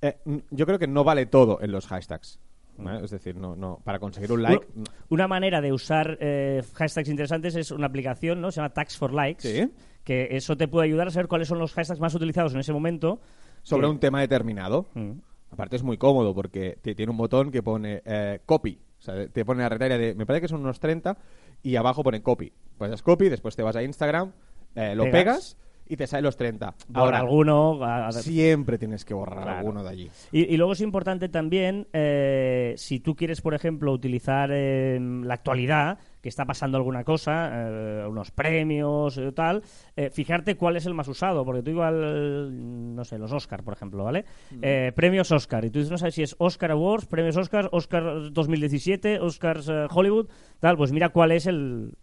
Eh, 0.00 0.16
mm, 0.24 0.36
yo 0.50 0.66
creo 0.66 0.78
que 0.80 0.88
no 0.88 1.04
vale 1.04 1.26
todo 1.26 1.60
en 1.62 1.70
los 1.70 1.86
hashtags. 1.86 2.40
¿vale? 2.78 3.04
Es 3.04 3.10
decir, 3.12 3.36
no, 3.36 3.54
no, 3.54 3.78
para 3.84 4.00
conseguir 4.00 4.32
un 4.32 4.42
like. 4.42 4.66
Una, 4.74 4.90
una 5.10 5.28
manera 5.28 5.60
de 5.60 5.72
usar 5.72 6.18
eh, 6.20 6.62
hashtags 6.74 7.08
interesantes 7.08 7.54
es 7.54 7.70
una 7.70 7.86
aplicación, 7.86 8.40
¿no? 8.40 8.50
Se 8.50 8.56
llama 8.56 8.70
Tags 8.72 8.96
for 8.96 9.12
Likes. 9.12 9.42
Sí. 9.42 9.70
Que 10.04 10.28
eso 10.32 10.56
te 10.56 10.68
puede 10.68 10.86
ayudar 10.86 11.08
a 11.08 11.10
saber 11.10 11.28
cuáles 11.28 11.48
son 11.48 11.58
los 11.58 11.72
hashtags 11.72 12.00
más 12.00 12.14
utilizados 12.14 12.54
en 12.54 12.60
ese 12.60 12.72
momento. 12.72 13.20
sobre 13.64 13.86
Que- 13.86 13.90
un 13.92 13.98
tema 14.00 14.20
determinado. 14.20 14.86
Mm. 14.94 15.12
Aparte 15.52 15.76
es 15.76 15.82
muy 15.84 15.96
cómodo 15.96 16.34
porque 16.34 16.78
te- 16.82 16.94
tiene 16.96 17.10
un 17.12 17.16
botón 17.18 17.50
que 17.52 17.62
pone 17.62 18.02
eh, 18.04 18.40
copy. 18.44 18.80
O 18.98 19.02
sea, 19.02 19.28
te 19.28 19.44
pone 19.44 19.62
la 19.62 19.68
retaria 19.68 19.98
de, 19.98 20.14
me 20.16 20.26
parece 20.26 20.42
que 20.42 20.48
son 20.48 20.60
unos 20.62 20.80
30 20.80 21.16
y 21.62 21.76
abajo 21.76 22.02
pone 22.02 22.22
copy. 22.22 22.52
Pues 22.78 22.90
das 22.90 23.02
copy, 23.02 23.28
después 23.28 23.54
te 23.54 23.62
vas 23.62 23.76
a 23.76 23.82
Instagram, 23.84 24.32
eh, 24.74 24.94
lo 24.96 25.04
Pegas. 25.04 25.12
pegas 25.12 25.56
y 25.92 25.96
te 25.96 26.06
salen 26.06 26.24
los 26.24 26.36
30. 26.36 26.72
Por 26.72 26.96
Ahora, 27.02 27.18
alguno. 27.18 27.84
a- 27.84 28.06
a- 28.08 28.12
siempre 28.12 28.78
tienes 28.78 29.04
que 29.04 29.12
borrar 29.12 29.42
Claro. 29.44 29.58
alguno 29.58 29.82
de 29.84 29.90
allí. 29.90 30.10
Y, 30.32 30.52
y 30.52 30.56
luego 30.56 30.72
es 30.72 30.80
importante 30.80 31.28
también, 31.28 31.86
eh, 31.92 32.72
si 32.78 33.00
tú 33.00 33.14
quieres, 33.14 33.42
por 33.42 33.52
ejemplo, 33.54 33.92
utilizar 33.92 34.50
eh, 34.52 34.98
la 35.00 35.34
actualidad, 35.34 35.98
que 36.22 36.28
está 36.28 36.44
pasando 36.46 36.78
alguna 36.78 37.02
cosa, 37.04 37.50
eh, 37.52 38.06
unos 38.08 38.30
premios 38.30 39.18
y 39.18 39.32
tal, 39.32 39.62
eh, 39.96 40.08
fijarte 40.10 40.56
cuál 40.56 40.76
es 40.76 40.86
el 40.86 40.94
más 40.94 41.08
usado, 41.08 41.44
porque 41.44 41.62
tú 41.62 41.70
igual, 41.72 42.94
no 42.94 43.04
sé, 43.04 43.18
los 43.18 43.32
Oscar, 43.32 43.62
por 43.64 43.74
ejemplo, 43.74 44.04
¿vale? 44.04 44.24
Eh, 44.62 44.92
premios 44.94 45.30
Oscar, 45.32 45.64
y 45.64 45.70
tú 45.70 45.80
no 45.90 45.98
sabes 45.98 46.14
si 46.14 46.22
es 46.22 46.34
Oscar 46.38 46.70
Awards, 46.70 47.06
premios 47.06 47.36
Oscar, 47.36 47.68
Oscar 47.72 48.30
2017, 48.32 49.18
Oscars 49.20 49.68
eh, 49.68 49.86
Hollywood, 49.90 50.28
tal, 50.60 50.76
pues 50.76 50.92
mira 50.92 51.08
cuál 51.10 51.32
es 51.32 51.46
el, 51.46 51.94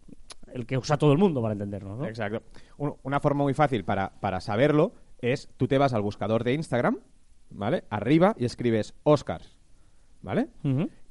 el 0.54 0.66
que 0.66 0.78
usa 0.78 0.96
todo 0.98 1.12
el 1.12 1.18
mundo 1.18 1.40
para 1.42 1.52
entendernos, 1.52 1.98
¿no? 1.98 2.06
Exacto. 2.06 2.42
Un- 2.78 2.94
una 3.02 3.20
forma 3.20 3.44
muy 3.44 3.54
fácil 3.54 3.84
para, 3.84 4.10
para 4.20 4.40
saberlo 4.40 4.92
es 5.20 5.48
tú 5.56 5.68
te 5.68 5.78
vas 5.78 5.92
al 5.92 6.02
buscador 6.02 6.44
de 6.44 6.54
Instagram, 6.54 6.98
¿vale? 7.50 7.84
Arriba 7.90 8.34
y 8.38 8.44
escribes 8.44 8.94
Oscars, 9.02 9.56
¿vale? 10.22 10.48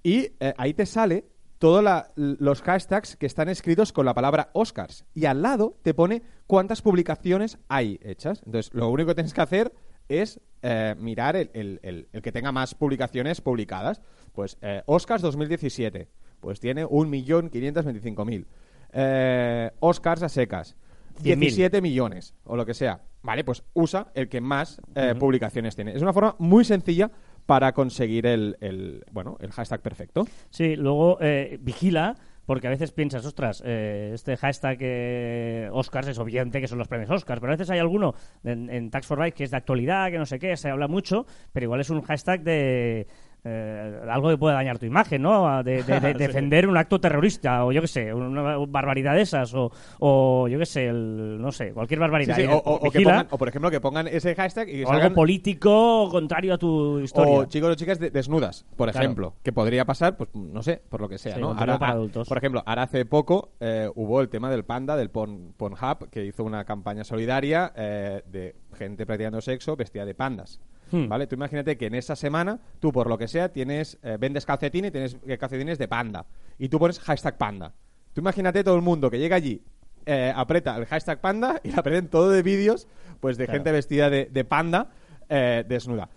Y 0.04 0.32
eh, 0.40 0.54
ahí 0.58 0.74
te 0.74 0.86
sale 0.86 1.26
todos 1.58 1.84
los 2.16 2.62
hashtags 2.62 3.18
que 3.18 3.26
están 3.26 3.50
escritos 3.50 3.92
con 3.92 4.06
la 4.06 4.14
palabra 4.14 4.50
Oscars. 4.54 5.04
Y 5.14 5.26
al 5.26 5.42
lado 5.42 5.76
te 5.84 5.94
pone 5.94 6.22
cuántas 6.48 6.82
publicaciones 6.82 7.58
hay 7.68 8.00
hechas. 8.02 8.42
Entonces, 8.46 8.74
lo 8.74 8.88
único 8.90 9.10
que 9.10 9.16
tienes 9.16 9.34
que 9.34 9.42
hacer 9.42 9.74
es 10.08 10.40
eh, 10.62 10.96
mirar 10.98 11.36
el, 11.36 11.52
el- 11.54 11.80
el- 11.84 12.08
el 12.14 12.22
que 12.22 12.32
tenga 12.32 12.52
más 12.54 12.76
publicaciones 12.76 13.42
publicadas. 13.42 14.02
Pues 14.32 14.58
eh, 14.62 14.84
Oscars 14.86 15.22
2017, 15.22 16.08
pues 16.40 16.60
tiene 16.62 16.86
1.525.000. 16.86 18.46
Eh, 18.94 19.72
Oscars 19.80 20.24
a 20.24 20.30
secas, 20.30 20.76
100.000. 21.22 21.40
17 21.40 21.82
millones 21.82 22.36
o 22.46 22.56
lo 22.56 22.66
que 22.66 22.74
sea. 22.74 23.02
Vale, 23.22 23.44
pues 23.44 23.64
usa 23.74 24.08
el 24.14 24.30
que 24.30 24.40
más 24.40 24.82
eh, 24.96 25.14
publicaciones 25.20 25.76
tiene. 25.76 25.94
Es 25.94 26.02
una 26.02 26.14
forma 26.14 26.36
muy 26.40 26.64
sencilla 26.64 27.12
para 27.46 27.74
conseguir 27.74 28.26
el, 28.26 28.58
el, 28.62 29.04
bueno, 29.12 29.36
el 29.40 29.52
hashtag 29.52 29.82
perfecto. 29.82 30.26
Sí, 30.52 30.76
luego 30.76 31.18
eh, 31.20 31.58
vigila, 31.60 32.16
porque 32.46 32.68
a 32.68 32.70
veces 32.70 32.92
piensas, 32.92 33.26
ostras, 33.26 33.62
eh, 33.66 34.12
este 34.14 34.38
hashtag 34.38 34.78
eh, 34.82 35.70
Oscars 35.72 36.08
es 36.08 36.20
obviamente 36.20 36.62
que 36.62 36.68
son 36.68 36.78
los 36.78 36.88
premios 36.88 37.10
Oscars, 37.10 37.40
pero 37.40 37.52
a 37.52 37.56
veces 37.56 37.70
hay 37.72 37.80
alguno 37.80 38.14
en, 38.44 38.70
en 38.70 38.90
Tax 38.90 39.08
for 39.08 39.20
Life 39.20 39.34
que 39.34 39.44
es 39.44 39.52
de 39.52 39.58
actualidad, 39.58 40.12
que 40.12 40.18
no 40.18 40.26
sé 40.26 40.40
qué, 40.40 40.56
se 40.58 40.70
habla 40.70 40.88
mucho, 40.88 41.26
pero 41.52 41.66
igual 41.66 41.82
es 41.82 41.90
un 41.90 42.02
hashtag 42.02 42.42
de 42.44 43.08
eh, 43.44 44.00
algo 44.10 44.30
que 44.30 44.38
puede 44.38 44.56
dañar 44.56 44.78
tu 44.80 44.86
imagen, 44.86 45.22
¿no? 45.22 45.64
De, 45.64 45.84
de- 45.84 46.00
de 46.00 46.14
defender 46.28 46.68
un 46.68 46.76
acto 46.78 47.00
terrorista, 47.00 47.66
o 47.66 47.72
yo 47.72 47.82
qué 47.82 47.88
sé, 47.88 48.14
una 48.14 48.58
barbaridad 48.68 49.16
de 49.16 49.22
esas, 49.22 49.54
o, 49.54 49.72
o 50.00 50.48
yo 50.48 50.60
qué 50.60 50.66
sé, 50.66 50.88
el- 50.88 51.42
no 51.42 51.52
sé, 51.52 51.72
cualquier 51.74 52.00
barbaridad. 52.00 52.36
sí, 52.36 52.42
Y 52.44 52.46
o, 52.48 52.58
o- 52.58 52.88
o 52.88 52.92
que 52.92 53.00
pongan- 53.00 53.28
o, 53.30 53.38
por 53.38 53.48
ejemplo, 53.48 53.72
que 53.72 53.80
pongan 53.82 54.08
ese 54.08 54.36
hashtag 54.36 54.68
y 54.70 54.72
que 54.80 54.86
o 54.86 54.92
algo 54.92 55.14
político 55.16 56.10
contrario 56.12 56.54
a 56.54 56.58
tu 56.58 57.00
historia. 57.00 57.34
O 57.40 57.46
chicos 57.46 57.70
o 57.72 57.76
chicas 57.76 58.00
de- 58.00 58.12
desnudas, 58.12 58.66
por 58.76 58.90
Claro. 58.92 59.06
ejemplo. 59.06 59.34
Que 59.44 59.54
podría 59.54 59.86
pasar, 59.86 60.18
pues 60.18 60.30
no 60.36 60.62
sé, 60.62 60.82
por 60.90 61.02
lo 61.02 61.08
que 61.10 61.18
sea, 61.18 61.38
¿no? 61.38 61.48
contenido 61.50 61.80
para 61.80 61.94
adultos. 61.94 62.28
Por 62.28 62.38
ejemplo, 62.38 62.64
ahora 62.66 62.84
hace 62.84 63.06
poco 63.06 63.52
eh, 63.60 63.90
hubo 63.96 64.22
el 64.22 64.30
tema 64.30 64.50
del 64.52 64.64
panda, 64.66 64.96
del 64.98 65.10
Pon- 65.10 65.54
Pornhub, 65.58 66.10
que 66.10 66.26
hizo 66.26 66.44
una 66.44 66.66
campaña 66.66 67.04
solidaria 67.04 67.72
eh, 67.76 68.22
de 68.30 68.56
gente 68.78 69.06
practicando 69.06 69.42
sexo 69.42 69.76
vestida 69.76 70.06
de 70.06 70.14
pandas. 70.16 70.60
Hmm. 70.92 71.08
¿Vale? 71.08 71.28
Tú 71.28 71.36
imagínate 71.36 71.78
que 71.78 71.86
en 71.88 71.96
esa 71.96 72.16
semana, 72.16 72.60
tú 72.80 72.92
por 72.92 73.08
lo 73.08 73.18
que 73.18 73.28
sea, 73.28 73.50
tienes 73.50 73.98
eh, 74.04 74.18
vendes 74.20 74.46
calcetines 74.46 74.90
y 74.90 74.92
tienes 74.92 75.18
eh, 75.28 75.38
calcetines 75.38 75.78
de 75.78 75.88
panda. 75.88 76.26
Y 76.58 76.70
tú 76.70 76.80
pones 76.80 77.00
hashtag 77.00 77.38
panda. 77.38 77.74
Tú 78.14 78.22
imagínate 78.22 78.64
todo 78.64 78.76
el 78.76 78.82
mundo 78.82 79.10
que 79.12 79.20
llega 79.20 79.36
allí, 79.36 79.62
eh, 80.06 80.34
aprieta 80.36 80.76
el 80.78 80.86
hashtag 80.86 81.22
panda 81.22 81.62
y 81.64 81.70
le 81.70 81.76
aprenden 81.76 82.08
todo 82.08 82.30
de 82.32 82.42
vídeos 82.42 82.88
pues 83.20 83.38
de 83.38 83.46
Claro. 83.46 83.58
gente 83.60 83.72
vestida 83.72 84.10
de, 84.10 84.26
de 84.26 84.44
panda 84.46 84.90
eh, 85.30 85.64
desnuda. 85.68 86.10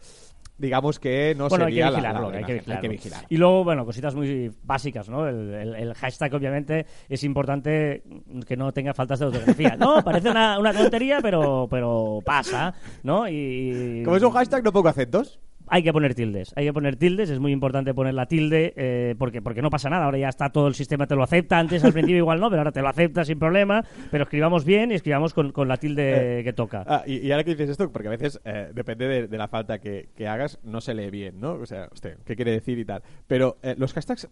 Digamos 0.63 1.01
que 1.01 1.35
no 1.37 1.49
bueno, 1.49 1.65
hay 1.65 1.73
que 1.73 1.75
sería 1.75 1.91
la- 1.91 1.97
vigilarlo, 1.99 2.31
la 2.31 2.37
hay, 2.39 2.45
que 2.81 2.89
vigilar. 2.89 3.27
Y 3.29 3.37
luego, 3.37 3.65
bueno, 3.65 3.85
cositas 3.85 4.15
muy 4.15 4.53
básicas, 4.63 5.09
¿no? 5.09 5.27
El, 5.29 5.53
el- 5.53 5.75
el 5.75 5.95
hashtag, 5.95 6.33
obviamente, 6.35 6.87
es 7.09 7.25
importante 7.25 8.05
que 8.47 8.57
no 8.57 8.73
tenga 8.73 8.95
faltas 8.95 9.19
de 9.19 9.27
ortografía. 9.27 9.77
No, 9.77 10.05
parece 10.05 10.31
una, 10.31 10.61
una 10.61 10.73
tontería, 10.73 11.19
pero, 11.21 11.67
pero 11.69 12.21
pasa, 12.25 12.73
¿no? 13.03 13.29
Y 13.29 14.03
Como 14.05 14.17
es 14.17 14.23
un 14.23 14.31
hashtag, 14.31 14.63
no 14.63 14.73
pongo 14.73 14.89
acentos. 14.89 15.41
Hay 15.73 15.83
que 15.83 15.91
poner 15.91 16.15
tildes, 16.15 16.53
hay 16.55 16.67
que 16.67 16.73
poner 16.75 16.97
tildes, 16.97 17.31
es 17.31 17.39
muy 17.39 17.51
importante 17.51 17.95
poner 17.95 18.13
la 18.13 18.27
tilde 18.27 18.75
eh, 18.77 19.15
porque, 19.19 19.41
porque 19.41 19.63
no 19.63 19.71
pasa 19.71 19.89
nada, 19.89 20.05
ahora 20.05 20.19
ya 20.19 20.29
está 20.29 20.51
todo 20.51 20.69
el 20.69 20.75
sistema, 20.75 21.07
te 21.07 21.15
lo 21.15 21.23
acepta, 21.23 21.59
antes 21.59 21.83
al 21.83 21.95
principio 21.95 22.19
igual 22.19 22.41
no, 22.41 22.51
pero 22.51 22.61
ahora 22.61 22.73
te 22.73 22.83
lo 22.83 22.89
acepta 22.89 23.25
sin 23.25 23.39
problema, 23.39 23.83
pero 24.11 24.25
escribamos 24.25 24.67
bien 24.67 24.93
y 24.93 24.97
escribamos 24.97 25.33
con, 25.33 25.51
con 25.51 25.69
la 25.69 25.79
tilde 25.79 26.43
que 26.45 26.53
toca. 26.53 26.85
Ah, 26.87 27.05
y, 27.07 27.27
y 27.27 27.33
ahora 27.33 27.43
que 27.43 27.53
dices 27.53 27.71
esto, 27.71 27.91
porque 27.91 28.09
a 28.09 28.11
veces 28.11 28.39
eh, 28.45 28.71
depende 28.75 29.09
de, 29.09 29.29
de 29.29 29.39
la 29.39 29.49
falta 29.49 29.79
que, 29.79 30.11
que 30.15 30.29
hagas, 30.29 30.59
no 30.63 30.83
se 30.83 30.93
lee 30.93 31.09
bien, 31.09 31.41
¿no? 31.41 31.53
O 31.55 31.65
sea, 31.65 31.89
hostia, 31.91 32.19
¿qué 32.27 32.37
quiere 32.37 32.51
decir 32.51 32.79
y 32.79 32.85
tal? 32.85 33.03
Pero 33.27 33.57
eh, 33.63 33.75
los 33.79 33.95
hashtags, 33.95 34.29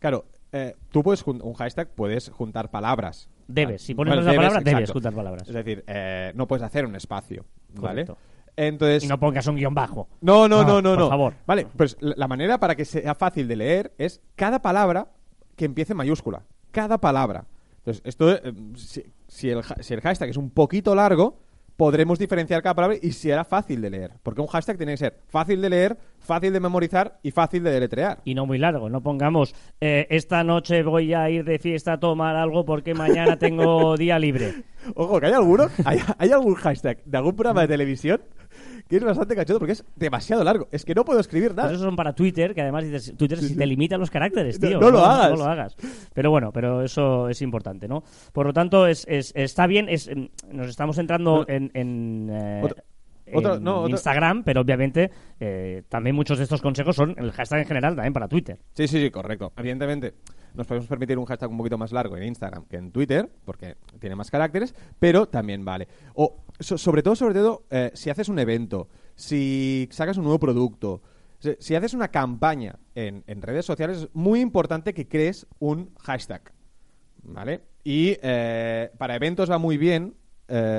claro, 0.00 0.24
eh, 0.50 0.74
tú 0.90 1.04
puedes 1.04 1.24
un 1.24 1.54
hashtag 1.54 1.88
puedes 1.94 2.30
juntar 2.30 2.68
palabras. 2.68 3.28
Debes, 3.46 3.82
si 3.82 3.94
pones 3.94 4.14
bueno, 4.14 4.28
una 4.28 4.36
palabra, 4.36 4.60
debes 4.60 4.90
juntar 4.90 5.12
palabras. 5.12 5.46
Es 5.46 5.54
decir, 5.54 5.84
eh, 5.86 6.32
no 6.34 6.48
puedes 6.48 6.64
hacer 6.64 6.84
un 6.84 6.96
espacio, 6.96 7.44
¿vale? 7.74 8.06
Correcto. 8.06 8.18
Entonces, 8.56 9.04
Y 9.04 9.08
no 9.08 9.18
pongas 9.18 9.46
un 9.46 9.56
guion 9.56 9.74
bajo. 9.74 10.08
No, 10.20 10.48
no, 10.48 10.60
Ah, 10.60 10.64
no, 10.64 10.82
no, 10.82 10.90
por 10.90 10.98
no. 10.98 11.08
favor. 11.08 11.34
Vale, 11.46 11.66
pues 11.76 11.96
la 12.00 12.28
manera 12.28 12.58
para 12.58 12.74
que 12.74 12.84
sea 12.84 13.14
fácil 13.14 13.48
de 13.48 13.56
leer 13.56 13.92
es 13.98 14.20
cada 14.36 14.60
palabra 14.62 15.08
que 15.56 15.64
empiece 15.64 15.92
en 15.92 15.98
mayúscula. 15.98 16.42
Cada 16.70 16.98
palabra. 16.98 17.44
Entonces, 17.78 18.02
esto, 18.04 18.30
eh, 18.32 18.52
si, 18.76 19.02
si 19.26 19.50
el, 19.50 19.62
si 19.80 19.94
el 19.94 20.00
hashtag 20.00 20.28
es 20.30 20.36
un 20.36 20.50
poquito 20.50 20.94
largo, 20.94 21.38
podremos 21.76 22.18
diferenciar 22.18 22.62
cada 22.62 22.74
palabra 22.74 22.98
y 23.00 23.12
será 23.12 23.42
fácil 23.42 23.80
de 23.80 23.88
leer. 23.88 24.10
Porque 24.22 24.42
un 24.42 24.46
hashtag 24.48 24.76
tiene 24.76 24.92
que 24.92 24.98
ser 24.98 25.20
fácil 25.28 25.62
de 25.62 25.70
leer, 25.70 25.96
fácil 26.18 26.52
de 26.52 26.60
memorizar 26.60 27.18
y 27.22 27.30
fácil 27.30 27.62
de 27.64 27.70
deletrear. 27.70 28.20
Y 28.24 28.34
no 28.34 28.44
muy 28.44 28.58
largo, 28.58 28.90
no 28.90 29.02
pongamos 29.02 29.54
eh, 29.80 30.06
esta 30.10 30.44
noche 30.44 30.82
voy 30.82 31.14
a 31.14 31.30
ir 31.30 31.42
de 31.44 31.58
fiesta 31.58 31.94
a 31.94 31.98
tomar 31.98 32.36
algo 32.36 32.66
porque 32.66 32.92
mañana 32.92 33.38
tengo 33.38 33.96
día 33.96 34.18
libre. 34.18 34.62
Ojo, 34.94 35.18
que 35.20 35.26
hay 35.26 35.32
alguno, 35.32 35.68
hay, 35.86 36.00
hay 36.18 36.30
algún 36.32 36.54
hashtag 36.54 37.02
de 37.04 37.16
algún 37.16 37.34
programa 37.34 37.62
de 37.62 37.68
televisión 37.68 38.20
que 38.90 38.96
es 38.96 39.04
bastante 39.04 39.34
cachondo 39.36 39.60
porque 39.60 39.72
es 39.72 39.84
demasiado 39.96 40.44
largo. 40.44 40.68
Es 40.72 40.84
que 40.84 40.94
no 40.94 41.04
puedo 41.04 41.20
escribir 41.20 41.52
nada. 41.54 41.68
Pues 41.68 41.76
esos 41.76 41.86
son 41.86 41.96
para 41.96 42.12
Twitter, 42.12 42.54
que 42.54 42.60
además 42.60 42.84
dices, 42.84 43.14
Twitter 43.16 43.38
Sí, 43.38 43.46
si 43.46 43.52
sí. 43.54 43.58
te 43.58 43.64
limita 43.66 43.96
los 43.96 44.10
caracteres, 44.10 44.60
No- 44.60 44.68
tío. 44.68 44.80
no 44.80 44.90
lo 44.90 45.04
hagas. 45.04 45.30
No 45.30 45.36
lo 45.36 45.44
hagas. 45.44 45.76
Pero 46.12 46.30
bueno, 46.30 46.50
pero 46.52 46.82
eso 46.82 47.28
es 47.28 47.40
importante, 47.40 47.88
¿no? 47.88 48.02
Por 48.32 48.44
lo 48.46 48.52
tanto, 48.52 48.86
es, 48.86 49.06
es- 49.08 49.32
está 49.36 49.66
bien, 49.66 49.88
es, 49.88 50.08
em, 50.08 50.28
nos 50.52 50.68
estamos 50.68 50.96
centrando 50.96 51.46
en, 51.48 51.70
en, 51.74 52.28
eh, 52.30 52.60
Otra- 53.34 53.54
en 53.56 53.64
no, 53.64 53.80
otra- 53.82 53.90
Instagram, 53.90 54.42
pero 54.44 54.60
obviamente 54.60 55.10
eh, 55.38 55.82
también 55.88 56.14
muchos 56.16 56.38
de 56.38 56.44
estos 56.44 56.60
consejos 56.62 56.96
son 56.96 57.14
el 57.18 57.32
hashtag 57.32 57.60
en 57.60 57.66
general 57.66 57.94
también 57.96 58.12
para 58.12 58.28
Twitter. 58.28 58.58
Sí, 58.74 58.88
sí, 58.88 59.00
sí, 59.00 59.10
correcto. 59.10 59.52
Evidentemente, 59.56 60.14
nos 60.54 60.66
podemos 60.66 60.86
permitir 60.88 61.18
un 61.18 61.24
hashtag 61.26 61.50
un 61.50 61.56
poquito 61.58 61.78
más 61.78 61.92
largo 61.92 62.16
en 62.16 62.24
Instagram 62.24 62.66
que 62.66 62.76
en 62.76 62.90
Twitter, 62.92 63.30
porque 63.44 63.76
tiene 63.98 64.16
más 64.16 64.30
caracteres, 64.30 64.74
pero 64.98 65.26
también 65.26 65.64
vale. 65.64 65.86
O 66.14 66.36
so- 66.58 66.78
sobre 66.78 67.02
todo, 67.02 67.14
sobre 67.16 67.34
todo, 67.34 67.64
eh, 67.70 67.90
si 67.94 68.10
haces 68.10 68.28
un 68.28 68.38
evento, 68.38 68.88
si 69.14 69.88
sacas 69.92 70.16
un 70.16 70.24
nuevo 70.24 70.38
producto, 70.40 71.02
si, 71.38 71.56
si 71.58 71.74
haces 71.74 71.94
una 71.94 72.08
campaña 72.08 72.76
en, 72.94 73.22
en 73.26 73.42
redes 73.42 73.64
sociales, 73.64 73.98
es 73.98 74.08
muy 74.12 74.40
importante 74.40 74.92
que 74.94 75.06
crees 75.08 75.46
un 75.58 75.90
hashtag. 76.00 76.42
¿Vale? 77.22 77.60
Y 77.84 78.16
eh, 78.22 78.90
para 78.98 79.14
eventos 79.14 79.50
va 79.50 79.58
muy 79.58 79.76
bien 79.76 80.14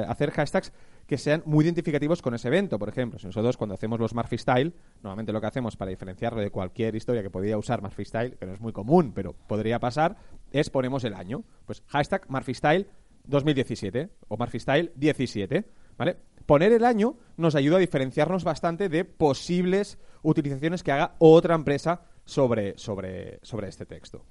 hacer 0.08 0.32
hashtags 0.32 0.74
que 1.12 1.18
sean 1.18 1.44
muy 1.46 1.66
identificativos 1.66 2.22
con 2.22 2.36
ese 2.36 2.48
evento. 2.48 2.80
Por 2.80 2.88
ejemplo, 2.88 3.20
si 3.20 3.26
nosotros 3.26 3.58
cuando 3.58 3.74
hacemos 3.74 4.00
los 4.00 4.16
Murphy 4.16 4.38
Style, 4.38 4.72
normalmente 5.04 5.34
lo 5.34 5.42
que 5.42 5.48
hacemos 5.48 5.76
para 5.76 5.90
diferenciarlo 5.90 6.40
de 6.40 6.52
cualquier 6.52 6.96
historia 6.96 7.22
que 7.22 7.30
podría 7.30 7.58
usar 7.58 7.82
Murphy 7.82 8.06
Style, 8.06 8.38
que 8.38 8.46
no 8.46 8.54
es 8.54 8.62
muy 8.62 8.72
común, 8.72 9.12
pero 9.14 9.34
podría 9.34 9.78
pasar, 9.78 10.16
es 10.54 10.70
ponemos 10.70 11.04
el 11.04 11.14
año. 11.14 11.44
Pues 11.66 11.84
hashtag 11.88 12.30
Murphy 12.30 12.54
Style 12.54 12.88
2017 13.26 14.10
o 14.30 14.38
Murphy 14.38 14.60
Style 14.62 14.94
17. 14.96 15.66
¿Vale? 15.98 16.16
Poner 16.46 16.72
el 16.72 16.86
año 16.86 17.18
nos 17.36 17.56
ayuda 17.56 17.76
a 17.76 17.82
diferenciarnos 17.82 18.46
bastante 18.46 18.88
de 18.88 19.04
posibles 19.04 20.00
utilizaciones 20.22 20.82
que 20.82 20.94
haga 20.94 21.16
otra 21.20 21.56
empresa 21.56 22.04
sobre, 22.24 22.78
sobre, 22.78 23.40
sobre 23.42 23.68
este 23.68 23.86
texto. 23.86 24.24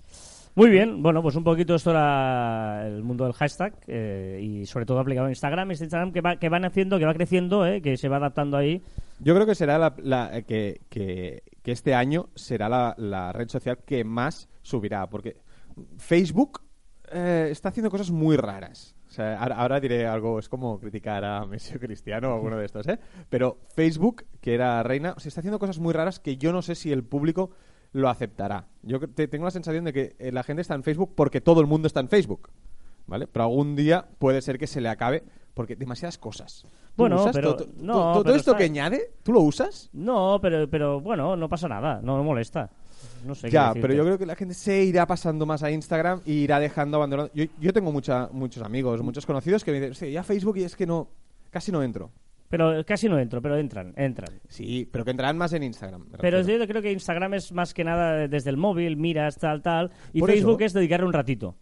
Muy 0.56 0.68
bien, 0.68 1.02
bueno, 1.02 1.22
pues 1.22 1.36
un 1.36 1.44
poquito 1.44 1.74
esto 1.76 1.90
era 1.92 2.86
el 2.86 3.02
mundo 3.02 3.24
del 3.24 3.32
hashtag 3.34 3.72
eh, 3.86 4.40
y 4.42 4.66
sobre 4.66 4.84
todo 4.84 4.98
aplicado 4.98 5.26
en 5.26 5.32
Instagram. 5.32 5.70
Este 5.70 5.84
Instagram 5.84 6.12
que, 6.12 6.20
va, 6.20 6.36
que 6.36 6.48
van 6.48 6.64
haciendo, 6.64 6.98
que 6.98 7.04
va 7.06 7.14
creciendo, 7.14 7.64
eh, 7.66 7.80
que 7.80 7.96
se 7.96 8.08
va 8.08 8.16
adaptando 8.16 8.56
ahí. 8.56 8.82
Yo 9.20 9.34
creo 9.34 9.46
que 9.46 9.54
será 9.54 9.78
la, 9.78 9.94
la- 9.98 10.36
eh, 10.36 10.42
que, 10.42 10.80
que- 10.88 11.42
este 11.64 11.94
año 11.94 12.30
será 12.34 12.68
la, 12.96 13.32
red 13.32 13.48
social 13.48 13.78
que 13.86 14.02
más 14.02 14.48
subirá, 14.62 15.08
porque 15.08 15.36
Facebook 15.98 16.62
eh, 17.12 17.48
está 17.50 17.68
haciendo 17.68 17.90
cosas 17.90 18.10
muy 18.10 18.36
raras. 18.36 18.96
O 19.08 19.12
sea, 19.12 19.40
ahora, 19.42 19.78
diré 19.80 20.06
algo, 20.06 20.38
es 20.40 20.48
como 20.48 20.78
criticar 20.80 21.24
a 21.24 21.44
Messi 21.46 21.78
Cristiano 21.78 22.30
o 22.30 22.34
alguno 22.34 22.56
de 22.56 22.66
estos, 22.66 22.86
¿eh? 22.88 22.98
Pero 23.28 23.58
Facebook, 23.74 24.24
que 24.40 24.54
era 24.54 24.82
reina, 24.82 25.14
o 25.16 25.20
sea, 25.20 25.28
está 25.28 25.40
haciendo 25.40 25.58
cosas 25.60 25.78
muy 25.78 25.92
raras 25.92 26.18
que 26.18 26.36
yo 26.36 26.52
no 26.52 26.60
sé 26.62 26.74
si 26.74 26.90
el 26.92 27.04
público 27.04 27.50
lo 27.92 28.08
aceptará. 28.08 28.66
Yo 28.82 29.00
te- 29.00 29.28
tengo 29.28 29.44
la 29.44 29.50
sensación 29.50 29.84
de 29.84 29.92
que 29.92 30.16
eh, 30.18 30.32
la 30.32 30.42
gente 30.42 30.62
está 30.62 30.74
en 30.74 30.82
Facebook 30.82 31.12
porque 31.14 31.40
todo 31.40 31.60
el 31.60 31.66
mundo 31.66 31.86
está 31.86 32.00
en 32.00 32.08
Facebook. 32.08 32.48
¿Vale? 33.06 33.26
Pero 33.26 33.44
algún 33.44 33.74
día 33.74 34.06
puede 34.20 34.40
ser 34.40 34.56
que 34.56 34.68
se 34.68 34.80
le 34.80 34.88
acabe 34.88 35.24
porque 35.54 35.74
demasiadas 35.74 36.16
cosas. 36.16 36.62
¿Tú 36.62 36.68
Bueno, 36.96 37.28
pero- 37.32 37.56
todo- 37.56 37.64
todo- 37.66 37.74
no, 37.82 37.92
todo 38.12 38.22
pero 38.22 38.36
esto 38.36 38.50
está- 38.52 38.58
que 38.58 38.64
añade, 38.64 39.10
¿tú 39.24 39.32
lo 39.32 39.40
usas? 39.40 39.90
No, 39.92 40.38
pero, 40.40 40.68
pero 40.70 41.00
bueno, 41.00 41.34
no 41.36 41.48
pasa 41.48 41.66
nada, 41.66 42.00
no 42.02 42.16
me 42.18 42.22
molesta. 42.22 42.70
No 43.26 43.34
sé 43.34 43.50
Ya, 43.50 43.72
pero 43.72 43.94
yo 43.94 44.04
creo 44.04 44.18
que 44.18 44.26
la 44.26 44.36
gente 44.36 44.54
se 44.54 44.84
irá 44.84 45.06
pasando 45.06 45.44
más 45.44 45.62
a 45.64 45.70
Instagram 45.72 46.20
y 46.24 46.34
irá 46.34 46.60
dejando 46.60 46.98
abandonado. 46.98 47.30
Yo, 47.34 47.46
yo 47.58 47.72
tengo 47.72 47.90
mucha, 47.90 48.28
muchos 48.32 48.62
amigos, 48.62 49.02
muchos 49.02 49.26
conocidos 49.26 49.64
que 49.64 49.72
me 49.72 49.80
dicen, 49.80 49.94
"Sí, 49.94 50.12
ya 50.12 50.22
Facebook 50.22 50.58
y 50.58 50.62
es 50.64 50.76
que 50.76 50.86
no, 50.86 51.08
casi 51.50 51.72
no 51.72 51.82
entro. 51.82 52.10
Pero 52.50 52.84
casi 52.84 53.08
no 53.08 53.16
entro, 53.18 53.40
pero 53.40 53.56
entran, 53.56 53.94
entran. 53.96 54.40
Sí, 54.48 54.86
pero 54.90 55.04
que 55.04 55.12
entrarán 55.12 55.38
más 55.38 55.52
en 55.52 55.62
Instagram. 55.62 56.06
Pero 56.20 56.42
yo 56.42 56.66
creo 56.66 56.82
que 56.82 56.90
Instagram 56.90 57.34
es 57.34 57.52
más 57.52 57.72
que 57.72 57.84
nada 57.84 58.26
desde 58.26 58.50
el 58.50 58.56
móvil, 58.56 58.96
miras, 58.96 59.38
tal, 59.38 59.62
tal. 59.62 59.92
Y 60.12 60.18
Por 60.18 60.30
Facebook 60.30 60.60
eso. 60.60 60.66
es 60.66 60.72
dedicarle 60.72 61.06
un 61.06 61.12
ratito. 61.12 61.56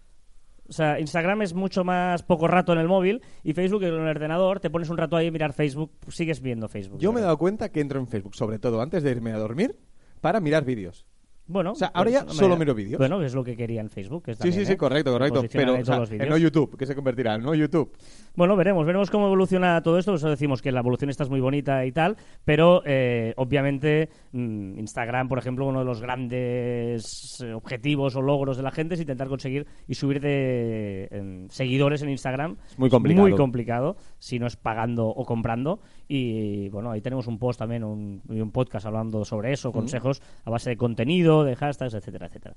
O 0.66 0.72
sea, 0.72 0.98
Instagram 0.98 1.42
es 1.42 1.52
mucho 1.52 1.84
más 1.84 2.22
poco 2.22 2.48
rato 2.48 2.72
en 2.72 2.78
el 2.78 2.88
móvil 2.88 3.20
y 3.42 3.52
Facebook 3.52 3.82
en 3.82 3.94
el 3.94 4.00
ordenador, 4.00 4.60
te 4.60 4.70
pones 4.70 4.88
un 4.88 4.96
rato 4.96 5.16
ahí 5.16 5.28
a 5.28 5.30
mirar 5.30 5.52
Facebook, 5.52 5.92
sigues 6.08 6.40
viendo 6.40 6.68
Facebook. 6.68 7.00
Yo 7.00 7.12
me 7.12 7.20
he 7.20 7.22
dado 7.22 7.36
cuenta 7.38 7.70
que 7.70 7.80
entro 7.80 8.00
en 8.00 8.06
Facebook, 8.06 8.34
sobre 8.34 8.58
todo 8.58 8.80
antes 8.80 9.02
de 9.02 9.10
irme 9.10 9.32
a 9.32 9.38
dormir, 9.38 9.76
para 10.20 10.40
mirar 10.40 10.64
vídeos. 10.64 11.06
Bueno, 11.48 11.72
O 11.72 11.74
sea, 11.74 11.90
ahora 11.94 12.10
ya 12.10 12.24
pues, 12.24 12.36
solo 12.36 12.52
hombre, 12.54 12.66
miro 12.66 12.74
vídeos. 12.74 12.98
Bueno, 12.98 13.22
es 13.22 13.34
lo 13.34 13.42
que 13.42 13.56
quería 13.56 13.80
en 13.80 13.88
Facebook. 13.88 14.22
que 14.22 14.34
Sí, 14.34 14.38
también, 14.40 14.60
sí, 14.60 14.66
sí, 14.66 14.72
¿eh? 14.72 14.76
correcto, 14.76 15.10
correcto. 15.10 15.42
Pero 15.50 15.78
o 15.78 15.84
sea, 15.84 16.02
en 16.10 16.28
no 16.28 16.36
YouTube, 16.36 16.76
que 16.76 16.84
se 16.84 16.94
convertirá 16.94 17.36
en 17.36 17.42
no 17.42 17.54
YouTube. 17.54 17.90
Bueno, 18.36 18.54
veremos, 18.54 18.84
veremos 18.84 19.10
cómo 19.10 19.26
evoluciona 19.26 19.82
todo 19.82 19.98
esto. 19.98 20.12
Por 20.12 20.18
eso 20.18 20.28
decimos 20.28 20.60
que 20.60 20.70
la 20.70 20.80
evolución 20.80 21.08
está 21.08 21.24
muy 21.24 21.40
bonita 21.40 21.86
y 21.86 21.92
tal, 21.92 22.16
pero 22.44 22.82
eh, 22.84 23.32
obviamente 23.36 24.10
mm, 24.32 24.78
Instagram, 24.78 25.28
por 25.28 25.38
ejemplo, 25.38 25.66
uno 25.66 25.78
de 25.78 25.86
los 25.86 26.02
grandes 26.02 27.40
eh, 27.40 27.54
objetivos 27.54 28.14
o 28.14 28.20
logros 28.20 28.58
de 28.58 28.62
la 28.62 28.70
gente 28.70 28.94
es 28.94 29.00
intentar 29.00 29.28
conseguir 29.28 29.66
y 29.86 29.94
subir 29.94 30.20
de 30.20 31.46
seguidores 31.48 32.02
en 32.02 32.10
Instagram. 32.10 32.56
Es 32.70 32.78
muy 32.78 32.90
complicado. 32.90 33.26
Muy 33.26 33.36
complicado, 33.36 33.96
si 34.18 34.38
no 34.38 34.46
es 34.46 34.56
pagando 34.56 35.06
o 35.06 35.24
comprando. 35.24 35.80
Y 36.10 36.70
bueno, 36.70 36.90
ahí 36.90 37.02
tenemos 37.02 37.26
un 37.26 37.38
post 37.38 37.58
también, 37.58 37.84
un, 37.84 38.22
y 38.30 38.40
un 38.40 38.50
podcast 38.50 38.86
hablando 38.86 39.26
sobre 39.26 39.52
eso, 39.52 39.72
consejos 39.72 40.22
a 40.44 40.50
base 40.50 40.70
de 40.70 40.76
contenido, 40.78 41.44
de 41.44 41.54
hashtags, 41.54 41.92
etcétera, 41.92 42.26
etcétera. 42.26 42.54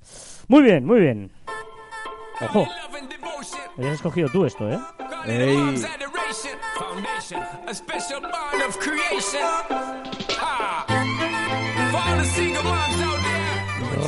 Muy 0.48 0.62
bien, 0.62 0.86
muy 0.86 1.00
bien. 1.00 1.30
Ojo, 2.40 2.66
habías 3.76 3.94
escogido 3.94 4.28
tú 4.30 4.46
esto, 4.46 4.70
¿eh? 4.70 4.78
Ey. 5.26 5.82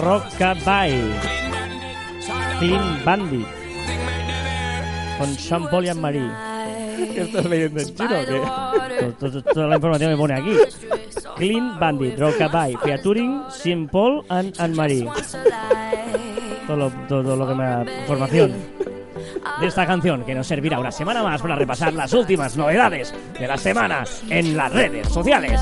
Rockabye, 0.00 1.02
clean 2.58 3.04
bandit, 3.04 3.46
con 5.18 5.34
Sean 5.34 5.68
Paul 5.68 5.84
y 5.84 5.88
Anne-Marie. 5.90 6.30
¿Qué 6.96 7.20
estás 7.22 7.44
leyendo 7.46 7.80
en 7.80 7.94
chino 7.94 8.20
o 8.20 8.24
qué? 8.26 9.12
To- 9.20 9.30
to- 9.30 9.42
Toda 9.42 9.66
la 9.68 9.76
información 9.76 10.10
me 10.12 10.16
pone 10.16 10.34
aquí. 10.34 10.56
Clean 11.36 11.78
Bandit, 11.80 12.18
Rockabye, 12.18 12.76
featuring 12.78 13.42
Paul 13.90 14.24
and 14.28 14.54
Anne-Marie. 14.58 15.08
Todo 16.66 16.76
lo, 16.76 16.90
todo 17.08 17.36
lo 17.36 17.46
que 17.48 17.54
me 17.54 17.64
da 17.64 17.84
información 18.00 18.52
de 19.60 19.66
esta 19.66 19.86
canción 19.86 20.24
que 20.24 20.34
nos 20.34 20.46
servirá 20.46 20.78
una 20.78 20.90
semana 20.92 21.22
más 21.22 21.42
para 21.42 21.56
repasar 21.56 21.92
las 21.92 22.12
últimas 22.12 22.56
novedades 22.56 23.14
de 23.38 23.46
la 23.46 23.56
semana 23.56 24.04
en 24.30 24.56
las 24.56 24.72
redes 24.72 25.08
sociales. 25.08 25.60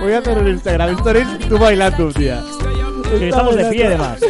Voy 0.00 0.12
a 0.12 0.18
hacer 0.18 0.38
un 0.38 0.48
Instagram 0.48 0.96
Stories 0.98 1.38
tú 1.48 1.58
bailando, 1.58 2.10
tía. 2.12 2.40
Que 3.18 3.28
estamos 3.28 3.56
de 3.56 3.64
pie 3.70 3.86
además. 3.86 4.20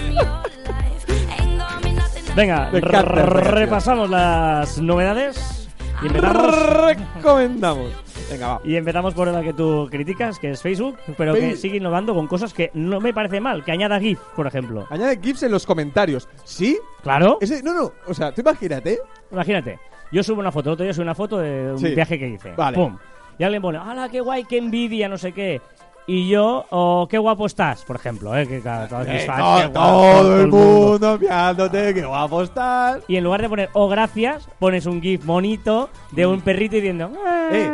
Venga, 2.41 2.71
repasamos 2.71 4.09
las 4.09 4.79
novedades 4.81 5.69
y 6.03 6.07
empezamos. 6.07 6.87
Recomendamos. 6.87 7.93
Venga, 8.31 8.49
va. 8.49 8.61
Y 8.65 8.77
empezamos 8.77 9.13
por 9.13 9.29
la 9.29 9.43
que 9.43 9.53
tú 9.53 9.87
criticas, 9.91 10.39
que 10.39 10.51
es 10.53 10.63
Facebook, 10.63 10.97
pero 11.19 11.35
que 11.35 11.55
sigue 11.57 11.77
innovando 11.77 12.15
con 12.15 12.27
cosas 12.27 12.55
que 12.55 12.71
no 12.73 12.99
me 12.99 13.13
parece 13.13 13.43
mal, 13.43 13.63
que 13.63 13.73
añada 13.73 14.01
GIF, 14.01 14.19
por 14.35 14.47
ejemplo. 14.47 14.87
Añade 14.89 15.19
GIFs 15.23 15.43
en 15.43 15.53
los 15.53 15.67
comentarios. 15.67 16.29
¿Sí? 16.45 16.79
Claro, 17.03 17.37
Ese, 17.43 17.63
no, 17.63 17.75
no. 17.75 17.93
O 18.07 18.15
sea, 18.15 18.33
tú 18.33 18.41
imagínate. 18.41 18.99
imagínate, 19.31 19.79
yo 20.11 20.23
subo 20.23 20.41
una 20.41 20.51
foto, 20.51 20.71
el 20.71 20.75
otro 20.75 20.85
día 20.85 20.95
subí 20.95 21.03
una 21.03 21.15
foto 21.15 21.37
de 21.39 21.73
un 21.73 21.79
Sí. 21.79 21.95
viaje 21.95 22.19
que 22.19 22.27
hice. 22.29 22.53
Vale. 22.57 22.75
¡Pum! 22.75 22.97
Y 23.39 23.45
alguien 23.45 23.61
pone, 23.61 23.77
¡hala, 23.79 24.09
qué 24.09 24.21
guay, 24.23 24.45
qué 24.45 24.57
envidia, 24.57 25.11
no 25.11 25.19
sé 25.19 25.33
qué! 25.33 25.61
Y 26.07 26.29
yo, 26.29 26.67
o 26.71 27.07
qué 27.09 27.19
guapo 27.19 27.47
estás, 27.47 27.85
por 27.85 27.95
ejemplo, 27.97 28.37
¿eh? 28.37 28.47
Que, 28.47 28.61
claro, 28.61 28.89
todos 28.89 29.07
mis 29.07 29.23
Eh, 29.23 29.27
fans, 29.27 29.39
todo, 29.41 29.57
qué 29.61 29.69
guapo, 29.69 30.01
todo 30.19 30.41
el 30.41 30.49
mundo 30.49 31.19
mirándote, 31.19 31.95
qué 31.95 32.05
guapo 32.05 32.43
estás. 32.43 33.03
Y 33.07 33.17
en 33.17 33.25
lugar 33.25 33.43
de 33.43 33.49
poner, 33.49 33.71
oh, 33.75 33.89
gracias, 33.89 34.49
pones 34.59 34.87
un 34.87 35.01
GIF 35.01 35.25
bonito 35.25 35.89
de 36.11 36.27
un 36.27 36.41
perrito 36.41 36.75
diciendo, 36.77 37.13
"Ah". 37.25 37.49
Eh, 37.53 37.71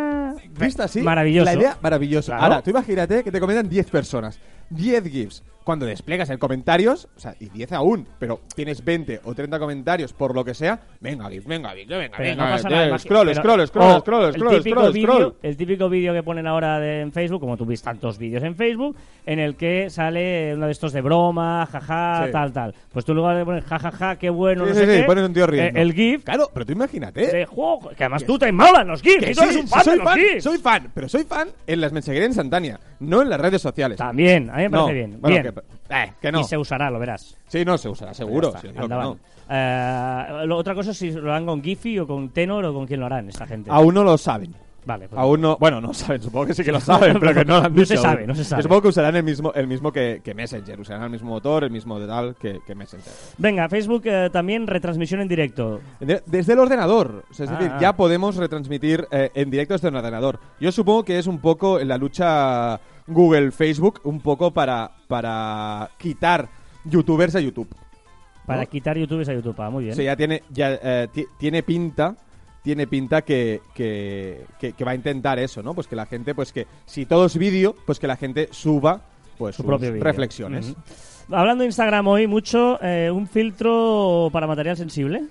¿Viste 0.59 0.83
así? 0.83 1.01
Maravilloso. 1.03 1.45
La 1.47 1.55
idea, 1.55 1.77
maravillosa. 1.81 2.33
Claro. 2.37 2.45
Ahora, 2.55 2.62
tú 2.62 2.71
imagínate 2.71 3.25
que 3.25 3.31
te 3.33 3.41
comentan 3.41 3.69
10 3.69 3.89
personas. 3.91 4.39
10 4.71 5.05
GIFs. 5.05 5.43
Cuando 5.67 5.85
despliegas 5.85 6.31
el 6.31 6.39
comentarios, 6.39 7.09
o 7.17 7.19
sea, 7.19 7.35
y 7.41 7.49
10 7.49 7.73
aún, 7.73 8.07
pero 8.21 8.41
tienes 8.55 8.85
20 8.85 9.21
o 9.25 9.35
30 9.35 9.59
comentarios 9.59 10.13
por 10.13 10.33
lo 10.33 10.45
que 10.45 10.55
sea, 10.55 10.79
venga, 11.01 11.29
GIF, 11.29 11.45
venga, 11.45 11.71
GIF, 11.75 11.89
venga, 11.89 12.17
venga, 12.19 12.45
no 12.47 12.51
pasa 12.53 12.69
eh, 12.69 12.71
nada 12.71 12.99
scroll, 13.01 13.35
scroll, 13.35 13.67
scroll, 13.67 14.01
scroll, 14.01 14.33
scroll, 14.33 14.63
scroll, 14.63 14.95
scroll. 15.03 15.35
El 15.43 15.57
típico 15.57 15.89
vídeo 15.89 16.13
que 16.15 16.23
ponen 16.23 16.47
ahora 16.47 16.79
de- 16.79 17.01
en 17.01 17.11
Facebook, 17.11 17.41
como 17.41 17.57
tú 17.57 17.67
ves 17.67 17.83
tantos 17.83 18.17
vídeos 18.17 18.45
en 18.45 18.55
Facebook, 18.55 18.97
en 19.27 19.41
el 19.41 19.57
que 19.57 19.91
sale 19.91 20.53
uno 20.55 20.67
de 20.67 20.73
estos 20.73 20.93
de 20.93 21.01
broma, 21.01 21.67
jaja, 21.67 22.27
Sí. 22.27 22.33
tal, 22.33 22.53
tal. 22.53 22.75
Pues 22.93 23.05
tú 23.05 23.13
luego 23.13 23.29
de 23.31 23.45
poner 23.45 23.65
jajaja, 23.65 24.17
qué 24.21 24.31
bueno, 24.31 24.63
Sí, 24.67 24.69
no 24.71 24.75
sí, 24.77 24.81
sé 24.87 24.95
sí, 24.95 25.01
qué, 25.01 25.05
pones 25.07 25.25
un 25.25 25.35
tío 25.35 25.49
riendo. 25.49 25.79
eh, 25.79 25.83
el 25.83 25.93
GIF 25.93 26.23
Claro, 26.23 26.49
pero 26.55 26.65
tú 26.65 26.73
imagínate. 26.73 27.27
de 27.27 27.45
juego, 27.45 27.91
que 27.97 28.05
además 28.05 28.25
tú 28.25 28.39
te 28.39 28.53
molan 28.53 28.87
los 28.87 29.03
GIFs, 29.03 29.25
Que 29.25 29.35
tú 29.35 29.43
eres 29.43 29.57
un 29.57 29.67
fan 29.67 29.83
soy 29.85 29.93
de 29.95 29.99
los 29.99 30.09
fan, 30.09 30.19
GIFs. 30.21 30.45
soy 30.45 30.59
fan, 30.59 30.91
pero 30.95 31.09
soy 31.09 31.25
fan 31.25 31.49
en 31.67 31.81
las 31.81 31.93
mensajerías 31.93 32.29
instantáneas, 32.29 32.79
no 33.01 33.23
en 33.23 33.31
las 33.31 33.41
redes 33.41 33.61
sociales. 33.61 33.99
También, 33.99 34.49
a 34.49 34.57
mí 34.59 34.63
me 34.63 34.71
parece 34.71 34.93
bien. 34.93 35.19
Eh, 35.90 36.12
que 36.21 36.33
no. 36.33 36.40
Y 36.40 36.45
se 36.45 36.57
usará, 36.59 36.90
lo 36.90 36.99
verás. 36.99 37.37
Sí, 37.49 37.64
no, 37.64 37.77
se 37.79 37.88
usará, 37.88 38.12
seguro. 38.14 38.49
Está, 38.49 38.61
sí, 38.61 38.69
no. 38.88 39.19
Eh, 39.49 40.25
lo- 40.47 40.57
otra 40.57 40.75
cosa 40.75 40.90
es 40.90 40.99
si 40.99 41.11
lo 41.12 41.31
harán 41.31 41.47
con 41.47 41.62
Giphy 41.62 41.99
o 42.01 42.07
con 42.07 42.31
Tenor 42.31 42.64
o 42.64 42.75
con 42.75 42.87
quién 42.87 43.01
lo 43.01 43.07
harán 43.07 43.29
esta 43.29 43.47
gente. 43.47 43.71
Aún 43.71 43.95
no 43.95 44.03
lo 44.05 44.19
saben. 44.19 44.55
Vale, 44.85 45.09
pues- 45.09 45.19
Aún 45.21 45.40
no, 45.40 45.57
bueno, 45.59 45.81
no 45.81 45.92
saben, 45.92 46.23
supongo 46.23 46.47
que 46.47 46.55
sí 46.55 46.62
que 46.62 46.71
lo 46.71 46.79
saben, 46.81 47.19
pero 47.19 47.35
que 47.35 47.45
no 47.45 47.59
lo 47.59 47.64
han 47.66 47.73
No 47.75 47.81
dicho. 47.81 47.87
se 47.87 47.97
sabe, 47.97 48.25
no 48.25 48.37
se 48.37 48.45
sabe. 48.45 48.61
Yo 48.61 48.64
supongo 48.64 48.83
que 48.83 48.88
usarán 48.88 49.16
el 49.16 49.25
mismo, 49.25 49.53
el 49.53 49.66
mismo 49.66 49.90
que, 49.90 50.21
que 50.23 50.33
Messenger, 50.33 50.79
usarán 50.81 51.03
el 51.05 51.11
mismo 51.11 51.31
motor, 51.31 51.64
el 51.64 51.71
mismo 51.73 51.99
de 51.99 52.07
tal 52.07 52.37
que, 52.37 52.61
que 52.64 52.75
Messenger. 52.77 53.12
Venga, 53.37 53.69
Facebook 53.69 54.03
eh, 54.05 54.31
también 54.33 54.64
retransmisión 54.69 55.21
en 55.23 55.27
directo. 55.29 55.81
De- 55.99 56.23
desde 56.27 56.53
el 56.53 56.61
ordenador, 56.61 57.25
o 57.29 57.35
sea, 57.35 57.47
es 57.47 57.51
Ah, 57.51 57.57
decir, 57.57 57.73
ah. 57.75 57.79
ya 57.81 57.97
podemos 57.97 58.37
retransmitir 58.37 59.09
eh, 59.11 59.31
en 59.35 59.51
directo 59.51 59.75
desde 59.75 59.88
el 59.88 59.97
ordenador. 59.97 60.38
Yo 60.61 60.71
supongo 60.71 61.05
que 61.05 61.19
es 61.19 61.27
un 61.27 61.40
poco 61.40 61.81
en 61.81 61.88
la 61.88 61.99
lucha 61.99 62.79
Google-Facebook, 63.07 64.01
un 64.05 64.21
poco 64.21 64.51
para, 64.53 64.90
para 65.09 65.90
quitar 65.99 66.49
youtubers 66.85 67.35
a 67.37 67.40
YouTube. 67.40 67.69
Para 68.47 68.62
¿No? 68.62 68.69
quitar 68.69 68.97
youtubers 68.97 69.29
a 69.29 69.35
YouTube. 69.35 69.57
Ah, 69.59 69.71
muy 69.71 69.85
bien. 69.85 69.97
Sea, 69.97 70.05
ya 70.05 70.16
tiene, 70.16 70.42
ya, 70.51 70.79
eh, 70.83 71.09
ti- 71.12 71.27
tiene 71.38 71.62
pinta 71.62 72.14
tiene 72.62 72.88
pinta 72.88 73.23
que, 73.23 73.61
que, 73.75 74.45
que- 74.59 74.73
que 74.73 74.85
va 74.85 74.90
a 74.90 74.95
intentar 74.97 75.38
eso, 75.38 75.62
¿no? 75.62 75.73
Pues 75.73 75.87
que 75.87 75.95
la 75.95 76.05
gente, 76.05 76.35
pues 76.35 76.53
que 76.53 76.66
si 76.85 77.07
todo 77.07 77.27
es 77.27 77.37
vídeo, 77.38 77.77
pues 77.87 78.01
que 78.01 78.09
la 78.09 78.16
gente 78.16 78.49
suba 78.51 79.03
pues 79.38 79.55
Su 79.55 79.62
sus 79.62 79.66
propio 79.69 79.92
reflexiones. 80.03 80.75
Hablando 81.31 81.62
de 81.62 81.66
Instagram 81.66 82.09
hoy 82.09 82.27
mucho, 82.27 82.83
eh, 82.83 83.09
un 83.12 83.29
filtro 83.29 84.31
para 84.33 84.49
material 84.49 84.77
sensible. 84.77 85.23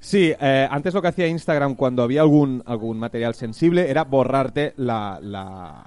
Sí, 0.00 0.32
eh, 0.40 0.66
antes 0.68 0.92
lo 0.92 1.00
que 1.02 1.06
hacía 1.08 1.28
Instagram 1.28 1.76
cuando 1.76 2.02
había 2.02 2.22
algún, 2.22 2.64
algún 2.66 2.98
material 2.98 3.36
sensible 3.36 3.88
era 3.88 4.02
borrarte 4.02 4.72
la, 4.76 5.20
la, 5.22 5.84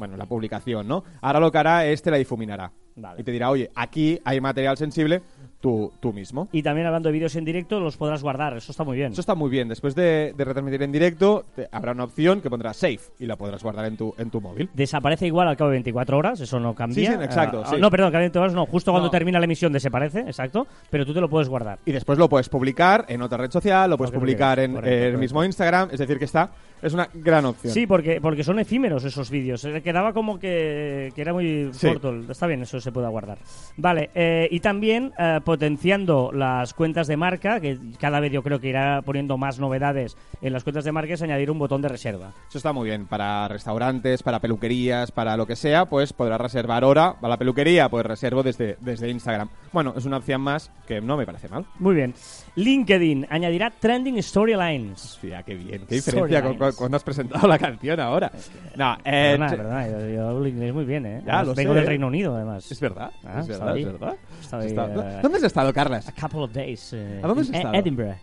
bueno, 0.00 0.16
la 0.16 0.26
publicación, 0.26 0.88
¿no? 0.88 1.04
Ahora 1.20 1.38
lo 1.38 1.52
que 1.52 1.58
hará 1.58 1.86
es 1.86 2.02
te 2.02 2.10
la 2.10 2.16
difuminará. 2.16 2.72
Vale. 2.96 3.20
Y 3.20 3.24
te 3.24 3.30
dirá, 3.30 3.48
oye, 3.50 3.70
aquí 3.76 4.18
hay 4.24 4.40
material 4.40 4.76
sensible, 4.76 5.22
tú, 5.60 5.92
tú 6.00 6.12
mismo. 6.12 6.48
Y 6.52 6.62
también 6.62 6.86
hablando 6.86 7.08
de 7.08 7.12
vídeos 7.12 7.34
en 7.36 7.44
directo, 7.44 7.78
los 7.80 7.96
podrás 7.96 8.22
guardar. 8.22 8.56
Eso 8.56 8.72
está 8.72 8.82
muy 8.84 8.96
bien. 8.96 9.12
Eso 9.12 9.20
está 9.20 9.34
muy 9.34 9.48
bien. 9.48 9.68
Después 9.68 9.94
de, 9.94 10.34
de 10.36 10.44
retransmitir 10.44 10.82
en 10.82 10.90
directo, 10.92 11.44
te- 11.54 11.68
habrá 11.70 11.92
una 11.92 12.04
opción 12.04 12.40
que 12.40 12.50
pondrá 12.50 12.74
Save 12.74 12.98
y 13.20 13.26
la 13.26 13.36
podrás 13.36 13.62
guardar 13.62 13.86
en 13.86 13.96
tu, 13.96 14.12
en 14.18 14.28
tu 14.28 14.40
móvil. 14.40 14.68
Desaparece 14.74 15.26
igual 15.26 15.48
al 15.48 15.56
cabo 15.56 15.70
de 15.70 15.76
24 15.76 16.18
horas, 16.18 16.40
eso 16.40 16.58
no 16.58 16.74
cambia. 16.74 17.10
Sí, 17.12 17.16
sí, 17.16 17.24
exacto, 17.24 17.64
sí. 17.64 17.76
No, 17.78 17.90
perdón, 17.90 18.06
al 18.06 18.12
cabo 18.12 18.20
de 18.22 18.24
24 18.26 18.42
horas 18.42 18.54
no, 18.54 18.66
justo 18.66 18.90
cuando 18.90 19.06
No. 19.06 19.10
termina 19.12 19.38
la 19.38 19.44
emisión 19.44 19.72
desaparece, 19.72 20.20
exacto, 20.20 20.66
pero 20.90 21.06
tú 21.06 21.14
te 21.14 21.20
lo 21.20 21.28
puedes 21.30 21.48
guardar. 21.48 21.78
Y 21.86 21.92
después 21.92 22.18
lo 22.18 22.28
puedes 22.28 22.48
publicar 22.48 23.04
en 23.08 23.22
otra 23.22 23.38
red 23.38 23.50
social, 23.50 23.88
lo 23.88 23.96
puedes 23.96 24.10
Lo 24.10 24.14
que 24.14 24.18
tú 24.18 24.20
publicar 24.20 24.56
quieras. 24.58 24.64
en 24.70 24.74
Correcto, 24.74 24.94
el 24.94 25.00
correcto. 25.02 25.18
mismo 25.20 25.44
Instagram. 25.44 25.88
Es 25.92 25.98
decir, 26.00 26.18
que 26.18 26.24
está 26.24 26.50
es 26.82 26.94
una 26.94 27.08
gran 27.12 27.44
opción. 27.44 27.72
Sí, 27.72 27.86
porque, 27.86 28.20
porque 28.20 28.44
son 28.44 28.58
efímeros 28.58 29.04
esos 29.04 29.30
vídeos. 29.30 29.64
Eh, 29.64 29.82
Quedaba 29.82 30.12
como 30.12 30.38
que, 30.38 31.12
que 31.14 31.20
era 31.22 31.32
muy 31.32 31.70
Sí. 31.72 31.88
corto. 31.88 32.14
Está 32.30 32.46
bien, 32.46 32.62
eso 32.62 32.80
se 32.80 32.92
puede 32.92 33.08
guardar. 33.08 33.38
Vale, 33.76 34.10
eh, 34.14 34.48
y 34.50 34.60
también 34.60 35.12
eh, 35.18 35.40
potenciando 35.44 36.30
las 36.32 36.74
cuentas 36.74 37.06
de 37.06 37.16
marca, 37.16 37.60
que 37.60 37.78
cada 37.98 38.20
vez 38.20 38.32
yo 38.32 38.42
creo 38.42 38.60
que 38.60 38.68
irá 38.68 39.02
poniendo 39.02 39.36
más 39.38 39.58
novedades 39.58 40.16
en 40.42 40.52
las 40.52 40.64
cuentas 40.64 40.84
de 40.84 40.92
marca, 40.92 41.14
es 41.14 41.22
añadir 41.22 41.50
un 41.50 41.58
botón 41.58 41.82
de 41.82 41.88
reserva. 41.88 42.32
Eso 42.48 42.58
está 42.58 42.72
muy 42.72 42.88
bien. 42.88 43.06
Para 43.06 43.48
restaurantes, 43.48 44.22
para 44.22 44.40
peluquerías, 44.40 45.10
para 45.12 45.36
lo 45.36 45.46
que 45.46 45.56
sea, 45.56 45.86
pues 45.86 46.12
podrás 46.12 46.40
reservar 46.40 46.84
hora. 46.84 47.16
A 47.20 47.28
la 47.28 47.36
peluquería, 47.36 47.88
pues 47.88 48.04
reservo 48.06 48.42
desde, 48.42 48.76
desde 48.80 49.10
Instagram. 49.10 49.48
Bueno, 49.72 49.94
es 49.96 50.04
una 50.04 50.16
opción 50.18 50.40
más 50.40 50.70
que 50.86 51.00
no 51.00 51.16
me 51.16 51.26
parece 51.26 51.48
mal. 51.48 51.64
Muy 51.78 51.94
bien. 51.94 52.14
LinkedIn 52.56 53.26
añadirá 53.30 53.70
trending 53.70 54.22
storylines. 54.22 55.14
Hostia, 55.14 55.42
qué 55.42 55.54
bien. 55.54 55.86
Qué 55.88 55.96
diferencia 55.96 56.42
con, 56.42 56.69
Cuando 56.76 56.96
has 56.96 57.04
presentado 57.04 57.46
la 57.48 57.58
canción 57.58 57.98
ahora. 58.00 58.30
No, 58.76 58.94
eh, 59.04 59.36
Perdona, 59.38 59.48
perdona, 59.50 59.88
yo, 59.88 60.08
yo 60.08 60.28
hablo 60.28 60.46
inglés 60.46 60.72
muy 60.74 60.84
bien, 60.84 61.06
¿eh? 61.06 61.22
Ya, 61.26 61.42
lo 61.42 61.54
vengo 61.54 61.72
sé, 61.72 61.78
del. 61.80 61.86
Reino 61.88 62.06
Unido, 62.06 62.34
además. 62.36 62.70
Es 62.70 62.80
verdad, 62.80 63.10
Ah, 63.24 63.40
es 63.40 63.48
verdad, 63.48 63.76
es 63.78 63.84
verdad. 63.86 64.16
Ahí, 64.52 64.66
Está- 64.66 64.86
eh, 64.86 65.18
¿Dónde 65.22 65.38
has 65.38 65.44
estado, 65.44 65.72
Carlas? 65.72 66.08
A 66.08 66.12
couple 66.12 66.40
of 66.40 66.52
days. 66.52 66.92
eh, 66.92 67.20
¿A 67.22 67.26
dónde 67.26 67.42
has 67.42 67.50
estado? 67.50 67.74
Edinburgh. 67.74 68.16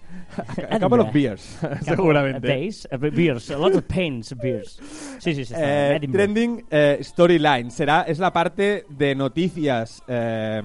A 0.69 0.79
couple 0.79 1.01
of 1.01 1.13
beers, 1.13 1.57
seguramente. 1.81 2.47
days, 2.47 2.87
uh, 2.91 2.97
beers, 2.97 3.49
a 3.51 3.57
lot 3.57 3.73
of 3.75 3.83
pains, 3.85 4.35
beers. 4.41 4.79
Sí, 5.19 5.33
sí, 5.33 5.45
sí. 5.45 5.53
Eh, 5.57 5.99
trending 6.11 6.65
eh, 6.69 6.99
Storyline 7.01 7.71
será 7.71 8.01
es 8.03 8.19
la 8.19 8.31
parte 8.33 8.85
de 8.89 9.15
noticias 9.15 10.01
eh, 10.07 10.61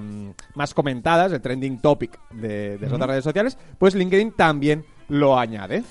más 0.55 0.75
comentadas, 0.75 1.33
el 1.33 1.41
trending 1.41 1.81
topic 1.81 2.19
de, 2.31 2.79
de 2.79 2.81
las 2.81 2.93
otras 2.93 3.09
redes 3.11 3.25
sociales. 3.25 3.59
Pues 3.79 3.95
LinkedIn 3.95 4.33
también 4.33 4.85
lo 5.09 5.39
añade. 5.39 5.83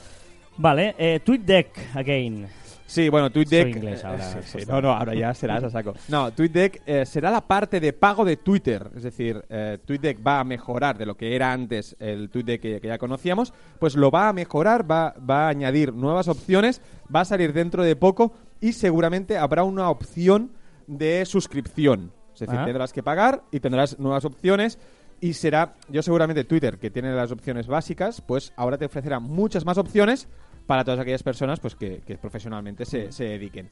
Vale, 0.62 0.93
eh, 1.00 1.19
TweetDeck 1.24 1.95
again. 1.95 2.47
Sí, 2.86 3.10
bueno, 3.10 3.32
TweetDeck. 3.32 3.63
Soy 3.63 3.71
inglés 3.71 4.04
ahora, 4.06 4.30
eh, 4.32 4.34
sí, 4.34 4.39
sí, 4.43 4.52
pues 4.54 4.67
no, 4.67 4.82
no, 4.82 4.91
ahora 4.91 5.15
ya 5.15 5.34
serás 5.34 5.63
a 5.63 5.69
saco. 5.71 5.93
No, 6.10 6.32
TweetDeck 6.34 6.82
eh, 6.86 7.06
será 7.06 7.32
la 7.32 7.41
parte 7.41 7.80
de 7.80 7.93
pago 7.93 8.24
de 8.26 8.38
Twitter. 8.38 8.91
Es 8.95 9.04
decir, 9.04 9.43
eh, 9.50 9.80
TweetDeck 9.84 10.19
va 10.26 10.39
a 10.39 10.43
mejorar 10.43 10.97
de 10.97 11.06
lo 11.06 11.15
que 11.15 11.36
era 11.36 11.52
antes 11.52 11.95
el 12.00 12.30
TweetDeck 12.30 12.62
que, 12.62 12.82
que 12.82 12.88
ya 12.89 12.97
conocíamos. 13.00 13.54
Pues 13.80 13.95
lo 13.95 14.12
va 14.12 14.28
a 14.30 14.34
mejorar, 14.34 14.89
va, 14.89 15.15
va 15.28 15.45
a 15.45 15.50
añadir 15.50 15.93
nuevas 15.93 16.28
opciones, 16.28 16.82
va 17.13 17.21
a 17.21 17.26
salir 17.26 17.54
dentro 17.54 17.82
de 17.84 17.95
poco 17.95 18.34
y 18.60 18.74
seguramente 18.74 19.38
habrá 19.38 19.63
una 19.63 19.89
opción 19.89 20.52
de 20.86 21.26
suscripción. 21.26 22.12
Es 22.34 22.41
decir, 22.41 22.60
Ah. 22.60 22.65
tendrás 22.65 22.93
que 22.93 23.02
pagar 23.02 23.41
y 23.52 23.62
tendrás 23.62 23.97
nuevas 24.00 24.26
opciones. 24.26 24.78
Y 25.24 25.34
será, 25.34 25.76
yo 25.88 26.02
seguramente 26.02 26.43
Twitter, 26.43 26.78
que 26.80 26.89
tiene 26.89 27.13
las 27.13 27.32
opciones 27.32 27.67
básicas, 27.67 28.21
pues 28.21 28.52
ahora 28.58 28.78
te 28.80 28.86
ofrecerá 28.86 29.19
muchas 29.19 29.63
más 29.65 29.78
opciones 29.78 30.28
para 30.71 30.86
todas 30.86 31.01
aquellas 31.01 31.21
personas 31.21 31.60
pues 31.60 31.75
que, 31.75 31.99
que 32.07 32.17
profesionalmente 32.17 32.86
se, 32.86 33.12
se 33.12 33.25
dediquen. 33.25 33.67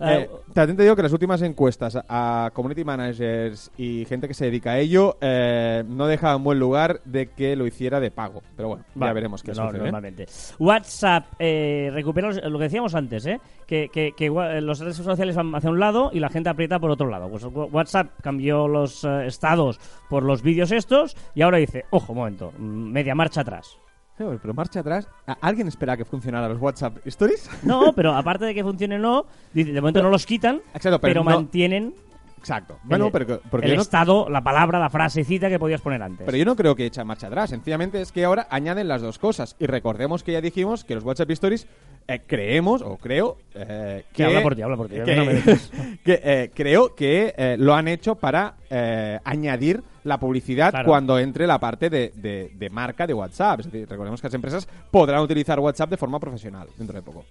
Ah, 0.00 0.14
Eh, 0.14 0.30
también 0.52 0.76
te 0.76 0.82
digo 0.82 0.96
que 0.96 1.02
las 1.04 1.12
últimas 1.12 1.40
encuestas 1.42 1.96
a, 2.08 2.50
community 2.52 2.82
managers 2.84 3.70
y 3.76 4.04
gente 4.06 4.26
que 4.26 4.34
se 4.34 4.46
dedica 4.46 4.72
a 4.72 4.78
ello 4.80 5.18
eh, 5.20 5.84
no 5.86 6.08
dejaban 6.08 6.38
en 6.38 6.42
buen 6.44 6.58
lugar 6.58 7.00
de 7.04 7.28
que 7.28 7.54
lo 7.54 7.64
hiciera 7.64 8.00
de 8.00 8.10
pago. 8.10 8.42
Pero 8.56 8.70
bueno, 8.70 8.84
ya 8.96 9.12
veremos 9.12 9.40
qué 9.44 9.52
no, 9.52 9.66
sucede. 9.66 9.76
¿eh? 9.76 9.82
Normalmente. 9.82 10.26
WhatsApp 10.58 11.26
eh, 11.38 11.90
recupera 11.92 12.26
los- 12.26 12.42
lo 12.42 12.58
que 12.58 12.64
decíamos 12.64 12.96
antes, 12.96 13.24
¿eh? 13.26 13.38
Que, 13.68 13.88
que, 13.92 14.10
que 14.16 14.28
los 14.60 14.80
redes 14.80 14.96
sociales 14.96 15.36
van 15.36 15.54
hacia 15.54 15.70
un 15.70 15.78
lado 15.78 16.10
y 16.12 16.18
la 16.18 16.28
gente 16.28 16.48
aprieta 16.48 16.80
por 16.80 16.90
otro 16.90 17.08
lado. 17.08 17.28
Pues 17.30 17.44
WhatsApp 17.44 18.08
cambió 18.20 18.66
los 18.66 19.04
eh, 19.04 19.26
estados 19.26 19.78
por 20.10 20.24
los 20.24 20.42
vídeos 20.42 20.72
estos 20.72 21.16
y 21.36 21.42
ahora 21.42 21.58
dice, 21.58 21.84
ojo, 21.90 22.12
un 22.12 22.18
momento, 22.18 22.52
mm, 22.58 22.90
media 22.90 23.14
marcha 23.14 23.42
atrás. 23.42 23.78
Pero 24.16 24.54
marcha 24.54 24.80
atrás. 24.80 25.08
¿A- 25.26 25.38
¿Alguien 25.40 25.66
espera 25.68 25.96
que 25.96 26.04
funcionara 26.04 26.48
los 26.48 26.60
WhatsApp 26.60 26.98
Stories? 27.06 27.48
No, 27.64 27.92
pero 27.92 28.14
aparte 28.14 28.44
de 28.44 28.54
que 28.54 28.62
funcione 28.62 28.96
o 28.96 28.98
no, 28.98 29.26
de 29.52 29.64
momento 29.80 30.02
no 30.02 30.10
los 30.10 30.26
quitan, 30.26 30.56
Exacto, 30.74 31.00
pero, 31.00 31.14
pero 31.14 31.24
no- 31.24 31.30
mantienen 31.36 31.94
Exacto. 32.38 32.76
Bueno, 32.82 33.06
el, 33.06 33.12
pero, 33.12 33.40
porque 33.52 33.66
el 33.66 33.72
yo 33.72 33.76
no- 33.76 33.82
estado, 33.82 34.28
la 34.28 34.42
palabra, 34.42 34.80
la 34.80 34.90
frasecita 34.90 35.48
que 35.48 35.60
podías 35.60 35.80
poner 35.80 36.02
antes. 36.02 36.24
Pero 36.26 36.36
yo 36.36 36.44
no 36.44 36.56
creo 36.56 36.74
que 36.74 36.84
echa 36.86 37.04
marcha 37.04 37.28
atrás. 37.28 37.50
Sencillamente 37.50 38.00
es 38.00 38.10
que 38.10 38.24
ahora 38.24 38.48
añaden 38.50 38.88
las 38.88 39.00
dos 39.00 39.16
cosas. 39.20 39.54
Y 39.60 39.66
recordemos 39.66 40.24
que 40.24 40.32
ya 40.32 40.40
dijimos 40.40 40.82
que 40.84 40.96
los 40.96 41.04
WhatsApp 41.04 41.30
Stories 41.30 41.68
eh, 42.08 42.20
creemos, 42.26 42.82
o 42.82 42.96
creo, 42.96 43.38
eh, 43.54 44.02
que... 44.12 44.16
Que 44.16 44.24
habla 44.24 44.42
por 44.42 44.56
ti, 44.56 44.62
habla 44.62 44.76
por 44.76 44.88
ti, 44.88 44.96
Que, 45.04 45.14
no 45.14 45.24
me 45.24 45.40
que, 46.04 46.20
eh, 46.24 46.50
creo 46.52 46.96
que 46.96 47.32
eh, 47.36 47.54
lo 47.60 47.74
han 47.76 47.86
hecho 47.86 48.16
para 48.16 48.54
eh, 48.70 49.20
añadir 49.22 49.80
la 50.04 50.18
publicidad 50.18 50.70
Claro. 50.70 50.86
cuando 50.88 51.18
entre 51.18 51.46
la 51.46 51.58
parte 51.58 51.88
de, 51.90 52.12
de- 52.16 52.50
de 52.54 52.70
marca 52.70 53.06
de 53.06 53.14
WhatsApp. 53.14 53.60
Es 53.60 53.66
decir, 53.70 53.88
recordemos 53.88 54.20
que 54.20 54.26
las 54.28 54.34
empresas 54.34 54.68
podrán 54.90 55.20
utilizar 55.22 55.58
WhatsApp 55.60 55.90
de 55.90 55.96
forma 55.96 56.18
profesional 56.18 56.68
dentro 56.76 56.96
de 56.96 57.02
poco. 57.02 57.24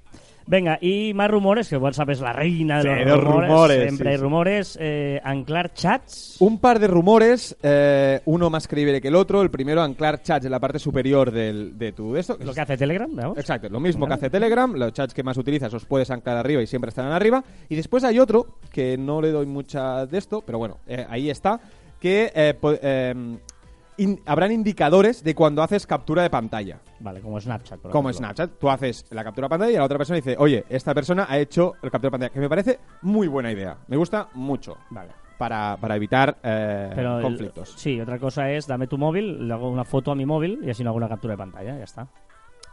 Venga, 0.48 0.80
y 0.82 1.14
más 1.14 1.30
rumores, 1.30 1.70
que 1.70 1.78
WhatsApp 1.78 2.10
es 2.10 2.20
la 2.20 2.34
reina 2.34 2.82
de 2.82 3.04
Sí, 3.04 3.06
los 3.10 3.24
rumores. 3.24 3.50
rumores, 3.50 3.82
Siempre 3.84 4.06
sí, 4.06 4.10
hay 4.12 4.18
sí. 4.18 4.22
rumores. 4.24 4.78
Eh, 4.82 5.22
anclar 5.24 5.74
chats. 5.74 6.38
Un 6.40 6.58
par 6.60 6.80
de 6.80 6.88
rumores, 6.88 7.56
eh, 7.62 8.22
uno 8.26 8.50
más 8.50 8.68
creíble 8.68 9.00
que 9.02 9.10
el 9.10 9.16
otro. 9.16 9.44
El 9.44 9.52
primero, 9.52 9.82
anclar 9.84 10.24
chats 10.24 10.46
en 10.46 10.52
la 10.52 10.60
parte 10.60 10.80
superior 10.80 11.32
del, 11.32 11.78
de 11.78 11.92
tu 11.92 12.14
de 12.14 12.22
esto. 12.22 12.38
Lo 12.44 12.54
que 12.56 12.62
hace 12.62 12.76
Telegram, 12.76 13.10
vamos. 13.14 13.38
Exacto, 13.38 13.70
lo 13.70 13.80
mismo 13.80 14.08
que 14.08 14.14
hace 14.16 14.30
Telegram, 14.32 14.74
los 14.74 14.92
chats 14.94 15.14
que 15.14 15.22
más 15.24 15.38
utilizas 15.38 15.72
los 15.74 15.86
puedes 15.86 16.10
anclar 16.10 16.38
arriba 16.38 16.62
y 16.62 16.68
siempre 16.68 16.90
estarán 16.90 17.12
arriba. 17.12 17.44
Y 17.70 17.76
después 17.76 18.04
hay 18.04 18.18
otro, 18.18 18.48
que 18.72 18.98
no 18.98 19.22
le 19.22 19.30
doy 19.32 19.46
mucha 19.46 20.08
de 20.08 20.18
esto, 20.18 20.42
pero 20.42 20.58
bueno, 20.58 20.78
eh, 20.88 21.06
ahí 21.08 21.30
está, 21.30 21.60
que 22.02 22.32
eh, 22.36 22.54
po- 22.60 22.74
eh, 22.82 23.14
in- 23.98 24.20
habrán 24.26 24.52
indicadores 24.52 25.24
de 25.24 25.34
cuando 25.36 25.64
haces 25.64 25.88
captura 25.88 26.24
de 26.24 26.30
pantalla. 26.30 26.80
Vale, 27.00 27.22
como 27.22 27.40
Snapchat. 27.40 27.80
Por 27.80 27.92
Como 27.92 28.10
ejemplo. 28.10 28.28
Snapchat, 28.28 28.60
tú 28.60 28.70
haces 28.70 29.06
la 29.12 29.24
captura 29.24 29.46
de 29.46 29.50
pantalla 29.50 29.72
y 29.72 29.76
la 29.76 29.84
otra 29.86 29.98
persona 29.98 30.18
dice, 30.18 30.36
oye, 30.38 30.66
esta 30.70 30.94
persona 30.94 31.26
ha 31.30 31.38
hecho 31.40 31.74
el 31.82 31.90
captura 31.92 32.08
de 32.08 32.12
pantalla, 32.12 32.34
que 32.34 32.40
me 32.40 32.50
parece 32.50 32.80
muy 33.04 33.28
buena 33.28 33.52
idea, 33.52 33.78
me 33.88 33.96
gusta 33.98 34.28
mucho. 34.34 34.76
Vale. 34.90 35.12
para, 35.38 35.76
para 35.82 35.96
evitar 35.96 36.38
eh, 36.44 36.92
Pero 36.96 37.18
el- 37.18 37.24
conflictos. 37.24 37.74
sí, 37.76 38.00
otra 38.00 38.20
cosa 38.20 38.52
es 38.52 38.68
dame 38.68 38.86
tu 38.88 38.98
móvil, 39.00 39.48
le 39.48 39.54
hago 39.54 39.70
una 39.72 39.84
foto 39.86 40.12
a 40.12 40.16
mi 40.16 40.26
móvil 40.26 40.60
y 40.64 40.70
así 40.70 40.84
no 40.84 40.92
hago 40.92 40.98
una 40.98 41.10
captura 41.10 41.34
de 41.34 41.38
pantalla, 41.40 41.78
ya 41.78 41.84
está. 41.84 42.08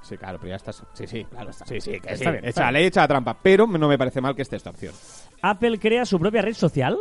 Sí, 0.03 0.17
claro, 0.19 0.39
pero 0.39 0.51
ya 0.51 0.57
estás. 0.57 0.83
Sí, 0.93 1.07
sí, 1.07 1.25
claro. 1.25 1.51
Sí, 1.53 1.81
sí, 1.81 1.93
que 1.93 2.13
Está 2.13 2.17
sí. 2.17 2.25
bien, 2.31 2.45
está 2.45 2.49
Echa 2.49 2.61
la 2.61 2.67
bien. 2.71 2.75
ley, 2.75 2.85
echa 2.87 3.01
la 3.01 3.09
trampa. 3.09 3.37
Pero 3.43 3.67
no 3.67 3.89
me 3.89 3.99
parece 3.99 4.21
mal 4.21 4.37
que 4.37 4.43
esté 4.43 4.55
esta 4.57 4.71
opción. 4.71 4.95
Apple 5.43 5.79
crea 5.79 6.05
su 6.05 6.19
propia 6.21 6.41
red 6.43 6.55
social. 6.55 6.97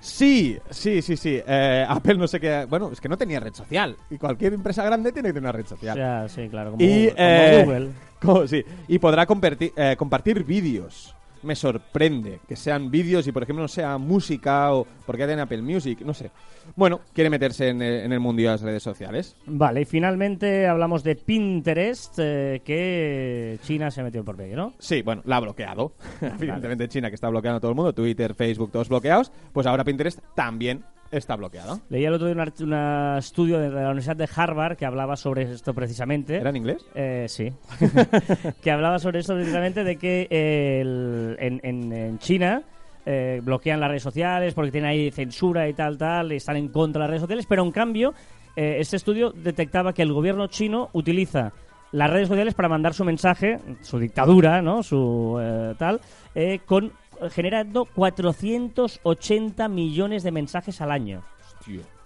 Sí, 0.00 0.58
sí, 0.70 1.02
sí, 1.02 1.16
sí. 1.16 1.40
Eh, 1.46 1.84
Apple 1.88 2.14
no 2.14 2.28
sé 2.28 2.38
qué. 2.40 2.66
Bueno, 2.68 2.90
es 2.92 3.00
que 3.00 3.08
no 3.08 3.16
tenía 3.18 3.40
red 3.40 3.54
social. 3.54 3.96
Y 4.10 4.18
cualquier 4.18 4.52
empresa 4.54 4.84
grande 4.84 5.12
tiene 5.12 5.28
que 5.28 5.34
tener 5.34 5.44
una 5.44 5.52
red 5.52 5.64
O 5.66 5.68
social. 5.68 5.96
sea, 5.96 6.28
sí, 6.28 6.48
claro, 6.48 6.72
como, 6.72 6.82
y, 6.84 7.06
como 7.08 7.14
eh, 7.18 7.62
Google. 7.64 7.90
como- 8.22 8.46
sí, 8.46 8.64
y 8.86 8.98
podrá 8.98 9.26
compartir, 9.26 9.72
eh, 9.76 9.96
compartir 9.98 10.44
vídeos. 10.44 11.14
Me 11.42 11.54
sorprende 11.54 12.40
que 12.48 12.56
sean 12.56 12.90
vídeos 12.90 13.26
y, 13.26 13.32
por 13.32 13.42
ejemplo, 13.42 13.62
no 13.62 13.68
sea 13.68 13.96
música 13.98 14.72
o 14.74 14.86
porque 15.06 15.26
tiene 15.26 15.42
Apple 15.42 15.62
Music, 15.62 16.00
no 16.04 16.12
sé. 16.14 16.30
Bueno, 16.76 17.00
quiere 17.12 17.30
meterse 17.30 17.68
en, 17.68 17.80
el- 17.82 18.00
en 18.04 18.12
el 18.12 18.20
mundo 18.20 18.42
de 18.42 18.48
las 18.48 18.60
redes 18.62 18.82
sociales. 18.82 19.36
Vale, 19.46 19.82
y 19.82 19.84
finalmente 19.84 20.66
hablamos 20.66 21.02
de 21.04 21.16
Pinterest, 21.16 22.18
eh, 22.18 22.60
que 22.64 23.58
China 23.62 23.90
se 23.90 24.02
metió 24.02 24.24
por 24.24 24.36
medio, 24.36 24.56
¿no? 24.56 24.72
Sí, 24.78 25.02
bueno, 25.02 25.22
la 25.24 25.36
ha 25.36 25.40
bloqueado. 25.40 25.92
Evidentemente 26.20 26.88
China 26.88 27.08
que 27.08 27.14
está 27.14 27.28
bloqueando 27.28 27.58
a 27.58 27.60
todo 27.60 27.70
el 27.70 27.76
mundo, 27.76 27.92
Twitter, 27.92 28.34
Facebook, 28.34 28.70
todos 28.72 28.88
bloqueados. 28.88 29.32
Pues 29.52 29.66
ahora 29.66 29.84
Pinterest 29.84 30.18
también 30.34 30.84
está 31.10 31.36
bloqueado. 31.36 31.80
Leía 31.88 32.08
el 32.08 32.14
otro 32.14 32.26
día 32.26 32.34
un, 32.34 32.40
art- 32.40 32.60
un 32.60 32.74
estudio 33.18 33.58
de 33.58 33.70
la 33.70 33.86
Universidad 33.86 34.16
de 34.16 34.28
Harvard 34.34 34.76
que 34.76 34.86
hablaba 34.86 35.16
sobre 35.16 35.42
esto 35.52 35.72
precisamente. 35.74 36.36
¿Era 36.36 36.50
en 36.50 36.56
inglés? 36.56 36.84
Eh, 36.94 37.26
sí. 37.28 37.52
que 38.62 38.70
hablaba 38.70 38.98
sobre 38.98 39.20
esto 39.20 39.34
precisamente 39.34 39.84
de 39.84 39.96
que 39.96 40.26
eh, 40.30 40.80
el- 40.82 41.36
en, 41.38 41.60
en- 41.62 41.92
en 41.92 42.18
China 42.18 42.62
eh, 43.06 43.40
bloquean 43.42 43.80
las 43.80 43.88
redes 43.88 44.02
sociales 44.02 44.54
porque 44.54 44.70
tienen 44.70 44.90
ahí 44.90 45.10
censura 45.10 45.68
y 45.68 45.72
tal, 45.74 45.96
tal, 45.96 46.32
y 46.32 46.36
están 46.36 46.56
en 46.56 46.68
contra 46.68 47.00
de 47.02 47.04
las 47.06 47.10
redes 47.10 47.22
sociales, 47.22 47.46
pero 47.48 47.62
en 47.64 47.70
cambio 47.72 48.12
eh, 48.56 48.76
este 48.80 48.96
estudio 48.96 49.30
detectaba 49.30 49.92
que 49.92 50.02
el 50.02 50.12
gobierno 50.12 50.46
chino 50.48 50.90
utiliza 50.92 51.52
las 51.92 52.10
redes 52.10 52.28
sociales 52.28 52.52
para 52.52 52.68
mandar 52.68 52.92
su 52.92 53.02
mensaje, 53.06 53.58
su 53.80 53.98
dictadura, 53.98 54.60
¿no? 54.60 54.82
Su 54.82 55.40
tal, 55.78 56.02
eh, 56.34 56.58
con 56.66 56.92
generando 57.30 57.84
480 57.84 59.68
millones 59.68 60.22
de 60.22 60.30
mensajes 60.32 60.80
al 60.80 60.90
año. 60.90 61.22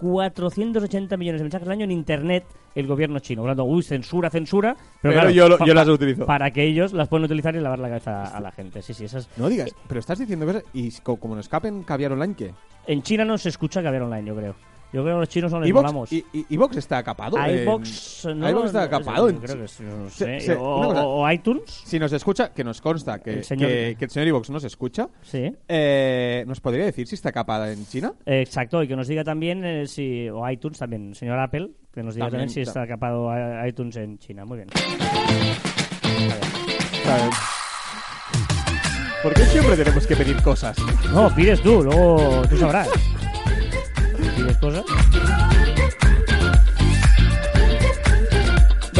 480 0.00 1.16
millones 1.16 1.40
de 1.40 1.44
mensajes 1.44 1.68
al 1.68 1.72
año 1.72 1.84
en 1.84 1.90
internet 1.92 2.44
el 2.74 2.86
gobierno 2.86 3.18
chino. 3.20 3.42
Hablando, 3.42 3.64
uy, 3.64 3.82
censura, 3.82 4.30
censura. 4.30 4.74
Pero, 4.74 4.90
Pero 5.02 5.12
claro, 5.14 5.30
yo 5.30 5.48
lo- 5.48 5.58
pa- 5.58 5.66
yo 5.66 5.74
las 5.74 5.88
utilizo. 5.88 6.26
Para 6.26 6.50
que 6.50 6.64
ellos 6.64 6.92
las 6.92 7.08
puedan 7.08 7.24
utilizar 7.24 7.54
y 7.54 7.60
lavar 7.60 7.78
la 7.78 7.88
cabeza 7.88 8.24
a 8.36 8.40
la 8.40 8.50
gente. 8.50 8.82
Sí, 8.82 8.94
sí, 8.94 9.04
esas. 9.04 9.28
No 9.36 9.48
digas, 9.48 9.74
pero 9.86 10.00
estás 10.00 10.18
diciendo 10.18 10.46
cosas 10.46 10.64
y 10.72 10.90
co- 11.02 11.16
como 11.16 11.36
nos 11.36 11.44
escapen 11.46 11.82
caviar 11.84 12.12
online, 12.12 12.34
¿qué? 12.34 12.54
En 12.86 13.02
China 13.02 13.24
no 13.24 13.38
se 13.38 13.50
escucha 13.50 13.82
caviar 13.82 14.02
online, 14.02 14.26
yo 14.26 14.34
creo. 14.34 14.54
Yo 14.92 15.02
creo 15.02 15.14
que 15.16 15.20
los 15.20 15.28
chinos 15.30 15.50
no 15.50 15.60
les 15.60 15.70
¿Ivox- 15.70 15.74
molamos. 15.76 16.12
y- 16.12 16.24
y- 16.34 16.46
¿Ivox 16.50 16.76
está 16.76 17.02
capado? 17.02 17.38
en- 17.38 17.62
iVox, 17.62 18.26
no, 18.36 18.64
está 18.66 18.84
no, 18.84 18.90
capado 18.90 19.28
en- 19.30 19.38
Creo 19.38 19.62
que 19.62 19.68
sí, 19.68 19.82
no 19.84 20.10
Se- 20.10 20.40
sé. 20.40 20.40
se- 20.40 20.54
o, 20.54 20.82
cosa- 20.82 21.32
iTunes. 21.34 21.62
Si 21.86 21.98
nos 21.98 22.12
escucha, 22.12 22.52
que 22.52 22.62
nos 22.62 22.80
consta 22.82 23.18
que, 23.20 23.30
El 23.38 23.44
señor- 23.44 23.68
que, 23.70 23.96
que 23.98 24.04
el 24.04 24.10
señor 24.10 24.28
Ivox 24.28 24.50
nos 24.50 24.64
escucha, 24.64 25.08
Sí. 25.22 25.50
eh, 25.66 26.44
¿nos 26.46 26.60
podría 26.60 26.84
decir 26.84 27.06
si 27.06 27.14
está 27.14 27.32
capada 27.32 27.72
en 27.72 27.86
China? 27.86 28.12
Eh, 28.26 28.42
Exacto, 28.42 28.82
y 28.82 28.88
que 28.88 28.94
nos 28.96 29.08
diga 29.08 29.24
también 29.24 29.64
eh, 29.64 29.86
si. 29.86 30.28
O 30.28 30.48
iTunes 30.50 30.78
también, 30.78 31.14
señor 31.14 31.38
Apple, 31.38 31.70
que 31.92 32.02
nos 32.02 32.14
diga 32.14 32.26
También, 32.26 32.48
también, 32.48 32.50
si 32.50 32.60
está 32.60 32.86
capado 32.86 33.30
a- 33.30 33.66
iTunes 33.66 33.96
en 33.96 34.18
China. 34.18 34.44
Muy 34.44 34.58
bien. 34.58 34.68
¿Por 39.22 39.34
qué 39.34 39.42
siempre 39.44 39.76
tenemos 39.76 40.06
que 40.06 40.16
pedir 40.16 40.42
cosas? 40.42 40.76
No, 41.12 41.32
pides 41.34 41.62
tú, 41.62 41.82
luego 41.82 42.42
tú 42.48 42.56
sabrás. 42.56 42.88
¿Pides 44.36 44.56
cosas? 44.58 44.84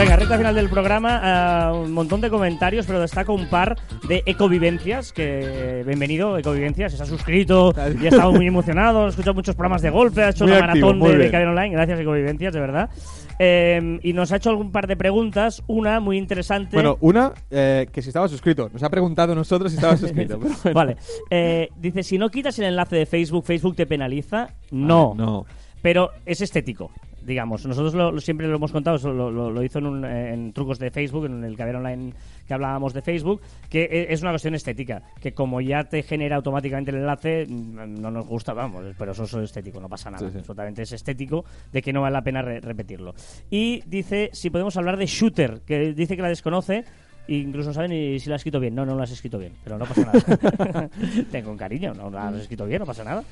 Venga, 0.03 0.17
recta 0.17 0.37
final 0.37 0.55
del 0.57 0.69
programa, 0.69 1.21
ah, 1.23 1.73
un 1.75 1.93
montón 1.93 2.21
de 2.21 2.29
comentarios, 2.29 2.87
pero 2.87 2.99
destaco 2.99 3.35
un 3.35 3.47
par 3.47 3.79
de 4.09 4.25
ecovivencias, 4.27 5.13
que 5.13 5.85
bienvenido, 5.87 6.37
ecovivencias, 6.37 6.95
se 6.95 7.01
ha 7.01 7.07
suscrito 7.07 7.73
y 8.01 8.07
ha 8.07 8.09
estado 8.09 8.33
muy 8.33 8.49
emocionado, 8.49 9.07
ha 9.07 9.11
escuchado 9.11 9.35
muchos 9.35 9.55
programas 9.55 9.81
de 9.81 9.91
golpe, 9.91 10.25
ha 10.25 10.31
hecho 10.31 10.43
Muy 10.43 10.55
la 10.55 10.65
activo, 10.65 10.89
maratón 10.89 11.09
de, 11.09 11.19
de. 11.19 11.31
Caber 11.31 11.47
Online, 11.47 11.71
gracias 11.71 12.01
ecovivencias, 12.01 12.53
de 12.53 12.59
verdad. 12.59 12.91
Eh, 13.39 14.01
y 14.03 14.13
nos 14.13 14.33
ha 14.33 14.39
hecho 14.39 14.51
algún 14.51 14.73
par 14.73 14.89
de 14.89 14.97
preguntas, 14.97 15.63
una 15.69 16.01
muy 16.01 16.19
interesante. 16.19 16.75
Bueno, 16.75 16.99
una, 17.01 17.33
eh, 17.53 17.87
que 17.93 18.03
si 18.03 18.09
estaba 18.09 18.27
suscrito. 18.27 18.71
Nos 18.73 18.83
ha 18.83 18.91
preguntado 18.91 19.35
a 19.35 19.37
nosotros 19.37 19.71
si 19.71 19.77
estaba 19.77 19.97
suscrito. 19.97 20.37
bueno. 20.41 20.57
Vale. 20.75 20.97
Eh, 21.31 21.69
dice, 21.77 22.03
si 22.03 22.19
no 22.19 22.29
quitas 22.29 22.59
el 22.59 22.65
enlace 22.65 22.97
de 22.97 23.07
Facebook, 23.07 23.45
¿Facebook 23.45 23.77
te 23.77 23.87
penaliza? 23.87 24.49
No. 24.73 25.15
No. 25.17 25.47
Pero 25.81 26.11
es 26.27 26.41
estético, 26.41 26.91
digamos. 27.25 27.65
Nosotros 27.67 27.95
lo- 27.95 28.13
lo- 28.13 28.21
siempre 28.21 28.47
lo 28.49 28.57
hemos 28.57 28.73
contado, 28.73 28.97
eso 28.97 29.13
lo, 29.13 29.63
hizo 29.63 29.79
en, 29.79 29.87
un- 29.87 30.05
en 30.05 30.53
trucos 30.53 30.79
de 30.79 30.91
Facebook, 30.91 31.27
en 31.27 31.45
el 31.45 31.57
caber 31.57 31.77
online 31.77 32.13
que 32.47 32.55
hablábamos 32.55 32.93
de 32.93 33.03
Facebook, 33.03 33.41
que 33.71 33.85
e- 33.85 34.13
es 34.13 34.23
una 34.23 34.33
cuestión 34.33 34.55
estética, 34.55 35.03
que 35.21 35.33
como 35.33 35.61
ya 35.61 35.85
te 35.85 36.03
genera 36.03 36.37
automáticamente 36.37 36.91
el 36.91 36.99
enlace, 36.99 37.47
mm, 37.49 38.01
no 38.01 38.11
nos 38.11 38.27
gusta, 38.27 38.53
vamos, 38.53 38.85
pero 38.99 39.13
eso 39.13 39.25
es 39.25 39.35
estético, 39.35 39.81
no 39.81 39.89
pasa 39.89 40.11
nada. 40.11 40.27
Sí, 40.27 40.33
sí. 40.33 40.39
Absolutamente 40.39 40.83
es 40.83 40.93
estético 40.93 41.45
de 41.73 41.81
que 41.83 41.93
no 41.93 42.01
vale 42.03 42.15
la 42.15 42.23
pena 42.23 42.43
re- 42.43 42.61
repetirlo. 42.61 43.15
Y 43.51 43.83
dice, 43.87 44.31
si 44.33 44.51
podemos 44.51 44.77
hablar 44.77 44.97
de 44.97 45.07
Shooter, 45.07 45.61
que 45.67 45.93
dice 45.95 46.17
que 46.17 46.23
la 46.23 46.29
desconoce. 46.29 46.85
e 47.29 47.37
Incluso 47.37 47.69
no 47.69 47.75
sabe 47.75 47.89
ni 47.89 48.19
si 48.19 48.29
la 48.29 48.35
has 48.35 48.41
escrito 48.41 48.59
bien. 48.59 48.75
No, 48.75 48.85
no 48.85 48.97
la 48.97 49.05
has 49.05 49.13
escrito 49.13 49.39
bien, 49.39 49.53
pero 49.63 49.79
no 49.79 49.85
pasa 49.87 50.05
nada. 50.05 50.89
Tengo 51.31 51.53
un 51.53 51.57
cariño, 51.57 51.95
no 51.95 52.11
la 52.11 52.29
has 52.29 52.35
escrito 52.43 52.67
bien, 52.67 52.81
no 52.81 52.87
pasa 52.87 53.05
nada. 53.05 53.23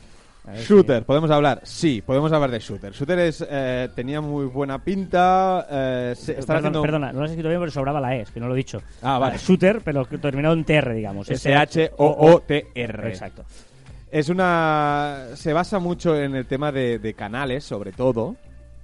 Shooter, 0.67 1.05
¿podemos 1.05 1.31
hablar? 1.31 1.61
Sí, 1.65 2.03
podemos 2.05 2.33
hablar 2.33 2.51
de 2.51 2.59
Shooter. 2.59 2.93
Shooter 2.93 3.19
es, 3.21 3.47
eh, 3.49 3.89
tenía 3.95 4.21
muy 4.21 4.47
buena 4.47 4.83
pinta. 4.83 5.67
Eh, 5.71 6.15
se- 6.17 6.35
Perdona, 6.35 6.59
haciendo 6.59 6.83
perdona, 6.83 7.13
no 7.13 7.19
lo 7.21 7.25
has 7.25 7.31
escrito 7.31 7.49
bien 7.49 7.61
porque 7.61 7.73
sobraba 7.73 8.01
la 8.01 8.17
E, 8.17 8.23
es 8.23 8.31
que 8.31 8.41
no 8.41 8.49
lo 8.49 8.55
he 8.55 8.57
dicho. 8.57 8.83
Ah, 9.03 9.19
vale. 9.19 9.37
Shooter, 9.39 9.81
pero 9.85 10.05
que 10.07 10.19
terminado 10.19 10.55
en 10.55 10.65
TR, 10.65 10.93
digamos. 10.95 11.29
S-H-O-O-T-R. 11.31 13.09
Exacto. 13.09 13.45
Es 14.11 14.29
una. 14.29 15.27
Se 15.35 15.53
basa 15.53 15.79
mucho 15.79 16.17
en 16.21 16.35
el 16.35 16.47
tema 16.47 16.73
de, 16.73 16.99
de 16.99 17.15
canales, 17.15 17.63
sobre 17.65 17.93
todo. 17.93 18.35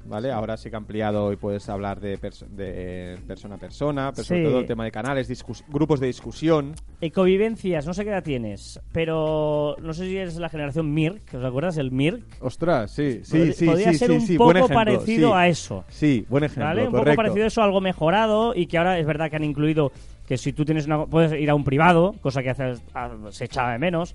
¿Vale? 0.08 0.30
Ahora 0.30 0.56
sí 0.56 0.70
que 0.70 0.76
ha 0.76 0.78
ampliado 0.78 1.32
y 1.32 1.36
puedes 1.36 1.68
hablar 1.68 2.00
de, 2.00 2.18
perso- 2.20 2.46
de 2.48 3.18
persona 3.26 3.56
a 3.56 3.58
persona, 3.58 4.12
pero 4.12 4.24
sobre 4.24 4.40
Sí. 4.42 4.46
todo 4.48 4.60
el 4.60 4.66
tema 4.66 4.84
de 4.84 4.90
canales, 4.92 5.28
grupos 5.68 6.00
de 6.00 6.06
discusión. 6.06 6.74
Ecovivencias, 7.00 7.86
no 7.86 7.94
sé 7.94 8.04
qué 8.04 8.10
edad 8.10 8.22
tienes, 8.22 8.80
pero 8.92 9.76
no 9.80 9.92
sé 9.94 10.06
si 10.08 10.16
es 10.16 10.36
la 10.36 10.48
generación 10.48 10.92
MIRC, 10.92 11.34
¿os 11.34 11.44
acuerdas? 11.44 11.76
El 11.78 11.90
MIRC. 11.92 12.24
Ostras, 12.40 12.90
sí, 12.90 13.20
sí, 13.22 13.36
Pod- 13.38 13.52
sí. 13.52 13.66
Podría 13.66 13.92
sí, 13.92 13.98
ser 13.98 14.20
sí, 14.20 14.32
un 14.32 14.38
poco 14.38 14.50
ejemplo, 14.52 14.74
parecido 14.74 15.34
a 15.34 15.48
eso. 15.48 15.84
Sí, 15.88 16.24
buen 16.28 16.44
ejemplo, 16.44 16.64
¿Vale? 16.66 16.82
Un 16.84 16.90
correcto. 16.90 17.10
poco 17.10 17.16
parecido 17.16 17.44
a 17.44 17.48
eso, 17.48 17.62
algo 17.62 17.80
mejorado 17.80 18.54
y 18.54 18.66
que 18.66 18.78
ahora 18.78 18.98
es 18.98 19.06
verdad 19.06 19.30
que 19.30 19.36
han 19.36 19.44
incluido 19.44 19.92
que 20.26 20.36
si 20.36 20.52
tú 20.52 20.64
tienes 20.64 20.86
una... 20.86 21.06
puedes 21.06 21.32
ir 21.40 21.48
a 21.48 21.54
un 21.54 21.62
privado, 21.62 22.14
cosa 22.20 22.42
que 22.42 22.50
hace, 22.50 22.74
ah, 22.94 23.10
se 23.30 23.44
echaba 23.44 23.72
de 23.72 23.78
menos. 23.78 24.14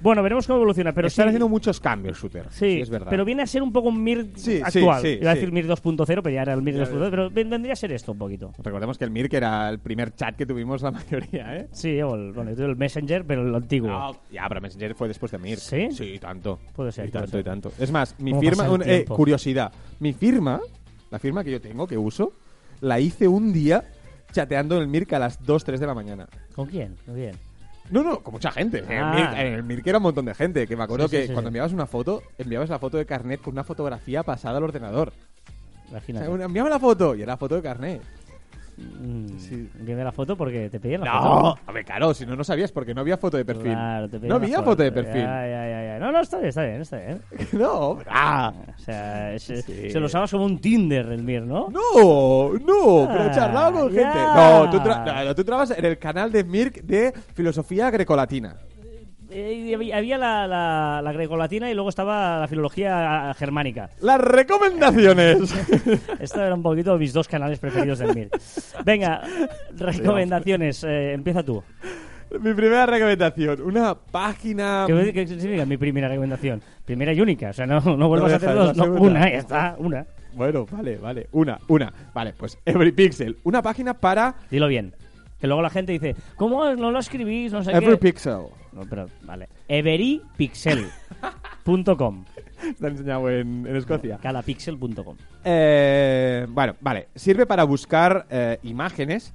Bueno, 0.00 0.22
veremos 0.22 0.46
cómo 0.46 0.56
evoluciona, 0.56 0.92
pero 0.92 1.06
Están 1.08 1.26
sí, 1.26 1.28
haciendo 1.28 1.48
muchos 1.48 1.78
cambios, 1.78 2.18
Shooter. 2.20 2.46
Sí, 2.50 2.80
es 2.80 2.90
verdad. 2.90 3.06
pero 3.10 3.24
viene 3.24 3.42
a 3.42 3.46
ser 3.46 3.62
un 3.62 3.72
poco 3.72 3.88
un 3.88 4.02
MIR 4.02 4.32
Sí, 4.34 4.56
sí, 4.56 4.60
actual. 4.64 5.02
sí, 5.02 5.18
Iba 5.20 5.30
a 5.30 5.34
sí. 5.34 5.40
decir 5.40 5.52
MIR 5.52 5.68
2.0, 5.68 6.04
pero 6.06 6.30
ya 6.30 6.42
era 6.42 6.52
el 6.54 6.62
MIR 6.62 6.74
Ya, 6.74 6.84
2.0, 6.84 7.10
pero 7.10 7.30
ven- 7.30 7.48
vendría 7.50 7.74
a 7.74 7.76
ser 7.76 7.92
esto 7.92 8.10
un 8.12 8.18
poquito. 8.18 8.52
Recordemos 8.58 8.98
que 8.98 9.04
el 9.04 9.10
Mirk 9.12 9.32
era 9.34 9.68
el 9.68 9.78
primer 9.78 10.14
chat 10.14 10.34
que 10.36 10.46
tuvimos 10.46 10.82
la 10.82 10.90
mayoría, 10.90 11.56
¿eh? 11.56 11.68
Sí, 11.70 12.00
o 12.02 12.14
el, 12.16 12.32
bueno, 12.32 12.50
el 12.50 12.76
Messenger, 12.76 13.24
pero 13.24 13.46
el 13.46 13.54
antiguo. 13.54 13.88
No, 13.88 14.16
ya, 14.32 14.46
pero 14.48 14.60
Messenger 14.60 14.94
fue 14.96 15.06
después 15.06 15.30
de 15.30 15.38
Mirk. 15.38 15.60
¿Sí? 15.60 15.88
Sí, 15.92 16.18
tanto. 16.20 16.58
Puede 16.74 16.90
ser, 16.90 17.08
Y 17.08 17.12
tanto, 17.12 17.38
y 17.38 17.44
tanto. 17.44 17.72
Es 17.78 17.92
más, 17.92 18.18
mi 18.18 18.32
¿Cómo 18.32 18.40
firma, 18.40 18.68
un- 18.68 18.82
eh, 18.84 19.04
curiosidad, 19.04 19.72
mi 20.00 20.12
firma, 20.12 20.60
la 21.10 21.18
firma 21.20 21.44
que 21.44 21.52
yo 21.52 21.60
tengo, 21.60 21.86
que 21.86 21.96
uso, 21.96 22.32
la 22.80 22.98
hice 22.98 23.28
un 23.28 23.52
día 23.52 23.84
chateando 24.32 24.76
en 24.76 24.82
el 24.82 24.88
Mirk 24.88 25.12
a 25.12 25.18
las 25.18 25.44
2, 25.44 25.64
3 25.64 25.80
de 25.80 25.86
la 25.86 25.94
mañana. 25.94 26.26
¿Con 26.54 26.66
quién? 26.68 26.96
¿Con 27.06 27.14
quién? 27.14 27.36
No, 27.90 28.02
no, 28.02 28.20
con 28.20 28.32
mucha 28.32 28.50
gente. 28.50 28.78
En 28.78 28.90
el 28.92 28.98
Ah. 29.02 29.14
Mirk- 29.14 29.38
En 29.38 29.52
el 29.54 29.62
Mirk 29.62 29.86
era 29.86 29.98
un 29.98 30.04
montón 30.04 30.24
de 30.24 30.34
gente. 30.34 30.66
Que 30.66 30.76
me 30.76 30.84
acuerdo 30.84 31.08
Sí, 31.08 31.16
sí, 31.16 31.22
que 31.22 31.26
sí, 31.28 31.32
cuando 31.32 31.48
sí. 31.48 31.52
enviabas 31.52 31.72
una 31.72 31.86
foto, 31.86 32.22
enviabas 32.38 32.70
la 32.70 32.78
foto 32.78 32.96
de 32.96 33.04
carnet 33.06 33.40
con 33.42 33.52
una 33.52 33.64
fotografía 33.64 34.22
pasada 34.22 34.56
al 34.58 34.64
ordenador. 34.64 35.12
O 35.86 35.90
Imagínate. 35.90 36.24
sea, 36.26 36.34
una- 36.34 36.44
enviaba 36.44 36.70
la 36.70 36.78
foto 36.78 37.14
y 37.14 37.22
era 37.22 37.36
foto 37.36 37.56
de 37.56 37.62
carnet. 37.62 38.00
Mm, 39.00 39.38
Sí. 39.38 39.68
La 39.86 40.12
foto 40.12 40.36
porque 40.36 40.68
te 40.70 40.78
pedían 40.80 41.00
la 41.02 41.12
No, 41.14 41.22
foto. 41.22 41.58
a 41.66 41.72
ver, 41.72 41.84
claro, 41.84 42.14
si 42.14 42.24
no, 42.26 42.34
no 42.36 42.44
sabías 42.44 42.72
porque 42.72 42.94
no 42.94 43.00
había 43.00 43.16
foto 43.16 43.36
de 43.36 43.44
perfil. 43.44 43.72
Claro, 43.72 44.08
te 44.08 44.16
pedían 44.18 44.28
no 44.28 44.34
había 44.36 44.62
foto 44.62 44.82
de 44.82 44.92
perfil. 44.92 45.22
Ya, 45.22 45.46
ya, 45.46 45.68
ya, 45.68 45.84
ya. 45.84 45.98
No, 45.98 46.12
no, 46.12 46.20
está 46.20 46.38
bien, 46.38 46.48
está 46.48 46.62
bien, 46.64 46.80
está 46.80 46.96
bien. 46.98 47.20
no, 47.52 47.98
ah. 48.08 48.52
O 48.76 48.78
sea, 48.80 49.38
se, 49.38 49.62
Sí. 49.62 49.90
se 49.90 50.00
lo 50.00 50.06
usabas 50.06 50.30
como 50.30 50.44
un 50.44 50.58
Tinder 50.60 51.06
el 51.06 51.22
MIR, 51.22 51.42
¿no? 51.42 51.68
No, 51.70 52.52
no, 52.54 53.08
pero 53.08 53.30
Ah, 53.30 53.70
con 53.72 53.92
ya. 53.92 54.02
gente. 54.02 54.18
No, 54.34 54.70
tú, 54.70 55.24
no, 55.26 55.34
tú 55.34 55.44
trabajas 55.44 55.78
en 55.78 55.84
el 55.84 55.98
canal 55.98 56.30
de 56.32 56.44
Mirk 56.44 56.82
de 56.82 57.12
filosofía 57.34 57.90
grecolatina. 57.90 58.56
Eh, 59.34 59.92
había- 59.94 60.18
la, 60.18 60.46
la, 60.46 61.00
la 61.02 61.12
grecolatina 61.12 61.70
y 61.70 61.74
luego 61.74 61.88
estaba 61.88 62.40
la 62.40 62.48
filología 62.48 63.34
germánica. 63.38 63.88
Las 64.00 64.20
recomendaciones. 64.20 65.38
Estos 66.20 66.38
eran 66.38 66.54
un 66.54 66.62
poquito 66.62 66.96
mis 66.98 67.12
dos 67.12 67.28
canales 67.28 67.58
preferidos 67.58 67.98
del 67.98 68.14
MIR. 68.14 68.30
Venga, 68.84 69.22
recomendaciones. 69.76 70.84
eh, 70.84 71.12
empieza 71.12 71.42
tú. 71.42 71.62
Mi 72.40 72.54
primera 72.54 72.86
recomendación, 72.86 73.60
una 73.60 73.94
página... 73.94 74.84
¿Qué, 74.86 75.12
qué 75.12 75.26
significa 75.26 75.66
mi 75.66 75.76
primera 75.76 76.08
recomendación? 76.08 76.62
Primera 76.84 77.12
y 77.12 77.20
única, 77.20 77.50
o 77.50 77.52
sea, 77.52 77.66
no, 77.66 77.78
no 77.96 78.08
vuelvas 78.08 78.30
No 78.30 78.34
a 78.34 78.36
hacer 78.36 78.54
dos, 78.54 78.76
no, 78.76 78.84
una, 78.86 79.30
ya 79.30 79.36
está, 79.38 79.76
una. 79.78 80.06
Bueno, 80.32 80.64
vale, 80.70 80.96
vale, 80.96 81.26
una, 81.32 81.58
una. 81.68 81.92
Vale, 82.14 82.32
pues 82.32 82.56
Every 82.64 82.92
Pixel, 82.92 83.36
una 83.44 83.60
página 83.60 83.92
para 83.92 84.34
Dilo 84.50 84.66
bien. 84.66 84.94
Que 85.42 85.46
luego 85.48 85.60
la 85.60 85.68
gente 85.70 85.90
dice, 85.92 86.14
¿cómo 86.36 86.64
no 86.76 86.90
lo 86.92 86.98
escribís? 87.00 87.52
No 87.52 87.62
sé 87.64 87.72
Every 87.72 87.90
qué. 87.90 87.96
Pixel. 87.98 88.46
No, 88.72 88.82
pero, 88.88 89.06
vale. 89.22 89.48
everypixel.com. 89.68 92.24
Está 92.62 92.88
enseñado 92.88 93.28
en, 93.28 93.66
en 93.66 93.76
Escocia. 93.76 94.16
Cadapixel.com. 94.18 95.16
Eh, 95.44 96.46
bueno, 96.48 96.76
vale. 96.80 97.08
Sirve 97.14 97.44
para 97.46 97.64
buscar 97.64 98.26
eh, 98.30 98.58
imágenes 98.62 99.34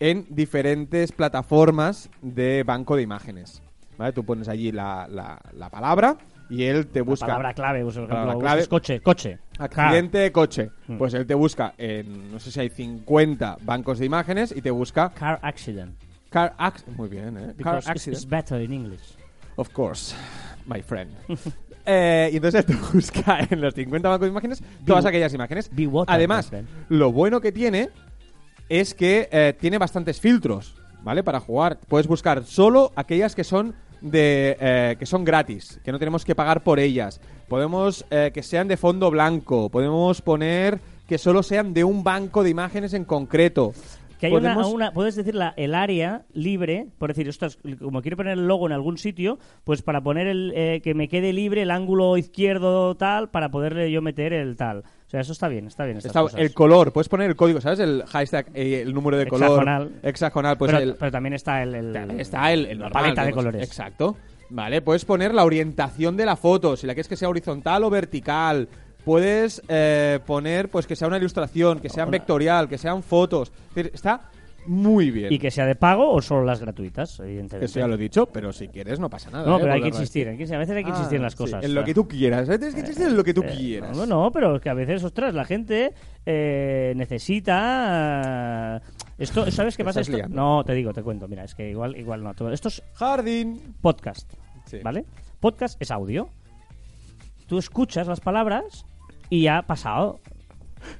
en 0.00 0.24
diferentes 0.30 1.12
plataformas 1.12 2.08
de 2.22 2.62
banco 2.64 2.96
de 2.96 3.02
imágenes. 3.02 3.62
¿Vale? 3.98 4.12
Tú 4.14 4.24
pones 4.24 4.48
allí 4.48 4.72
la, 4.72 5.06
la- 5.08 5.38
la 5.52 5.68
palabra 5.68 6.16
y 6.52 6.64
él 6.64 6.86
te 6.86 7.00
busca. 7.00 7.26
Palabra 7.26 7.54
clave, 7.54 7.82
pues, 7.82 7.94
por 7.94 8.04
ejemplo, 8.04 8.26
Palabra 8.26 8.38
clave. 8.40 8.66
coche, 8.66 9.00
coche. 9.00 9.38
Accidente 9.58 10.18
de 10.18 10.32
coche. 10.32 10.70
Mm. 10.86 10.98
Pues 10.98 11.14
él 11.14 11.26
te 11.26 11.34
busca 11.34 11.74
en, 11.78 12.30
no 12.30 12.38
sé 12.38 12.50
si 12.52 12.60
hay 12.60 12.68
50 12.68 13.56
bancos 13.62 13.98
de 13.98 14.06
imágenes 14.06 14.52
y 14.56 14.60
te 14.60 14.70
busca 14.70 15.10
Car, 15.14 15.38
accident. 15.42 15.94
car 16.30 16.54
accident. 16.58 16.96
Muy 16.98 17.08
bien, 17.08 17.36
¿eh? 17.38 17.40
Car 17.46 17.56
Because 17.56 17.90
accident. 17.90 18.18
it's 18.22 18.28
better 18.28 18.60
in 18.60 18.72
English. 18.72 19.14
Of 19.56 19.70
course, 19.70 20.14
my 20.66 20.82
friend. 20.82 21.10
Eh, 21.84 22.30
y 22.32 22.36
entonces 22.36 22.64
te 22.64 22.76
busca 22.76 23.40
en 23.50 23.60
los 23.60 23.74
50 23.74 24.08
bancos 24.08 24.26
de 24.26 24.30
imágenes 24.30 24.62
todas 24.86 25.04
aquellas 25.04 25.34
imágenes. 25.34 25.68
Además, 26.06 26.52
lo 26.88 27.10
bueno 27.10 27.40
que 27.40 27.50
tiene 27.50 27.90
es 28.68 28.94
que 28.94 29.28
eh, 29.32 29.52
tiene 29.58 29.78
bastantes 29.78 30.20
filtros, 30.20 30.76
¿vale? 31.02 31.24
Para 31.24 31.40
jugar. 31.40 31.80
Puedes 31.88 32.06
buscar 32.06 32.44
solo 32.44 32.92
aquellas 32.94 33.34
que 33.34 33.42
son 33.42 33.74
de 34.02 34.56
eh, 34.60 34.96
que 34.98 35.06
son 35.06 35.24
gratis, 35.24 35.80
que 35.84 35.92
no 35.92 35.98
tenemos 35.98 36.24
que 36.24 36.34
pagar 36.34 36.62
por 36.62 36.78
ellas. 36.80 37.20
Podemos 37.48 38.04
eh, 38.10 38.30
que 38.34 38.42
sean 38.42 38.68
de 38.68 38.76
fondo 38.76 39.10
blanco. 39.10 39.68
Podemos 39.70 40.20
poner 40.22 40.80
que 41.06 41.18
solo 41.18 41.42
sean 41.42 41.72
de 41.74 41.84
un 41.84 42.02
banco 42.04 42.42
de 42.42 42.50
imágenes 42.50 42.94
en 42.94 43.04
concreto. 43.04 43.72
Que 44.18 44.26
hay 44.26 44.32
una, 44.34 44.54
una- 44.72 44.92
puedes 44.92 45.16
decir 45.16 45.34
la, 45.34 45.52
el 45.56 45.74
área 45.74 46.22
libre, 46.32 46.86
por 46.98 47.10
decir, 47.10 47.28
ostras, 47.28 47.58
como 47.80 48.02
quiero 48.02 48.16
poner 48.16 48.34
el 48.38 48.46
logo 48.46 48.66
en 48.66 48.72
algún 48.72 48.96
sitio, 48.96 49.38
pues 49.64 49.82
para 49.82 50.00
poner 50.00 50.28
el, 50.28 50.52
eh, 50.54 50.80
que 50.82 50.94
me 50.94 51.08
quede 51.08 51.32
libre 51.32 51.62
el 51.62 51.72
ángulo 51.72 52.16
izquierdo 52.16 52.94
tal, 52.96 53.30
para 53.30 53.50
poderle 53.50 53.90
yo 53.90 54.00
meter 54.00 54.32
el 54.32 54.56
tal. 54.56 54.84
O 55.12 55.14
sea, 55.14 55.20
eso 55.20 55.32
está 55.32 55.46
bien, 55.48 55.66
está 55.66 55.84
bien. 55.84 55.98
estas 55.98 56.08
Está- 56.08 56.22
cosas. 56.22 56.40
el 56.40 56.54
color, 56.54 56.90
puedes 56.90 57.10
poner 57.10 57.28
el 57.28 57.36
código, 57.36 57.60
¿sabes? 57.60 57.80
El 57.80 58.02
hashtag, 58.08 58.46
eh, 58.54 58.80
el 58.80 58.94
número 58.94 59.18
de 59.18 59.26
color. 59.26 59.50
Hexagonal. 59.50 59.90
Hexagonal, 60.02 60.56
pues 60.56 60.72
pero, 60.72 60.82
el, 60.82 60.94
pero 60.94 61.12
también 61.12 61.34
está 61.34 61.62
el, 61.62 61.74
está 62.18 62.50
el, 62.50 62.60
el 62.64 62.78
la 62.78 62.84
normal, 62.86 63.02
paleta 63.02 63.24
de 63.26 63.32
colores. 63.32 63.62
Exacto. 63.62 64.16
Vale, 64.48 64.80
puedes 64.80 65.04
poner 65.04 65.34
la 65.34 65.44
orientación 65.44 66.16
de 66.16 66.24
la 66.24 66.34
foto, 66.36 66.78
si 66.78 66.86
la 66.86 66.94
quieres 66.94 67.08
que 67.08 67.16
sea 67.16 67.28
horizontal 67.28 67.84
o 67.84 67.90
vertical. 67.90 68.68
Puedes 69.04 69.60
eh, 69.68 70.18
poner 70.24 70.70
pues 70.70 70.86
que 70.86 70.96
sea 70.96 71.08
una 71.08 71.18
ilustración, 71.18 71.80
que 71.80 71.90
sea 71.90 72.06
vectorial, 72.06 72.66
que 72.70 72.78
sean 72.78 73.02
fotos. 73.02 73.52
Es 73.68 73.74
decir, 73.74 73.90
Está 73.94 74.30
muy 74.66 75.10
bien. 75.10 75.32
Y 75.32 75.38
que 75.38 75.50
sea 75.50 75.66
de 75.66 75.74
pago 75.74 76.10
o 76.12 76.22
solo 76.22 76.44
las 76.44 76.60
gratuitas, 76.60 77.18
evidentemente. 77.20 77.66
Eso 77.66 77.80
ya 77.80 77.86
lo 77.88 77.94
he 77.94 77.98
dicho, 77.98 78.26
pero 78.26 78.52
si 78.52 78.68
quieres 78.68 79.00
no 79.00 79.10
pasa 79.10 79.30
nada. 79.30 79.46
No, 79.46 79.56
¿eh? 79.56 79.60
pero 79.60 79.72
hay 79.74 79.82
que 79.82 79.88
insistir, 79.88 80.28
hay 80.28 80.36
que- 80.36 80.54
a 80.54 80.58
veces 80.58 80.76
hay 80.76 80.84
que 80.84 80.90
decir. 80.90 80.94
insistir 80.94 81.16
en 81.16 81.22
Ah, 81.22 81.26
las 81.26 81.32
sí, 81.32 81.38
cosas. 81.38 81.64
en 81.64 81.74
lo 81.74 81.84
que 81.84 81.94
tú 81.94 82.06
quieras. 82.08 82.48
¿eh? 82.48 82.58
Tienes 82.58 82.74
que 82.74 82.80
insistir 82.82 83.06
en 83.08 83.16
lo 83.16 83.24
que 83.24 83.34
tú 83.34 83.42
Eh, 83.42 83.54
quieras. 83.56 83.96
No, 83.96 84.06
no, 84.06 84.30
pero 84.32 84.56
es 84.56 84.62
que 84.62 84.68
a 84.70 84.74
veces, 84.74 85.02
ostras, 85.04 85.34
la 85.34 85.44
gente 85.44 85.92
eh, 86.26 86.92
necesita... 86.96 88.76
eh, 88.76 88.80
Esto, 89.18 89.50
¿Sabes 89.50 89.76
qué 89.76 89.84
pasa? 89.84 90.00
Esto? 90.00 90.16
No, 90.28 90.64
te 90.64 90.72
digo, 90.74 90.92
te 90.92 91.02
cuento. 91.02 91.28
Mira, 91.28 91.44
es 91.44 91.54
que 91.54 91.70
igual, 91.70 91.96
igual 91.96 92.22
no. 92.22 92.34
todo- 92.34 92.52
Esto 92.52 92.68
es 92.68 92.82
Jardín. 92.94 93.60
podcast, 93.80 94.32
Sí. 94.66 94.78
¿vale? 94.82 95.04
Podcast 95.40 95.80
es 95.80 95.90
audio. 95.90 96.28
Tú 97.46 97.58
escuchas 97.58 98.06
las 98.06 98.20
palabras 98.20 98.86
y 99.28 99.42
ya 99.42 99.58
ha 99.58 99.62
pasado. 99.66 100.20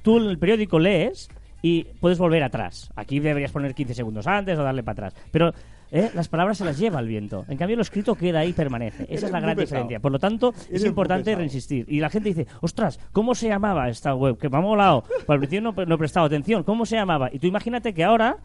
Tú 0.01 0.17
en 0.17 0.25
el 0.29 0.37
periódico 0.37 0.79
lees 0.79 1.29
y 1.63 1.85
puedes 1.99 2.19
volver 2.19 2.43
atrás. 2.43 2.91
Aquí 2.95 3.19
deberías 3.19 3.51
poner 3.51 3.73
15 3.73 3.95
segundos 3.95 4.27
antes 4.27 4.59
o 4.59 4.63
darle 4.63 4.83
para 4.83 5.07
atrás. 5.07 5.23
Pero 5.31 5.51
eh, 5.91 6.11
las 6.13 6.27
palabras 6.27 6.57
se 6.57 6.65
las 6.65 6.77
lleva 6.77 6.99
el 6.99 7.07
viento. 7.07 7.45
En 7.47 7.57
cambio, 7.57 7.77
lo 7.77 7.81
escrito 7.81 8.15
queda 8.15 8.39
ahí 8.39 8.49
y 8.49 8.53
permanece. 8.53 9.03
Esa 9.09 9.11
Eres 9.11 9.23
es 9.23 9.31
la 9.31 9.39
gran 9.39 9.55
pesado. 9.55 9.61
diferencia. 9.77 9.99
Por 10.01 10.11
lo 10.11 10.19
tanto, 10.19 10.49
Eres 10.69 10.81
es 10.81 10.85
importante 10.85 11.33
reinsistir. 11.33 11.85
Y 11.87 12.01
la 12.01 12.09
gente 12.09 12.29
dice, 12.29 12.47
ostras, 12.61 12.99
¿cómo 13.13 13.33
se 13.33 13.47
llamaba 13.47 13.87
esta 13.87 14.13
web? 14.13 14.37
Que 14.37 14.49
me 14.49 14.57
ha 14.57 14.61
molado. 14.61 15.03
Pues 15.07 15.29
al 15.29 15.39
principio 15.39 15.61
no, 15.61 15.85
no 15.85 15.95
he 15.95 15.97
prestado 15.97 16.25
atención. 16.25 16.63
¿Cómo 16.63 16.85
se 16.85 16.97
llamaba? 16.97 17.29
Y 17.31 17.39
tú 17.39 17.47
imagínate 17.47 17.93
que 17.93 18.03
ahora 18.03 18.37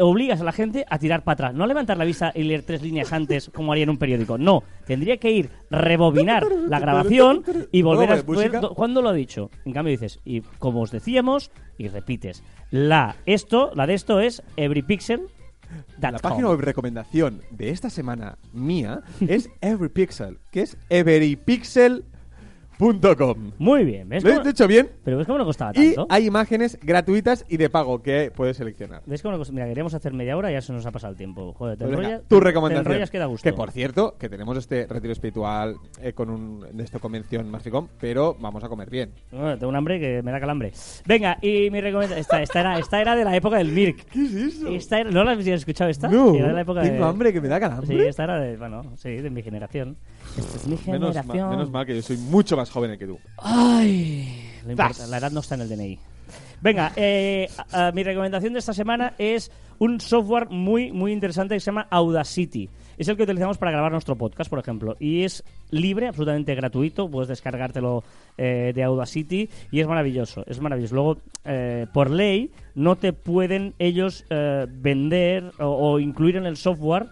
obligas 0.00 0.40
a 0.40 0.44
la 0.44 0.52
gente 0.52 0.84
a 0.88 0.98
tirar 0.98 1.24
para 1.24 1.34
atrás. 1.34 1.54
No 1.54 1.64
a 1.64 1.66
levantar 1.66 1.96
la 1.96 2.04
vista 2.04 2.32
y 2.34 2.42
leer 2.42 2.62
tres 2.62 2.82
líneas 2.82 3.12
antes 3.12 3.50
como 3.54 3.72
haría 3.72 3.84
en 3.84 3.90
un 3.90 3.98
periódico. 3.98 4.38
No, 4.38 4.62
tendría 4.86 5.18
que 5.18 5.30
ir, 5.30 5.50
rebobinar 5.70 6.46
la 6.68 6.78
grabación 6.78 7.44
y 7.72 7.82
volver 7.82 8.12
a 8.12 8.22
¿Cómo, 8.22 8.38
ver 8.38 8.52
cuándo 8.74 9.02
lo 9.02 9.08
ha 9.08 9.12
dicho. 9.12 9.50
En 9.64 9.72
cambio 9.72 9.90
dices, 9.92 10.20
y 10.24 10.40
como 10.40 10.82
os 10.82 10.90
decíamos, 10.90 11.50
y 11.78 11.88
repites, 11.88 12.42
la 12.70 13.16
esto, 13.26 13.70
la 13.74 13.86
de 13.86 13.94
esto 13.94 14.20
es 14.20 14.42
everypixel. 14.56 15.28
La 16.00 16.18
página 16.18 16.48
web 16.48 16.60
recomendación 16.60 17.42
de 17.50 17.70
esta 17.70 17.90
semana 17.90 18.38
mía 18.52 19.02
es 19.20 19.50
Everypixel, 19.60 20.38
que 20.50 20.62
es 20.62 20.76
Muy 23.58 23.84
bien, 23.84 24.08
¿ves? 24.08 24.24
¿Lo 24.24 24.30
he 24.30 24.34
cómo- 24.34 24.46
dicho 24.46 24.66
bien? 24.66 24.88
Pero 25.04 25.18
ves 25.18 25.26
cómo 25.26 25.38
no 25.38 25.44
costaba 25.44 25.72
Y 25.74 25.94
tanto. 25.94 26.06
hay 26.08 26.26
imágenes 26.26 26.78
gratuitas 26.82 27.44
y 27.48 27.56
de 27.56 27.68
pago 27.70 28.02
que 28.02 28.32
puedes 28.34 28.56
seleccionar. 28.56 29.02
¿Ves 29.06 29.22
cómo 29.22 29.32
no 29.32 29.38
costaba? 29.38 29.54
Mira, 29.56 29.66
queríamos 29.68 29.94
hacer 29.94 30.12
media 30.12 30.36
hora 30.36 30.50
y 30.50 30.54
ya 30.54 30.60
se 30.62 30.72
nos 30.72 30.86
ha 30.86 30.90
pasado 30.90 31.10
el 31.12 31.16
tiempo. 31.18 31.52
Joder, 31.52 31.76
te 31.76 31.84
Pues 31.84 31.96
venga, 31.96 32.08
enrollas, 32.08 32.28
tu 32.28 32.38
te 32.38 32.44
recomendación. 32.44 32.86
enrollas 32.92 33.10
que 33.10 33.18
da 33.18 33.26
gusto. 33.26 33.44
Que 33.48 33.52
por 33.52 33.70
cierto, 33.70 34.16
que 34.18 34.28
tenemos 34.28 34.56
este 34.56 34.86
retiro 34.86 35.12
espiritual 35.12 35.76
eh, 36.00 36.12
con 36.12 36.30
un 36.30 36.60
de 36.72 36.82
esta 36.84 36.98
convención 36.98 37.50
Marficom, 37.50 37.88
pero 38.00 38.36
vamos 38.40 38.64
a 38.64 38.68
comer 38.68 38.88
bien. 38.90 39.10
No, 39.32 39.56
tengo 39.58 39.68
un 39.68 39.76
hambre 39.76 40.00
que 40.00 40.22
me 40.22 40.30
da 40.32 40.40
calambre. 40.40 40.72
Venga, 41.06 41.38
y 41.42 41.70
mi 41.70 41.80
recomendación. 41.80 42.20
Esta, 42.20 42.42
esta, 42.42 42.60
era, 42.60 42.78
esta 42.78 43.00
era 43.00 43.14
de 43.16 43.24
la 43.24 43.36
época 43.36 43.58
del 43.58 43.68
Mirk. 43.72 44.06
¿Qué 44.12 44.22
es 44.22 44.34
eso? 44.34 44.68
Esta 44.68 45.00
era- 45.00 45.10
¿No 45.10 45.24
la 45.24 45.32
habéis 45.32 45.48
escuchado 45.48 45.90
esta? 45.90 46.08
No, 46.08 46.34
Era 46.34 46.48
de 46.48 46.54
la 46.54 46.60
época 46.62 46.82
tengo 46.82 46.96
de- 47.04 47.10
hambre 47.10 47.32
que 47.32 47.40
me 47.40 47.48
da 47.48 47.60
calambre. 47.60 47.86
Sí, 47.86 47.98
esta 48.06 48.24
era 48.24 48.38
de, 48.40 48.56
bueno, 48.56 48.82
sí, 48.96 49.10
de 49.16 49.30
mi 49.30 49.42
generación. 49.42 49.96
Esta 50.36 50.56
es 50.56 50.66
mi 50.66 50.76
Menos, 50.86 51.14
generación. 51.14 51.50
menos 51.50 51.70
mal 51.70 51.86
que 51.86 51.94
yo 51.96 52.02
soy 52.02 52.16
mucho 52.16 52.56
más 52.56 52.70
joven 52.70 52.98
que 52.98 53.06
tú. 53.06 53.18
Ay, 53.38 54.50
importa, 54.68 55.06
la 55.06 55.18
edad 55.18 55.30
no 55.32 55.40
está 55.40 55.54
en 55.56 55.60
el 55.62 55.68
DNI. 55.68 55.98
Venga, 56.62 56.92
eh, 56.96 57.48
a- 57.72 57.88
a- 57.88 57.92
mi 57.92 58.02
recomendación 58.02 58.52
de 58.52 58.58
esta 58.58 58.72
semana 58.74 59.14
es 59.18 59.50
un 59.78 59.98
software 60.00 60.48
muy, 60.50 60.92
muy 60.92 61.12
interesante 61.12 61.54
que 61.54 61.60
se 61.60 61.66
llama 61.66 61.86
Audacity. 61.90 62.68
Es 62.98 63.08
el 63.08 63.16
que 63.16 63.22
utilizamos 63.22 63.56
para 63.56 63.72
grabar 63.72 63.90
nuestro 63.92 64.14
podcast, 64.16 64.50
por 64.50 64.58
ejemplo. 64.58 64.94
Y 65.00 65.22
es 65.24 65.42
libre, 65.70 66.06
absolutamente 66.08 66.54
gratuito. 66.54 67.08
Puedes 67.10 67.28
descargártelo 67.28 68.04
eh, 68.36 68.72
de 68.74 68.82
Audacity 68.84 69.48
y 69.72 69.80
es 69.80 69.86
maravilloso. 69.88 70.44
Es 70.46 70.60
maravilloso. 70.60 70.94
Luego, 70.94 71.16
eh, 71.46 71.86
por 71.94 72.10
ley, 72.10 72.50
no 72.74 72.96
te 72.96 73.14
pueden 73.14 73.72
ellos 73.78 74.26
eh, 74.28 74.66
vender 74.68 75.50
o, 75.60 75.92
o 75.92 75.98
incluir 75.98 76.36
en 76.36 76.44
el 76.44 76.58
software 76.58 77.06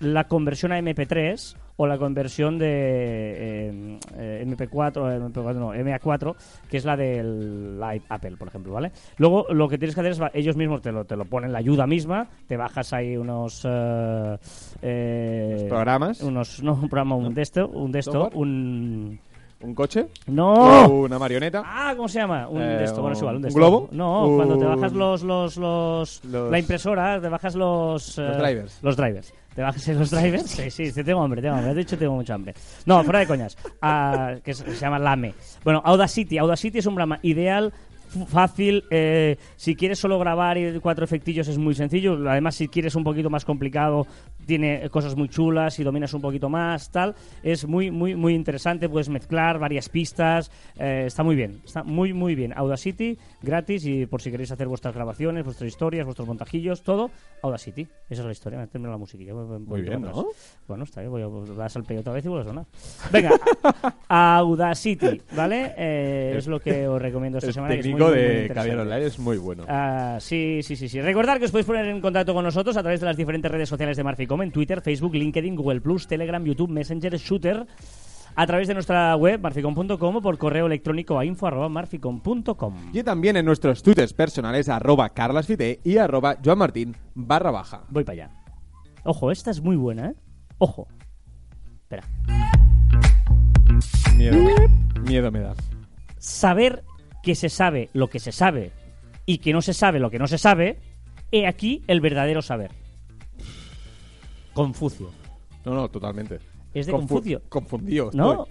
la 0.00 0.24
conversión 0.26 0.72
a 0.72 0.78
MP3 0.78 1.54
o 1.76 1.86
la 1.86 1.98
conversión 1.98 2.58
de 2.58 2.66
eh, 2.68 3.98
eh, 4.16 4.44
MP4, 4.46 5.12
eh, 5.12 5.20
MP4 5.20 5.54
no, 5.54 5.74
MA4, 5.74 6.34
que 6.68 6.76
es 6.76 6.84
la 6.84 6.96
del 6.96 7.80
Apple, 8.08 8.36
por 8.36 8.48
ejemplo, 8.48 8.72
¿vale? 8.72 8.92
Luego 9.18 9.46
lo 9.50 9.68
que 9.68 9.78
tienes 9.78 9.94
que 9.94 10.00
hacer 10.00 10.12
es, 10.12 10.20
ellos 10.34 10.56
mismos 10.56 10.82
te 10.82 10.92
lo, 10.92 11.04
te 11.04 11.16
lo 11.16 11.24
ponen 11.24 11.52
la 11.52 11.58
ayuda 11.58 11.86
misma, 11.86 12.28
te 12.46 12.56
bajas 12.56 12.92
ahí 12.92 13.16
unos... 13.16 13.64
eh, 13.64 14.36
eh, 14.82 15.66
programas. 15.68 16.22
Unos, 16.22 16.62
no, 16.62 16.74
un 16.74 16.88
programa, 16.88 17.16
un 17.16 17.34
de 17.34 17.42
esto, 17.42 17.68
un 17.68 17.92
de 17.92 17.98
esto, 17.98 18.30
un... 18.34 19.20
¿Un 19.60 19.74
coche? 19.74 20.08
¡No! 20.26 20.88
¿Una 20.88 21.18
marioneta? 21.18 21.62
Ah, 21.64 21.94
¿cómo 21.96 22.08
se 22.08 22.18
llama? 22.18 22.46
Un 22.48 22.60
Eh, 22.60 22.64
de 22.78 22.84
esto, 22.84 23.00
bueno, 23.00 23.14
es 23.14 23.20
igual, 23.20 23.36
un 23.36 23.42
de 23.42 23.46
¿un 23.46 23.48
esto. 23.48 23.58
globo? 23.58 23.88
No, 23.90 24.32
cuando 24.36 24.58
te 24.58 24.64
bajas 24.66 24.92
los, 24.92 25.22
los, 25.22 25.56
los, 25.56 26.24
Los- 26.26 26.50
la 26.50 26.58
impresora, 26.58 27.20
te 27.20 27.28
bajas 27.30 27.54
los 27.54 28.16
Los 28.16 28.18
eh, 28.18 28.38
drivers. 28.38 28.78
Los 28.82 28.96
drivers. 28.96 29.32
¿Te 29.54 29.62
bajas 29.62 29.88
en 29.88 29.98
los 29.98 30.10
drivers? 30.12 30.50
Sí, 30.50 30.70
sí, 30.70 30.90
sí, 30.92 31.02
tengo 31.02 31.22
hambre, 31.22 31.40
tengo 31.40 31.54
hambre. 31.56 31.72
De 31.72 31.80
hecho, 31.80 31.96
tengo 31.96 32.14
mucha 32.14 32.34
hambre. 32.34 32.52
No, 32.84 33.02
fuera 33.02 33.20
de 33.20 33.26
coñas. 33.26 33.56
Ah, 33.80 34.34
que 34.44 34.52
se 34.52 34.70
llama 34.76 34.98
Lame. 34.98 35.32
Bueno, 35.64 35.80
Audacity. 35.82 36.36
Audacity 36.36 36.78
es 36.80 36.86
un 36.86 36.94
programa 36.94 37.18
ideal, 37.22 37.72
fácil. 38.28 38.84
eh, 38.90 39.36
si 39.56 39.74
quieres 39.76 39.98
solo 39.98 40.18
grabar 40.18 40.58
y 40.58 40.78
cuatro 40.80 41.04
efectillos 41.04 41.48
es 41.48 41.58
muy 41.58 41.74
sencillo. 41.74 42.18
Además, 42.28 42.54
si 42.54 42.68
quieres 42.68 42.94
un 42.94 43.04
poquito 43.04 43.30
más 43.30 43.44
complicado, 43.44 44.06
tiene 44.46 44.88
cosas 44.90 45.16
muy 45.16 45.28
chulas. 45.28 45.74
Si 45.74 45.84
dominas 45.84 46.12
un 46.14 46.20
poquito 46.22 46.48
más, 46.48 46.90
tal. 46.90 47.14
Es 47.42 47.66
muy, 47.66 47.90
muy, 47.90 48.14
muy 48.14 48.34
interesante. 48.34 48.88
Puedes 48.88 49.08
mezclar 49.08 49.58
varias 49.58 49.88
pistas. 49.88 50.50
eh, 50.78 51.04
está 51.06 51.22
muy 51.22 51.36
bien. 51.36 51.60
Está 51.64 51.82
muy, 51.82 52.12
muy 52.12 52.34
bien. 52.34 52.52
Audacity, 52.56 53.18
gratis. 53.42 53.84
Y 53.86 54.06
por 54.06 54.22
si 54.22 54.30
queréis 54.30 54.50
hacer 54.52 54.68
vuestras 54.68 54.94
grabaciones, 54.94 55.44
vuestras 55.44 55.68
historias, 55.68 56.04
vuestros 56.04 56.26
montajillos, 56.28 56.82
todo, 56.82 57.10
Audacity. 57.42 57.82
Esa 58.10 58.22
es 58.22 58.26
la 58.26 58.32
historia. 58.32 58.58
Me 58.58 58.66
termino 58.66 58.90
la 58.90 58.98
musiquilla. 58.98 59.32
voy- 59.34 59.58
Muy 59.58 59.82
bien. 59.82 60.04
Bueno, 60.68 60.84
está 60.84 61.00
bien. 61.00 61.10
Voy 61.10 61.22
a 61.22 61.54
dar 61.54 61.70
al 61.74 61.84
peyo 61.84 62.00
otra 62.00 62.12
vez 62.12 62.24
y 62.24 62.28
vuelve 62.28 62.44
a 62.44 62.48
sonar. 62.48 62.64
Venga, 63.12 63.30
Audacity, 64.08 65.20
¿vale? 65.36 65.74
Eh, 65.76 66.34
es 66.36 66.46
lo 66.46 66.60
que 66.60 66.86
os 66.88 67.00
recomiendo 67.00 67.38
esta 67.38 67.48
Es 67.50 67.54
semana. 67.54 67.74
que 67.74 67.80
es 67.80 67.86
muy, 67.96 68.10
muy 68.10 68.18
de. 68.18 68.50
Caviar 68.54 68.78
Online 68.78 69.06
es 69.06 69.18
muy 69.18 69.38
bueno. 69.38 69.64
Ah, 69.68 70.18
sí, 70.20 70.60
sí, 70.62 70.76
sí, 70.76 70.88
sí. 70.88 71.00
Recordad 71.00 71.38
que 71.38 71.46
os 71.46 71.50
podéis 71.50 71.66
poner 71.66 71.86
en 71.86 72.00
contacto 72.00 72.34
con 72.34 72.44
nosotros 72.44 72.76
a 72.76 72.82
través 72.82 73.00
de 73.00 73.06
las 73.06 73.16
diferentes 73.16 73.50
redes 73.50 73.68
sociales 73.68 73.96
de 73.96 74.04
Marficom, 74.04 74.42
en 74.42 74.52
Twitter, 74.52 74.80
Facebook, 74.80 75.14
LinkedIn, 75.14 75.56
Google 75.56 75.80
Plus, 75.80 76.06
Telegram, 76.06 76.44
YouTube, 76.44 76.70
Messenger, 76.70 77.16
Shooter, 77.16 77.66
a 78.34 78.46
través 78.46 78.68
de 78.68 78.74
nuestra 78.74 79.16
web 79.16 79.40
marficom.com 79.40 80.16
o 80.16 80.22
por 80.22 80.38
correo 80.38 80.66
electrónico 80.66 81.18
a 81.18 81.24
info@marficom.com. 81.24 82.74
Y 82.92 83.02
también 83.02 83.36
en 83.36 83.46
nuestros 83.46 83.82
twitters 83.82 84.12
personales 84.12 84.68
arroba 84.68 85.08
carlasfite 85.10 85.80
y 85.82 85.96
arroba 85.96 86.36
joanmartin 86.44 86.94
barra 87.14 87.50
baja. 87.50 87.84
Voy 87.88 88.04
para 88.04 88.24
allá. 88.24 88.30
Ojo, 89.04 89.30
esta 89.30 89.50
es 89.50 89.60
muy 89.60 89.76
buena, 89.76 90.08
¿eh? 90.08 90.14
Ojo. 90.58 90.88
Espera. 91.82 92.02
Miedo, 94.16 94.36
miedo 95.02 95.30
me 95.30 95.40
da. 95.40 95.54
Saber 96.18 96.82
que 97.26 97.34
se 97.34 97.48
sabe 97.48 97.90
lo 97.92 98.06
que 98.08 98.20
se 98.20 98.30
sabe 98.30 98.70
y 99.26 99.38
que 99.38 99.52
no 99.52 99.60
se 99.60 99.74
sabe 99.74 99.98
lo 99.98 100.10
que 100.12 100.18
no 100.20 100.28
se 100.28 100.38
sabe, 100.38 100.78
he 101.32 101.48
aquí 101.48 101.82
el 101.88 102.00
verdadero 102.00 102.40
saber. 102.40 102.70
Confucio. 104.54 105.10
No, 105.64 105.74
no, 105.74 105.88
totalmente. 105.88 106.38
Es 106.72 106.86
de 106.86 106.92
Confu- 106.92 107.08
Confucio. 107.08 107.42
Confundido. 107.48 108.10
¿No? 108.14 108.46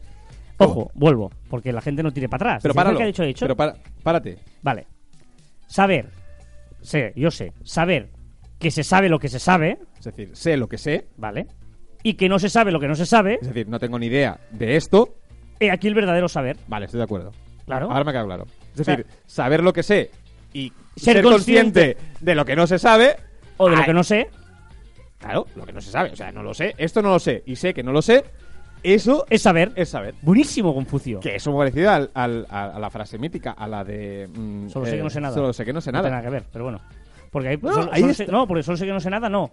Ojo, 0.58 0.92
vuelvo, 0.94 1.32
porque 1.50 1.72
la 1.72 1.80
gente 1.80 2.04
no 2.04 2.12
tire 2.12 2.28
para 2.28 2.52
atrás. 2.56 2.64
Pero 2.64 2.74
Dice, 2.74 2.78
páralo. 2.80 2.98
¿qué 2.98 3.04
ha 3.04 3.08
dicho, 3.08 3.24
ha 3.24 3.26
dicho? 3.26 3.46
Pero 3.46 3.56
para- 3.56 3.76
párate. 4.04 4.40
Vale. 4.62 4.88
Saber. 5.68 6.10
Sé, 6.82 7.14
yo 7.16 7.32
sé. 7.32 7.54
Saber 7.64 8.10
que 8.60 8.72
se 8.72 8.84
sabe 8.84 9.08
lo 9.08 9.20
que 9.20 9.30
se 9.30 9.40
sabe, 9.40 9.78
Es 10.00 10.04
decir, 10.04 10.36
sé 10.36 10.58
lo 10.58 10.68
que 10.68 10.78
sé. 10.78 11.08
¿vale? 11.16 11.48
Y 12.04 12.16
que 12.16 12.28
no 12.28 12.40
se 12.40 12.50
sabe 12.50 12.74
lo 12.74 12.82
que 12.82 12.90
no 12.90 12.96
se 12.96 13.06
sabe, 13.06 13.36
Es 13.42 13.48
decir, 13.48 13.70
no 13.70 13.80
tengo 13.80 13.98
ni 14.00 14.08
idea 14.08 14.38
de 14.52 14.76
esto. 14.76 15.16
he 15.62 15.72
aquí 15.72 15.88
el 15.88 15.96
verdadero 15.96 16.28
saber. 16.28 16.58
Vale, 16.68 16.88
estoy 16.88 16.98
de 16.98 17.06
acuerdo. 17.06 17.32
Claro. 17.66 17.90
Ahora 17.90 18.04
me 18.04 18.12
queda 18.12 18.26
claro. 18.26 18.46
Es 18.80 18.86
decir, 18.86 19.06
saber 19.26 19.64
lo 19.64 19.74
que 19.74 19.84
sé 19.84 20.12
y 20.54 20.72
ser 20.96 21.16
ser, 21.16 21.24
consciente 21.24 21.96
consciente 21.96 22.16
de 22.22 22.36
lo 22.36 22.46
que 22.46 22.56
no 22.56 22.68
se 22.68 22.80
sabe. 22.80 23.16
O 23.58 23.66
de 23.70 23.76
lo 23.76 23.82
Ay, 23.82 23.86
que 23.86 23.94
no 23.94 24.04
sé, 24.04 24.30
Claro, 25.20 25.48
lo 25.56 25.66
que 25.66 25.74
no 25.74 25.82
se 25.82 25.90
sabe. 25.92 26.12
O 26.12 26.16
sea, 26.16 26.32
no 26.32 26.44
lo 26.44 26.54
sé. 26.54 26.76
Esto 26.78 27.02
no 27.02 27.10
lo 27.10 27.20
sé. 27.20 27.42
Y 27.46 27.56
sé 27.56 27.74
que 27.74 27.82
no 27.84 27.92
lo 27.92 28.02
sé. 28.02 28.24
Eso 28.84 29.26
es 29.30 29.42
saber. 29.42 29.72
es 29.76 29.90
saber. 29.90 30.14
Buenísimo, 30.22 30.74
Confucio. 30.74 31.20
Que 31.20 31.36
es 31.38 31.48
muy 31.48 31.58
parecido 31.58 31.90
al- 31.90 32.12
al- 32.14 32.46
a, 32.50 32.78
la 32.80 32.90
frase 32.92 33.18
mítica, 33.18 33.52
a 33.52 33.68
la 33.68 33.84
de... 33.84 34.30
mm, 34.32 34.70
Solo 34.70 34.86
sé 34.86 34.94
eh, 34.94 34.98
que 34.98 35.04
no 35.04 35.10
sé 35.10 35.22
nada. 35.22 35.34
Solo 35.34 35.54
sé 35.54 35.66
que 35.66 35.74
no 35.74 35.82
sé 35.82 35.92
No 35.92 36.00
tiene 36.02 36.10
nada. 36.12 36.22
nada 36.22 36.24
que 36.24 36.30
ver, 36.30 36.44
pero 36.52 36.66
bueno. 36.66 36.82
Porque 37.32 37.48
hay, 37.50 37.58
No, 37.58 37.74
solo- 37.74 37.90
ahí 37.92 38.02
solo 38.02 38.14
sé- 38.14 38.28
no, 38.28 38.48
porque 38.48 38.62
solo 38.62 38.78
sé 38.78 38.86
que 38.86 38.92
no 38.92 39.00
sé 39.00 39.10
nada, 39.10 39.28
no. 39.30 39.50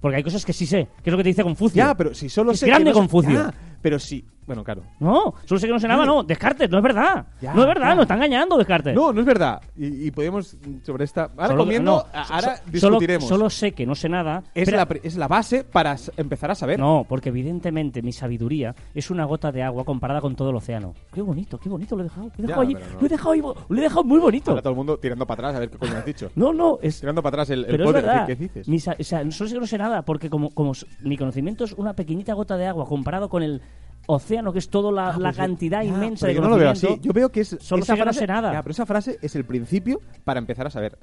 Porque 0.00 0.18
hay 0.18 0.22
cosas 0.22 0.44
que 0.44 0.52
sí 0.52 0.66
sé, 0.66 0.86
que 1.02 1.10
es 1.10 1.12
lo 1.12 1.16
que 1.16 1.24
te 1.24 1.30
dice 1.30 1.42
Confucio. 1.42 1.78
Ya, 1.84 1.94
pero 1.96 2.14
si 2.14 2.28
solo 2.28 2.52
Es 2.52 2.60
sé 2.60 2.66
grande 2.66 2.84
que 2.90 2.94
no 2.94 3.00
Confucio. 3.00 3.32
Ya, 3.32 3.54
pero 3.86 4.00
si... 4.00 4.24
Bueno, 4.46 4.62
claro. 4.62 4.82
No, 5.00 5.34
solo 5.44 5.58
sé 5.60 5.66
que 5.66 5.72
no 5.72 5.80
sé 5.80 5.88
nada, 5.88 6.04
no. 6.06 6.22
Descartes, 6.22 6.70
no 6.70 6.76
es 6.78 6.82
verdad. 6.84 7.26
Ya, 7.40 7.52
no 7.52 7.62
es 7.62 7.66
verdad, 7.66 7.88
ya. 7.88 7.94
nos 7.96 8.02
está 8.02 8.14
engañando 8.14 8.56
Descartes. 8.56 8.94
No, 8.94 9.12
no 9.12 9.18
es 9.20 9.26
verdad. 9.26 9.60
Y, 9.76 10.06
y 10.06 10.10
podemos 10.12 10.56
sobre 10.84 11.02
esta... 11.04 11.24
Ahora 11.36 11.48
Solo- 11.48 11.64
comiendo, 11.64 12.06
no, 12.14 12.20
ahora 12.32 12.56
so- 12.58 12.62
discutiremos. 12.70 13.24
Solo, 13.28 13.38
solo 13.40 13.50
sé 13.50 13.72
que 13.72 13.84
no 13.86 13.96
sé 13.96 14.08
nada. 14.08 14.44
es, 14.54 14.70
la, 14.70 14.86
es 15.02 15.16
la 15.16 15.26
base 15.26 15.64
para 15.64 15.96
empezar 16.16 16.52
a 16.52 16.54
saber. 16.54 16.78
No, 16.78 17.04
porque 17.08 17.30
evidentemente 17.30 18.02
mi 18.02 18.12
sabiduría 18.12 18.72
es 18.94 19.10
una 19.10 19.24
gota 19.24 19.50
de 19.50 19.64
agua 19.64 19.84
comparada 19.84 20.20
con 20.20 20.36
todo 20.36 20.50
el 20.50 20.56
océano. 20.56 20.94
Qué 21.12 21.22
bonito, 21.22 21.58
qué 21.58 21.68
bonito 21.68 21.96
lo 21.96 22.02
he 22.02 22.04
dejado. 22.04 22.30
Lo 22.36 22.44
he 22.44 22.46
dejado, 22.46 22.62
Ya, 22.62 22.68
allí, 22.68 22.74
pero 22.76 22.86
no. 22.94 23.00
lo 23.00 23.06
he 23.06 23.08
dejado, 23.08 23.30
ahí, 23.32 23.40
lo 23.68 23.78
he 23.78 23.80
dejado 23.80 24.04
muy 24.04 24.18
bonito. 24.20 24.50
Ahora 24.52 24.62
todo 24.62 24.70
el 24.72 24.76
mundo 24.76 24.96
tirando 24.98 25.26
para 25.26 25.38
atrás 25.48 25.56
a 25.56 25.58
ver 25.58 25.70
qué 25.70 25.78
coño 25.78 25.96
has 25.96 26.04
dicho. 26.06 26.30
No, 26.36 26.52
no, 26.52 26.78
es, 26.82 27.00
Tirando 27.00 27.20
para 27.20 27.34
atrás 27.34 27.50
el, 27.50 27.60
el 27.64 27.66
pero 27.66 27.82
es 27.84 27.90
poder. 27.90 28.04
verdad. 28.04 28.26
¿Qué, 28.28 28.36
qué 28.36 28.42
dices? 28.44 28.68
Mi 28.68 28.76
o 28.76 28.80
sea, 28.80 29.28
solo 29.32 29.48
sé 29.48 29.54
que 29.54 29.60
no 29.60 29.66
sé 29.66 29.76
nada, 29.76 30.02
porque 30.02 30.30
como, 30.30 30.50
como 30.50 30.70
mi 31.00 31.16
conocimiento 31.16 31.64
es 31.64 31.72
una 31.72 31.94
pequeñita 31.94 32.32
gota 32.34 32.56
de 32.56 32.66
agua 32.68 32.86
comparado 32.86 33.28
con 33.28 33.42
el 33.42 33.60
océano, 34.06 34.52
que 34.52 34.58
es 34.60 34.68
toda 34.68 34.92
la, 34.92 35.08
Ah, 35.10 35.18
la 35.18 35.28
pues, 35.30 35.36
cantidad 35.36 35.82
ya, 35.82 35.88
inmensa 35.88 36.26
de 36.28 36.34
yo 36.34 36.40
no 36.40 36.48
lo 36.48 36.56
veo 36.56 36.70
así. 36.70 36.82
conocimiento. 36.86 37.06
Yo 37.08 37.12
veo 37.12 37.28
que 37.32 37.40
es 37.40 37.56
Solo 37.60 37.82
esa 37.82 37.96
frase- 37.96 38.26
nada. 38.26 38.52
Ya, 38.52 38.62
pero 38.62 38.72
esa 38.72 38.86
frase 38.86 39.18
es 39.20 39.34
el 39.34 39.44
principio 39.44 40.00
para 40.24 40.38
empezar 40.38 40.66
a 40.66 40.70
saber. 40.70 40.98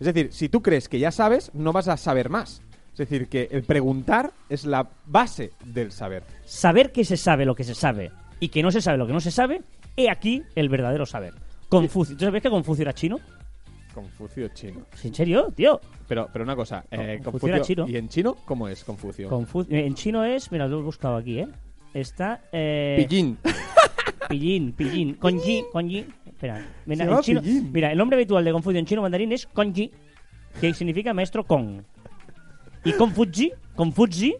Es 0.00 0.06
decir, 0.06 0.32
si 0.32 0.48
tú 0.48 0.60
crees 0.62 0.88
que 0.88 0.98
ya 0.98 1.10
sabes, 1.10 1.50
no 1.54 1.72
vas 1.72 1.88
a 1.88 1.96
saber 1.96 2.28
más. 2.30 2.62
Es 2.92 2.98
decir, 3.08 3.28
que 3.28 3.48
el 3.52 3.62
preguntar 3.62 4.32
es 4.48 4.64
la 4.64 4.88
base 5.06 5.52
del 5.64 5.92
saber. 5.92 6.24
Saber 6.44 6.90
que 6.90 7.04
se 7.04 7.16
sabe 7.16 7.44
lo 7.44 7.54
que 7.54 7.62
se 7.62 7.74
sabe 7.76 8.10
y 8.40 8.48
que 8.48 8.60
no 8.62 8.72
se 8.72 8.80
sabe 8.80 8.98
lo 8.98 9.06
que 9.06 9.12
no 9.12 9.20
se 9.20 9.30
sabe, 9.30 9.62
he 9.96 10.10
aquí 10.10 10.42
el 10.56 10.68
verdadero 10.68 11.06
saber. 11.06 11.34
Confucio. 11.68 12.16
¿Tú 12.16 12.24
sabes 12.24 12.42
que 12.42 12.50
Confucio 12.50 12.82
era 12.82 12.92
chino? 12.92 13.20
Confucio 13.94 14.48
chino. 14.48 14.80
¿En 15.04 15.14
serio, 15.14 15.52
tío? 15.54 15.80
Pero, 16.06 16.28
pero 16.32 16.44
una 16.44 16.56
cosa, 16.56 16.84
eh, 16.90 17.20
Confucio 17.22 17.30
Confucio, 17.32 17.54
era 17.54 17.64
chino. 17.64 17.88
¿y 17.88 17.96
en 17.96 18.08
chino 18.08 18.36
cómo 18.44 18.68
es 18.68 18.84
Confucio? 18.84 19.28
Confu- 19.30 19.66
en 19.70 19.94
chino 19.94 20.24
es, 20.24 20.50
mira, 20.52 20.66
lo 20.68 20.80
he 20.80 20.82
buscado 20.82 21.16
aquí, 21.16 21.40
¿eh? 21.40 21.48
Está. 21.94 22.40
Eh, 22.52 23.06
Pillín. 23.08 23.38
Pillín, 24.28 24.72
pillín. 24.72 25.14
Konji, 25.14 25.64
konji. 25.72 26.04
Espera. 26.26 26.64
Mira, 26.86 27.04
en 27.06 27.20
chino- 27.20 27.42
mira, 27.72 27.90
el 27.92 27.98
nombre 27.98 28.16
habitual 28.16 28.44
de 28.44 28.52
Confucio 28.52 28.78
en 28.78 28.86
chino 28.86 29.02
mandarín 29.02 29.32
es 29.32 29.46
konji, 29.46 29.90
que 30.60 30.74
significa 30.74 31.14
maestro 31.14 31.44
Kong. 31.44 31.80
Y 32.84 32.92
Confuji, 32.92 33.52
Confuji 33.74 34.34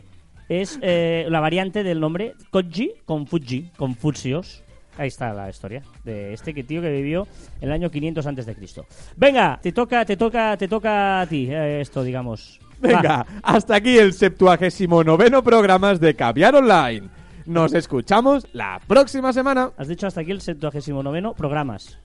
es 0.49 0.79
eh, 0.83 1.27
la 1.29 1.41
variante 1.41 1.83
del 1.83 2.01
nombre 2.01 2.35
Konji, 2.51 2.93
Confuji, 3.05 3.71
Confucios. 3.77 4.63
Ahí 4.97 5.09
está 5.09 5.33
la 5.33 5.49
historia 5.49 5.83
de 6.05 6.33
este 6.35 6.53
que 6.55 6.65
tío 6.65 6.83
que 6.83 6.91
vivió 6.91 7.27
en 7.61 7.69
el 7.69 7.73
año 7.73 7.91
500 7.91 8.27
antes 8.27 8.47
de 8.47 8.55
Cristo. 8.55 8.85
Venga, 9.17 9.59
te 9.63 9.73
toca, 9.73 10.05
te 10.05 10.17
toca, 10.17 10.57
te 10.57 10.67
toca 10.69 11.21
a 11.23 11.27
ti 11.27 11.47
eh, 11.51 11.81
esto, 11.81 12.03
digamos. 12.03 12.61
Va. 12.85 12.89
Venga, 12.89 13.27
hasta 13.43 13.77
aquí 13.77 13.97
el 13.97 14.13
79 14.13 15.05
noveno 15.05 15.43
programas 15.43 15.99
de 16.01 16.15
Caviar 16.15 16.55
Online. 16.57 17.09
Nos 17.49 17.73
escuchamos 17.73 18.47
la 18.53 18.79
próxima 18.87 19.33
semana. 19.33 19.71
Has 19.79 19.89
dicho 19.89 20.07
hasta 20.07 20.21
aquí 20.21 20.31
el 20.33 20.43
79 20.43 21.33
programas. 21.35 21.99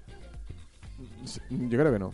Yo 1.50 1.78
creo 1.80 1.92
que 1.92 2.00
no. 2.00 2.12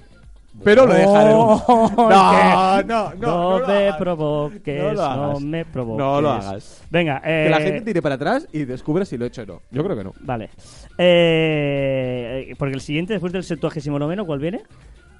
Pero 0.63 0.87
lo 0.87 0.93
dejaremos. 0.95 1.63
Oh, 1.67 1.91
No, 1.95 2.81
no, 2.81 3.13
no. 3.13 3.15
No, 3.15 3.59
no 3.59 3.67
me 3.67 3.93
provoques, 3.99 4.81
No 4.81 4.87
no, 4.89 4.93
lo 4.93 5.03
hagas. 5.03 5.41
me 5.41 5.65
provoques. 5.65 5.99
No 5.99 6.21
lo 6.21 6.29
hagas. 6.31 6.83
Venga, 6.89 7.21
eh, 7.23 7.43
Que 7.45 7.49
la 7.51 7.61
gente 7.61 7.81
tire 7.81 8.01
para 8.01 8.15
atrás 8.15 8.47
y 8.51 8.65
descubra 8.65 9.05
si 9.05 9.15
lo 9.15 9.25
he 9.25 9.27
hecho 9.27 9.43
o 9.43 9.45
no. 9.45 9.61
Yo 9.69 9.83
creo 9.83 9.95
que 9.95 10.03
no. 10.03 10.13
Vale. 10.21 10.49
Eh, 10.97 12.55
porque 12.57 12.73
el 12.73 12.81
siguiente, 12.81 13.13
después 13.13 13.31
del 13.31 13.43
79 13.43 14.25
¿cuál 14.25 14.39
viene? 14.39 14.63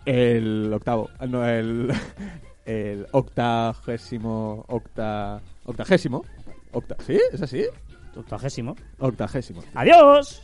El 0.06 0.72
octavo. 0.74 1.10
No, 1.28 1.48
el. 1.48 1.94
El 2.66 3.08
octagésimo. 3.12 4.64
Octa. 4.68 5.42
Octagésimo. 5.66 6.24
Octa, 6.72 6.96
¿Sí? 7.06 7.20
¿Es 7.34 7.42
así? 7.42 7.66
Octagésimo. 8.16 8.76
Octagésimo. 9.00 9.62
¡Adiós! 9.74 10.42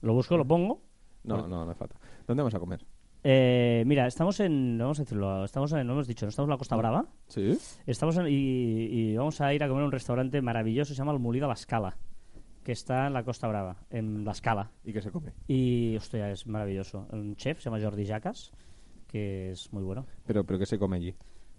Lo 0.00 0.14
busco, 0.14 0.36
lo 0.36 0.46
pongo. 0.46 0.82
No, 1.24 1.36
no, 1.48 1.64
no 1.64 1.70
hace 1.70 1.78
falta. 1.78 1.96
¿Dónde 2.26 2.42
vamos 2.42 2.54
a 2.54 2.60
comer? 2.60 2.84
Eh, 3.24 3.82
mira, 3.86 4.06
estamos 4.06 4.38
en. 4.40 4.78
Vamos 4.78 4.98
a 5.00 5.02
decirlo. 5.02 5.44
Estamos 5.44 5.72
en. 5.72 5.86
No 5.86 5.94
hemos 5.94 6.06
dicho, 6.06 6.24
¿no 6.24 6.30
estamos 6.30 6.46
en 6.46 6.50
la 6.50 6.56
Costa 6.58 6.76
Brava. 6.76 7.06
¿Sí? 7.26 7.58
Estamos 7.86 8.16
en- 8.16 8.28
y, 8.28 8.32
y 9.12 9.16
vamos 9.16 9.40
a 9.40 9.52
ir 9.52 9.62
a 9.64 9.68
comer 9.68 9.82
a 9.82 9.86
un 9.86 9.92
restaurante 9.92 10.40
maravilloso, 10.40 10.94
se 10.94 10.98
llama 10.98 11.12
El 11.12 11.18
Mulí 11.18 11.40
de 11.40 11.46
la 11.48 11.54
Escala, 11.54 11.96
que 12.68 12.72
está 12.72 13.06
en 13.06 13.14
la 13.14 13.24
Costa 13.24 13.48
Brava, 13.48 13.78
en 13.88 14.26
la 14.26 14.32
Escala. 14.32 14.70
¿Y 14.84 14.92
qué 14.92 15.00
se 15.00 15.10
come? 15.10 15.32
Y, 15.46 15.96
hostia, 15.96 16.30
es 16.30 16.46
maravilloso. 16.46 17.06
Un 17.12 17.34
chef 17.34 17.60
se 17.62 17.70
llama 17.70 17.82
Jordi 17.82 18.06
Jacas, 18.06 18.52
que 19.06 19.52
es 19.52 19.72
muy 19.72 19.82
bueno. 19.82 20.04
Pero, 20.26 20.44
pero 20.44 20.58
¿qué 20.58 20.66
se 20.66 20.78
come 20.78 20.98
allí? 20.98 21.14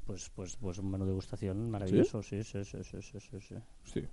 Pues, 0.06 0.30
pues, 0.30 0.56
pues 0.58 0.78
un 0.78 0.92
menú 0.92 1.06
de 1.06 1.10
degustación 1.10 1.72
maravilloso, 1.72 2.22
sí, 2.22 2.44
sí, 2.44 2.64
sí, 2.64 2.84
sí, 2.84 3.02
sí, 3.02 3.20
sí, 3.20 3.40
sí. 3.42 3.56
Sí. 3.86 4.04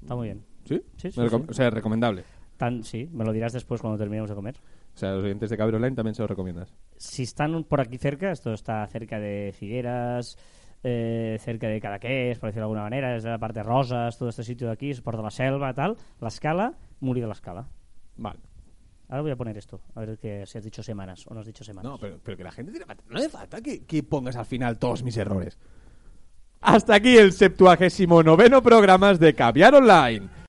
Está 0.00 0.16
muy 0.16 0.28
bien. 0.28 0.46
¿Sí? 0.64 0.82
Sí, 0.96 1.10
sí. 1.10 1.20
O 1.20 1.52
sea, 1.52 1.68
recomendable. 1.68 2.24
Tan, 2.56 2.84
sí, 2.84 3.06
me 3.12 3.26
lo 3.26 3.34
dirás 3.34 3.52
después 3.52 3.82
cuando 3.82 3.98
terminemos 3.98 4.30
de 4.30 4.36
comer. 4.36 4.56
O 4.94 4.98
sea, 4.98 5.12
los 5.12 5.24
oyentes 5.24 5.50
de 5.50 5.58
Caber 5.58 5.74
Online 5.74 5.94
también 5.94 6.14
se 6.14 6.22
lo 6.22 6.26
recomiendas. 6.26 6.72
Si 6.96 7.24
están 7.24 7.64
por 7.64 7.82
aquí 7.82 7.98
cerca, 7.98 8.32
esto 8.32 8.54
está 8.54 8.86
cerca 8.86 9.20
de 9.20 9.52
Figueras, 9.52 10.38
eh, 10.82 11.38
cerca 11.40 11.68
de 11.68 11.80
Cadaqués, 11.80 12.38
por 12.38 12.48
decirlo 12.48 12.62
de 12.62 12.66
alguna 12.66 12.82
manera, 12.82 13.16
es 13.16 13.22
de 13.22 13.30
la 13.30 13.38
parte 13.38 13.60
de 13.60 13.64
Rosas, 13.64 14.16
todo 14.18 14.28
este 14.28 14.44
sitio 14.44 14.66
de 14.66 14.72
aquí, 14.72 14.90
es 14.90 15.00
por 15.00 15.16
de 15.16 15.22
la 15.22 15.30
selva, 15.30 15.74
tal. 15.74 15.96
La 16.20 16.28
escala, 16.28 16.74
Muri 17.00 17.20
de 17.20 17.26
la 17.26 17.34
escala. 17.34 17.68
Vale. 18.16 18.40
Ahora 19.08 19.22
voy 19.22 19.30
a 19.32 19.36
poner 19.36 19.58
esto, 19.58 19.80
a 19.94 20.00
ver 20.00 20.18
que 20.18 20.46
si 20.46 20.56
has 20.56 20.64
dicho 20.64 20.82
semanas 20.84 21.26
o 21.26 21.34
no 21.34 21.40
has 21.40 21.46
dicho 21.46 21.64
semanas. 21.64 21.90
No, 21.90 21.98
pero, 21.98 22.20
pero 22.22 22.36
que 22.36 22.44
la 22.44 22.52
gente 22.52 22.80
atrás. 22.80 22.98
No 23.08 23.18
hace 23.18 23.28
falta 23.28 23.60
que, 23.60 23.84
que 23.84 24.04
pongas 24.04 24.36
al 24.36 24.46
final 24.46 24.78
todos 24.78 25.02
mis 25.02 25.16
errores. 25.16 25.58
Hasta 26.60 26.94
aquí 26.94 27.16
el 27.16 27.32
79 27.32 28.24
noveno 28.24 28.62
programas 28.62 29.18
de 29.18 29.34
Caviar 29.34 29.74
Online. 29.74 30.28